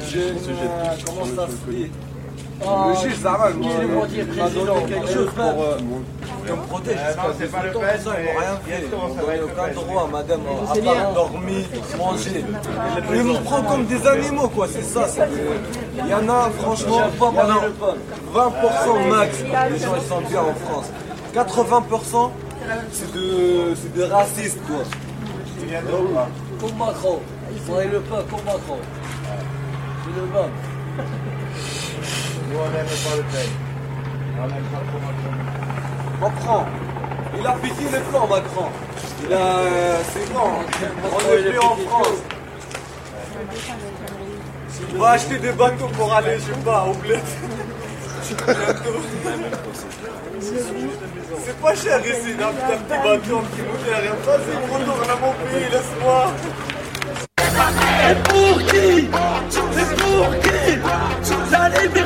j'ai 0.08 0.28
une, 0.30 1.04
comment 1.04 1.26
ça 1.26 1.46
se 1.48 1.70
dit 1.70 1.90
Le 2.64 2.94
juge 3.08 3.18
Zaral 3.20 3.54
m'a 3.54 3.66
m'a 3.66 4.48
donné 4.48 4.86
quelque 4.88 5.12
chose 5.12 5.28
pour 5.36 5.62
euh, 5.62 5.76
pour 6.46 6.56
me 6.56 6.62
protéger. 6.62 6.98
c'est 7.38 7.50
pas 7.50 7.62
le 7.62 7.72
fait, 7.72 7.78
ils 7.78 8.04
m'ont 8.04 8.40
rien 8.40 8.58
fait. 8.64 8.84
Ils 8.84 8.96
m'ont 8.96 9.14
donné 9.14 9.40
aucun 9.42 9.68
droit, 9.74 10.08
madame, 10.10 10.40
à 10.62 10.94
part 10.94 11.12
dormir, 11.14 11.64
manger. 11.98 12.44
Ils 13.12 13.22
me 13.22 13.44
prennent 13.44 13.64
comme 13.64 13.84
des 13.86 14.06
animaux, 14.06 14.48
quoi, 14.48 14.66
c'est 14.68 14.82
ça. 14.82 15.06
Il 15.98 16.08
y 16.08 16.14
en 16.14 16.28
a, 16.28 16.50
franchement, 16.50 17.00
pas 17.18 17.32
pendant 17.32 17.62
20% 18.34 19.08
max. 19.10 19.42
Les 19.70 19.78
gens, 19.78 19.94
ils 19.96 20.08
sont 20.08 20.20
bien 20.22 20.40
en 20.40 20.54
France. 20.54 20.86
80%, 21.34 22.30
c'est 22.92 23.12
de, 23.12 23.74
c'est 23.74 23.94
des 23.94 24.04
racistes, 24.04 24.60
quoi. 24.66 24.82
Comme 26.60 26.78
Macron. 26.78 27.20
Il 27.52 27.60
faudrait 27.60 27.88
le 27.88 28.00
pas 28.00 28.22
comme 28.30 28.44
Macron. 28.44 28.78
C'est 30.04 30.20
le 30.20 30.26
même. 30.26 30.50
Nous, 32.54 32.60
on 32.60 32.68
n'aime 32.70 32.86
pas 32.86 33.16
le 33.16 33.22
pays. 33.24 33.50
On 34.38 34.46
n'aime 34.46 34.62
pas 34.70 34.82
trop 34.86 35.00
Macron. 35.00 35.32
Macron. 36.20 36.62
Il 37.36 37.44
a 37.44 37.52
piqué 37.54 37.84
les 37.92 37.98
plans, 37.98 38.26
Macron. 38.28 38.68
Il 39.24 39.32
a. 39.32 39.36
euh, 39.36 39.98
c'est 40.12 40.32
bon. 40.32 40.50
On 41.02 41.18
est 41.32 41.50
plus 41.50 41.58
en 41.58 41.76
France. 41.88 42.18
On 44.94 44.98
va 45.00 45.10
acheter 45.10 45.38
des 45.38 45.50
bateaux 45.50 45.88
pour 45.88 46.14
aller, 46.14 46.36
je 46.36 46.42
sais 46.54 46.60
pas, 46.64 46.86
au 46.88 46.94
bled. 46.94 47.20
C'est 51.44 51.60
pas 51.60 51.74
cher 51.74 51.98
ici, 52.06 52.34
d'un 52.34 52.52
d'un 52.52 52.78
petit 52.78 52.98
bateau, 53.02 53.38
un 53.38 53.42
petit 53.42 53.62
moteur. 53.62 54.00
Vas-y, 54.26 54.54
retourne 54.72 55.10
à 55.10 55.16
mon 55.20 55.32
pays, 55.32 55.68
laisse-moi. 55.72 56.32
Et 58.06 58.14
pour 58.28 58.58
qui? 58.66 59.08
Et 59.08 59.86
pour 59.96 60.28
qui? 60.40 60.78
La 61.50 61.68
liberté, 61.68 62.03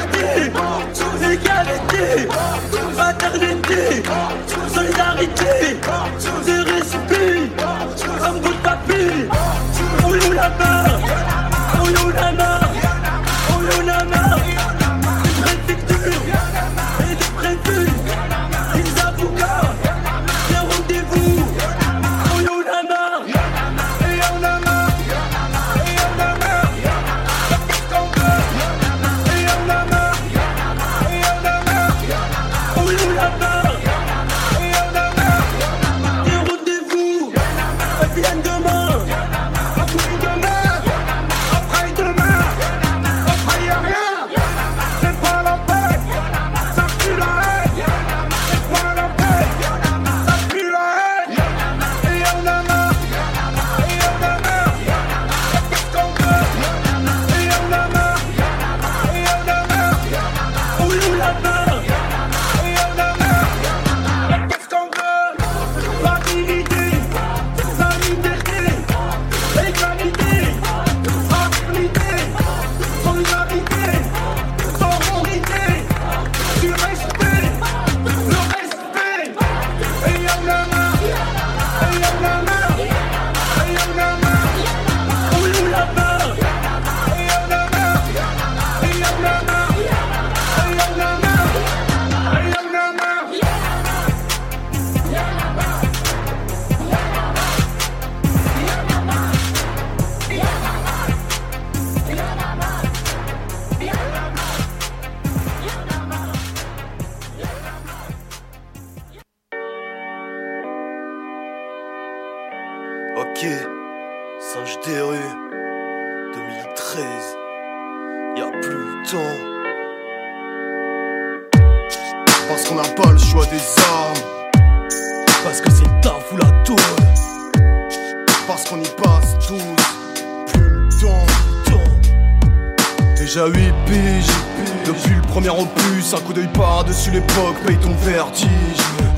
l'époque, 137.11 137.57
paye 137.67 137.77
ton 137.77 137.93
vertige. 138.05 138.49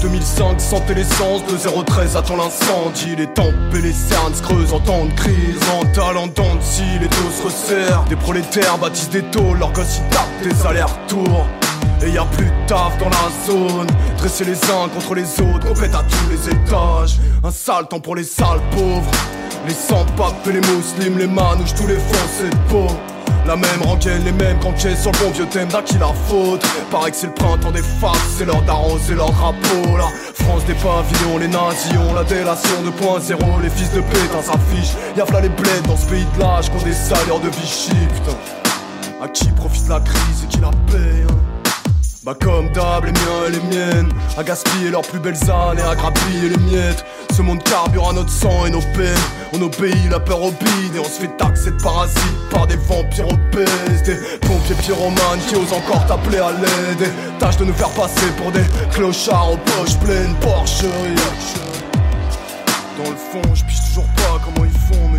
2005, 0.03 0.61
santé 0.61 0.95
l'essence, 0.95 1.43
de 1.47 1.85
013 1.85 2.17
attend 2.17 2.37
l'incendie. 2.37 3.17
Les 3.17 3.27
tempes 3.27 3.55
et 3.75 3.83
les 3.83 3.93
cernes 3.93 4.35
se 4.35 4.43
creusent 4.43 4.73
en 4.73 4.81
temps 4.81 5.05
de 5.05 5.13
crise. 5.13 5.59
En 5.73 5.85
talent 5.93 6.29
scie, 6.61 6.99
les 7.01 7.09
dos 7.09 7.31
se 7.37 7.43
resserrent. 7.45 8.05
Des 8.09 8.17
prolétaires 8.17 8.79
bâtissent 8.79 9.11
des 9.11 9.23
tôles, 9.23 9.59
leurs 9.59 9.73
gosses 9.73 9.99
y 9.99 10.15
tapent 10.15 10.43
des 10.43 10.67
allers-retours. 10.67 11.47
Et 12.03 12.11
y 12.11 12.19
a 12.19 12.25
plus 12.25 12.47
de 12.47 12.67
taf 12.67 12.97
dans 12.99 13.11
la 13.11 13.29
zone 13.47 13.87
Dresser 14.17 14.45
les 14.45 14.57
uns 14.71 14.89
contre 14.89 15.15
les 15.15 15.41
autres 15.41 15.69
Compète 15.69 15.95
à 15.95 16.03
tous 16.03 16.31
les 16.31 16.49
étages 16.49 17.19
Un 17.45 17.51
sale 17.51 17.89
temps 17.89 18.01
pour 18.01 18.17
les 18.17 18.25
sales 18.25 18.61
pauvres 18.71 19.11
Les 19.67 19.75
sans-papes 19.75 20.47
et 20.47 20.53
les 20.53 20.61
muslims 20.61 21.19
Les 21.19 21.27
manouches, 21.27 21.75
tous 21.75 21.87
les 21.87 21.97
foncés 21.97 22.49
de 22.51 22.71
peau 22.71 22.87
la 23.51 23.57
même 23.57 23.83
rengaine, 23.83 24.23
les 24.25 24.31
mêmes 24.31 24.61
canquets 24.61 24.95
sur 24.95 25.11
le 25.11 25.19
bon 25.19 25.31
vieux 25.31 25.47
thème 25.47 25.67
d'à 25.69 25.83
qui 25.83 25.99
la 25.99 26.13
faute. 26.29 26.65
Paraît 26.89 27.11
que 27.11 27.17
c'est 27.17 27.27
le 27.27 27.35
printemps 27.35 27.73
des 27.73 27.83
faces, 27.83 28.37
c'est 28.39 28.45
l'heure 28.45 28.63
d'arroser 28.63 29.17
leur 29.17 29.33
drapeau 29.33 29.97
La 29.99 30.07
France 30.35 30.65
des 30.67 30.75
pavillons, 30.75 31.39
les 31.39 31.49
nazis 31.49 31.93
ont 31.99 32.15
la 32.15 32.23
délation 32.23 32.77
2.0 32.85 33.63
Les 33.63 33.71
fils 33.71 33.93
de 33.93 34.03
pétain 34.03 34.41
s'affichent, 34.41 34.95
y'a 35.17 35.25
v'là 35.25 35.41
les 35.41 35.49
bleds 35.49 35.83
dans 35.89 35.97
ce 35.97 36.07
pays 36.07 36.27
de 36.37 36.41
l'âge 36.41 36.71
Qu'on 36.71 36.79
des 36.85 36.93
salaires 36.93 37.41
de 37.41 37.49
Vichy, 37.49 37.91
putain. 37.91 38.39
À 39.21 39.27
qui 39.27 39.49
profite 39.49 39.89
la 39.89 39.99
crise 39.99 40.45
et 40.45 40.47
qui 40.47 40.61
la 40.61 40.71
paye 40.87 41.25
hein? 41.29 41.50
Bah 42.23 42.35
comme 42.39 42.71
d'hab, 42.73 43.05
les 43.05 43.13
miens 43.13 43.47
et 43.47 43.51
les 43.51 43.61
miennes. 43.61 44.09
À 44.37 44.45
gaspiller 44.45 44.91
leurs 44.91 45.03
plus 45.03 45.19
belles 45.19 45.51
années, 45.51 45.83
à 45.83 45.95
grappiller 45.95 46.51
les 46.51 46.57
miettes. 46.59 47.05
Ce 47.33 47.41
monde 47.41 47.63
carbure 47.63 48.11
à 48.11 48.13
notre 48.13 48.31
sang 48.31 48.67
et 48.67 48.71
nos 48.71 48.81
peines. 48.81 49.17
On 49.55 49.63
obéit 49.63 50.11
la 50.11 50.21
peur 50.21 50.43
au 50.43 50.51
bide 50.51 50.97
et 50.97 50.99
on 50.99 51.05
se 51.05 51.21
fait 51.23 51.37
taxer 51.39 51.71
de 51.71 51.83
parasites 51.83 52.21
Par 52.51 52.67
des 52.67 52.77
vampires 52.77 53.29
obèses. 53.29 54.03
Des 54.05 54.17
pompiers 54.41 54.75
pyromanes 54.75 55.41
qui 55.49 55.57
osent 55.57 55.73
encore 55.73 56.05
t'appeler 56.07 56.39
à 56.39 56.53
l'aide. 56.53 57.11
Tâche 57.39 57.57
de 57.57 57.65
nous 57.65 57.75
faire 57.75 57.91
passer 57.91 58.31
pour 58.37 58.53
des 58.53 58.65
clochards 58.93 59.53
aux 59.53 59.57
poches 59.57 59.99
pleines. 59.99 60.35
Porcheries 60.41 61.15
Dans 62.99 63.11
le 63.11 63.17
fond, 63.17 63.55
je 63.55 63.65
pige 63.65 63.81
toujours 63.89 64.07
pas 64.17 64.39
comment 64.45 64.70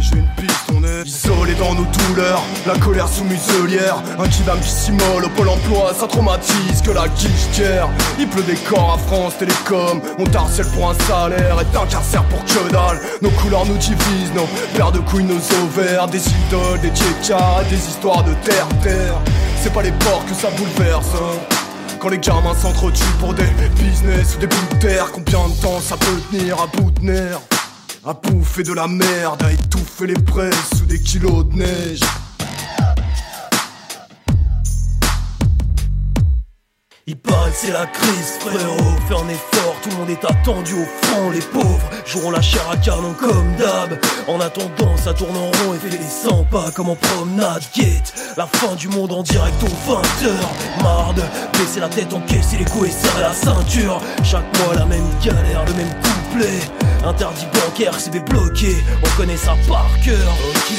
j'ai 0.02 0.18
une 0.18 0.28
piste, 0.36 0.72
on 0.76 0.84
est 0.84 1.06
isolé 1.06 1.54
dans 1.56 1.74
nos 1.74 1.86
douleurs. 1.86 2.42
La 2.66 2.78
colère 2.78 3.08
sous 3.08 3.24
muselière, 3.24 3.98
un 4.20 4.28
qui 4.28 4.70
s'immole 4.70 5.26
au 5.26 5.30
pôle 5.30 5.50
emploi, 5.50 5.94
ça 5.98 6.08
traumatise 6.08 6.82
que 6.84 6.92
la 6.92 7.08
guichetière. 7.08 7.88
Il 8.20 8.28
pleut 8.28 8.44
des 8.44 8.56
corps 8.56 8.96
à 8.96 9.08
France 9.08 9.34
Télécom, 9.38 10.02
on 10.18 10.24
t'harcèle 10.24 10.68
pour 10.68 10.90
un 10.90 10.96
salaire 11.08 11.62
et 11.62 11.66
t'incarcère 11.66 12.24
pour 12.26 12.44
que 12.46 12.72
dalle. 12.72 13.00
Nos 13.22 13.30
couleurs 13.32 13.66
nous 13.66 13.78
divisent, 13.78 14.34
nos 14.36 14.48
paires 14.76 14.92
de 14.92 15.00
couilles, 15.00 15.24
nos 15.24 15.42
ovaires, 15.64 16.08
des 16.08 16.22
idoles, 16.28 16.80
des 16.82 16.90
tchékas, 16.90 17.64
des 17.70 17.78
histoires 17.78 18.24
de 18.24 18.34
terre-terre. 18.44 19.16
C'est 19.62 19.74
pas 19.74 19.84
les 19.84 19.92
ports 19.92 20.26
que 20.26 20.34
ça 20.34 20.50
bouleverse. 20.58 21.08
hein. 21.16 21.38
Quand 22.00 22.10
les 22.10 22.18
gamins 22.18 22.56
s'entretuent 22.60 23.04
pour 23.20 23.36
des 23.36 23.46
business 23.76 24.36
ou 24.36 24.40
des 24.40 24.48
bouts 24.48 24.74
de 24.74 24.80
terre, 24.80 25.12
combien 25.14 25.48
de 25.48 25.62
temps 25.62 25.80
ça 25.80 25.96
peut 25.98 26.20
tenir 26.32 26.58
à 26.60 26.66
bout 26.76 26.90
de 26.90 27.06
nerfs? 27.06 27.40
À 28.04 28.14
bouffer 28.14 28.64
de 28.64 28.74
la 28.74 28.88
merde, 28.88 29.44
à 29.44 29.52
étouffer 29.52 30.08
les 30.08 30.16
presses 30.16 30.70
sous 30.76 30.86
des 30.86 31.00
kilos 31.00 31.46
de 31.46 31.54
neige. 31.54 32.00
Il 37.06 37.16
paraît 37.18 37.52
c'est 37.54 37.72
la 37.72 37.86
crise, 37.86 38.38
frérot. 38.40 38.96
Fais 39.08 39.14
un 39.14 39.30
effort, 39.30 39.76
tout 39.84 39.90
le 39.92 39.98
monde 39.98 40.10
est 40.10 40.26
attendu 40.26 40.74
au 40.74 40.86
fond. 41.06 41.30
Les 41.30 41.42
pauvres 41.42 41.90
joueront 42.08 42.32
la 42.32 42.42
chair 42.42 42.68
à 42.72 42.78
canon 42.78 43.14
comme 43.20 43.56
d'hab. 43.58 44.00
En 44.28 44.40
attendant, 44.40 44.98
ça 44.98 45.14
tourne 45.14 45.38
en 45.38 45.52
rond 45.52 45.76
et 45.76 45.78
fait 45.78 45.96
les 45.96 46.04
100 46.04 46.46
pas 46.46 46.72
comme 46.72 46.90
en 46.90 46.96
promenade. 46.96 47.62
Guette 47.76 48.16
la 48.36 48.48
fin 48.48 48.74
du 48.74 48.88
monde 48.88 49.12
en 49.12 49.22
direct 49.22 49.62
aux 49.62 49.92
20h. 49.92 50.82
Marre 50.82 51.14
de 51.14 51.22
baisser 51.56 51.80
la 51.80 51.90
tête, 51.90 52.12
encaisser 52.14 52.58
les 52.58 52.66
coups 52.66 52.88
et 52.88 52.92
serrer 52.92 53.22
la 53.22 53.34
ceinture. 53.34 54.02
Chaque 54.24 54.58
mois, 54.58 54.74
la 54.74 54.86
même 54.86 55.08
galère, 55.24 55.66
le 55.66 55.74
même 55.74 55.94
couplet. 56.02 56.91
Interdit 57.04 57.48
bancaire, 57.54 58.00
CB 58.00 58.20
bloqué. 58.22 58.76
On 59.04 59.18
connaît 59.18 59.38
ça 59.38 59.56
par 59.68 59.90
cœur, 60.04 60.34
ok. 60.50 60.78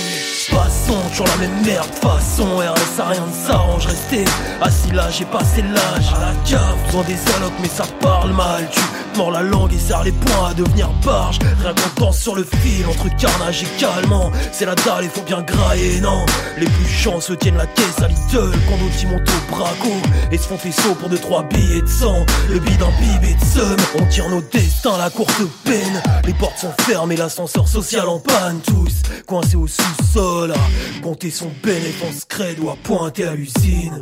Passons, 0.51 0.99
toujours 1.11 1.27
la 1.29 1.37
même 1.37 1.65
merde, 1.65 1.89
façon 1.95 2.59
RSA, 2.59 3.07
rien 3.07 3.27
ne 3.27 3.47
s'arrange, 3.47 3.87
rester 3.87 4.25
assis 4.61 4.91
là, 4.91 5.09
j'ai 5.09 5.25
passé 5.25 5.63
l'âge. 5.63 6.13
À 6.15 6.21
la 6.21 6.35
cave, 6.45 6.77
besoin 6.87 7.05
des 7.05 7.33
allocs, 7.37 7.53
mais 7.61 7.69
ça 7.69 7.85
parle 8.01 8.33
mal. 8.33 8.69
Tu 8.71 8.81
mords 9.17 9.31
la 9.31 9.43
langue 9.43 9.73
et 9.73 9.79
serre 9.79 10.05
les 10.05 10.13
poings 10.13 10.51
à 10.51 10.55
devenir 10.55 10.91
barge. 11.05 11.39
Rien 11.61 11.75
qu'on 11.97 12.13
sur 12.13 12.35
le 12.35 12.45
fil, 12.45 12.87
entre 12.87 13.15
carnage 13.17 13.63
et 13.63 13.81
calmant. 13.81 14.31
C'est 14.53 14.67
la 14.67 14.75
dalle, 14.75 15.05
il 15.05 15.11
faut 15.11 15.23
bien 15.23 15.43
grailler, 15.43 16.01
non? 16.01 16.27
Les 16.59 16.67
plus 16.67 16.89
chanceux 16.89 17.37
tiennent 17.37 17.57
la 17.57 17.67
caisse 17.67 18.01
à 18.03 18.09
Lidl 18.09 18.53
Quand 18.69 18.77
d'autres 18.77 19.03
y 19.03 19.07
montent 19.07 19.29
au 19.29 19.55
braco 19.55 19.93
Et 20.31 20.39
se 20.39 20.49
font 20.49 20.59
faisceau 20.59 20.95
pour 20.95 21.09
2-3 21.09 21.49
billets 21.49 21.83
de 21.83 21.87
sang. 21.87 22.27
Le 22.51 22.59
bide 22.59 22.79
d'un 22.79 22.91
bibé 23.01 23.35
de 23.35 23.45
seum 23.45 23.77
On 23.99 24.07
tire 24.07 24.29
nos 24.29 24.43
destins, 24.43 24.99
la 24.99 25.11
courte 25.11 25.33
peine 25.65 26.03
Les 26.25 26.35
portes 26.35 26.59
sont 26.59 26.73
fermées, 26.81 27.17
l'ascenseur 27.17 27.67
social 27.67 28.09
en 28.09 28.19
panne 28.19 28.61
Tous 28.65 29.03
coincés 29.27 29.57
au 29.57 29.67
sous-sol 29.67 30.53
compter 31.03 31.31
son 31.31 31.51
bénéfice 31.63 32.25
credo 32.27 32.71
à 32.71 32.77
pointer 32.83 33.25
à 33.25 33.35
l'usine. 33.35 33.99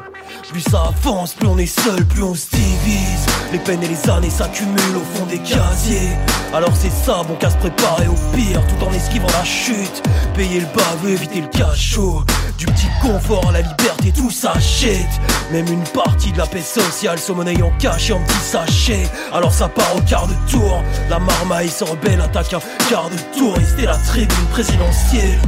Plus 0.51 0.61
ça 0.61 0.89
avance, 0.89 1.35
plus 1.35 1.49
on 1.49 1.59
est 1.59 1.67
seul, 1.67 2.05
plus 2.05 2.23
on 2.23 2.35
se 2.35 2.51
divise. 2.51 3.27
Les 3.53 3.59
peines 3.59 3.83
et 3.83 3.89
les 3.89 4.11
années 4.11 4.31
s'accumulent 4.31 4.97
au 4.97 5.17
fond 5.17 5.27
des 5.27 5.39
casiers. 5.39 6.11
Alors 6.53 6.73
c'est 6.75 6.91
ça, 6.91 7.23
bon 7.27 7.35
qu'à 7.37 7.51
se 7.51 7.57
préparer 7.57 8.07
au 8.07 8.37
pire, 8.37 8.61
tout 8.67 8.85
en 8.85 8.93
esquivant 8.93 9.29
la 9.29 9.45
chute. 9.45 10.03
Payer 10.35 10.61
le 10.61 10.67
baveux, 10.67 11.15
éviter 11.15 11.41
le 11.41 11.49
cachot. 11.49 12.23
Du 12.59 12.67
petit 12.67 12.89
confort 13.01 13.49
à 13.49 13.53
la 13.53 13.63
liberté, 13.63 14.13
tout 14.15 14.31
s'achète. 14.31 15.21
Même 15.53 15.67
une 15.69 15.85
partie 15.85 16.33
de 16.33 16.39
la 16.39 16.47
paix 16.47 16.61
sociale 16.61 17.19
se 17.19 17.33
monnaie 17.33 17.61
en 17.63 17.71
cash 17.79 18.11
et 18.11 18.13
en 18.13 18.21
petit 18.21 18.39
sachet. 18.39 19.09
Alors 19.33 19.53
ça 19.53 19.69
part 19.69 19.97
au 19.97 20.01
quart 20.03 20.27
de 20.27 20.35
tour. 20.51 20.83
La 21.09 21.19
marmaille 21.19 21.71
se 21.71 21.85
rebelle, 22.01 22.21
attaque 22.21 22.55
un 22.55 22.61
quart 22.89 23.11
de 23.11 23.39
tour. 23.39 23.55
Et 23.79 23.87
la 23.87 23.97
tribune 23.97 24.47
présidentielle. 24.51 25.41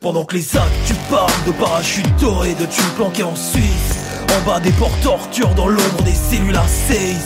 Pendant 0.00 0.24
que 0.24 0.36
les 0.36 0.56
actes 0.56 0.72
tu 0.86 0.94
parles 1.10 1.30
de 1.46 1.52
parachutes 1.52 2.16
dorés, 2.20 2.54
de 2.54 2.66
thunes 2.66 2.94
planquées 2.96 3.24
en 3.24 3.34
Suisse 3.34 3.96
En 4.36 4.46
bas 4.48 4.60
des 4.60 4.70
portes 4.72 5.00
tortures 5.02 5.54
dans 5.54 5.66
l'ombre 5.66 6.02
des 6.04 6.12
cellules 6.12 6.56
à 6.56 6.66
16 6.68 7.16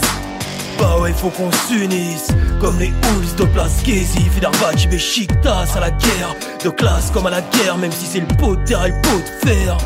Bah 0.78 0.96
ouais 1.00 1.12
faut 1.12 1.28
qu'on 1.28 1.50
s'unisse 1.52 2.28
Comme 2.60 2.78
les 2.78 2.86
Hulls 2.88 3.36
de 3.36 3.44
Place 3.44 3.82
Casey 3.84 4.22
Fenerbahçe 4.34 4.88
Beşiktaş 4.88 5.76
à 5.76 5.80
la 5.80 5.90
guerre 5.90 6.34
De 6.64 6.70
classe 6.70 7.10
comme 7.10 7.26
à 7.26 7.30
la 7.30 7.42
guerre 7.42 7.76
Même 7.76 7.92
si 7.92 8.06
c'est 8.06 8.20
le 8.20 8.36
pot 8.38 8.56
de 8.56 8.64
terre 8.64 8.86
et 8.86 8.88
le 8.88 9.00
pot 9.02 9.18
de 9.18 9.48
fer 9.50 9.76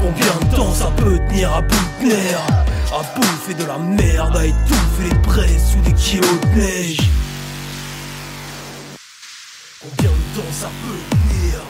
Combien 0.00 0.50
de 0.50 0.56
temps 0.56 0.72
ça 0.72 0.90
peut 0.96 1.18
tenir 1.28 1.52
à 1.52 1.60
bout 1.60 1.90
de 2.02 2.12
À 2.94 3.02
bouffer 3.16 3.54
de 3.54 3.64
la 3.66 3.76
merde 3.78 4.36
À 4.36 4.46
étouffer 4.46 5.10
les 5.10 5.18
presses 5.28 5.72
sous 5.72 5.80
des 5.80 5.92
kilos 5.92 6.40
de 6.54 6.60
neige 6.60 7.00
Combien 9.82 10.10
de 10.10 10.36
temps 10.36 10.52
ça 10.52 10.68
peut 10.84 11.16
tenir 11.16 11.62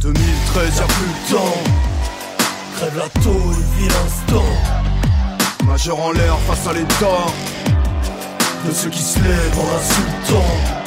2013, 0.00 0.76
y'a 0.78 0.86
plus 0.86 1.06
le 1.06 1.36
temps. 1.36 1.58
Crève 2.76 2.96
la 2.96 3.20
tôle, 3.20 3.54
vie 3.76 3.88
l'instant. 3.88 5.66
Majeur 5.66 6.00
en 6.00 6.12
l'air 6.12 6.38
face 6.46 6.66
à 6.66 6.72
l'état. 6.72 7.26
De 8.66 8.72
ceux 8.72 8.88
qui 8.88 9.02
se 9.02 9.18
lèvent 9.18 9.58
en 9.58 9.76
insultant. 9.76 10.85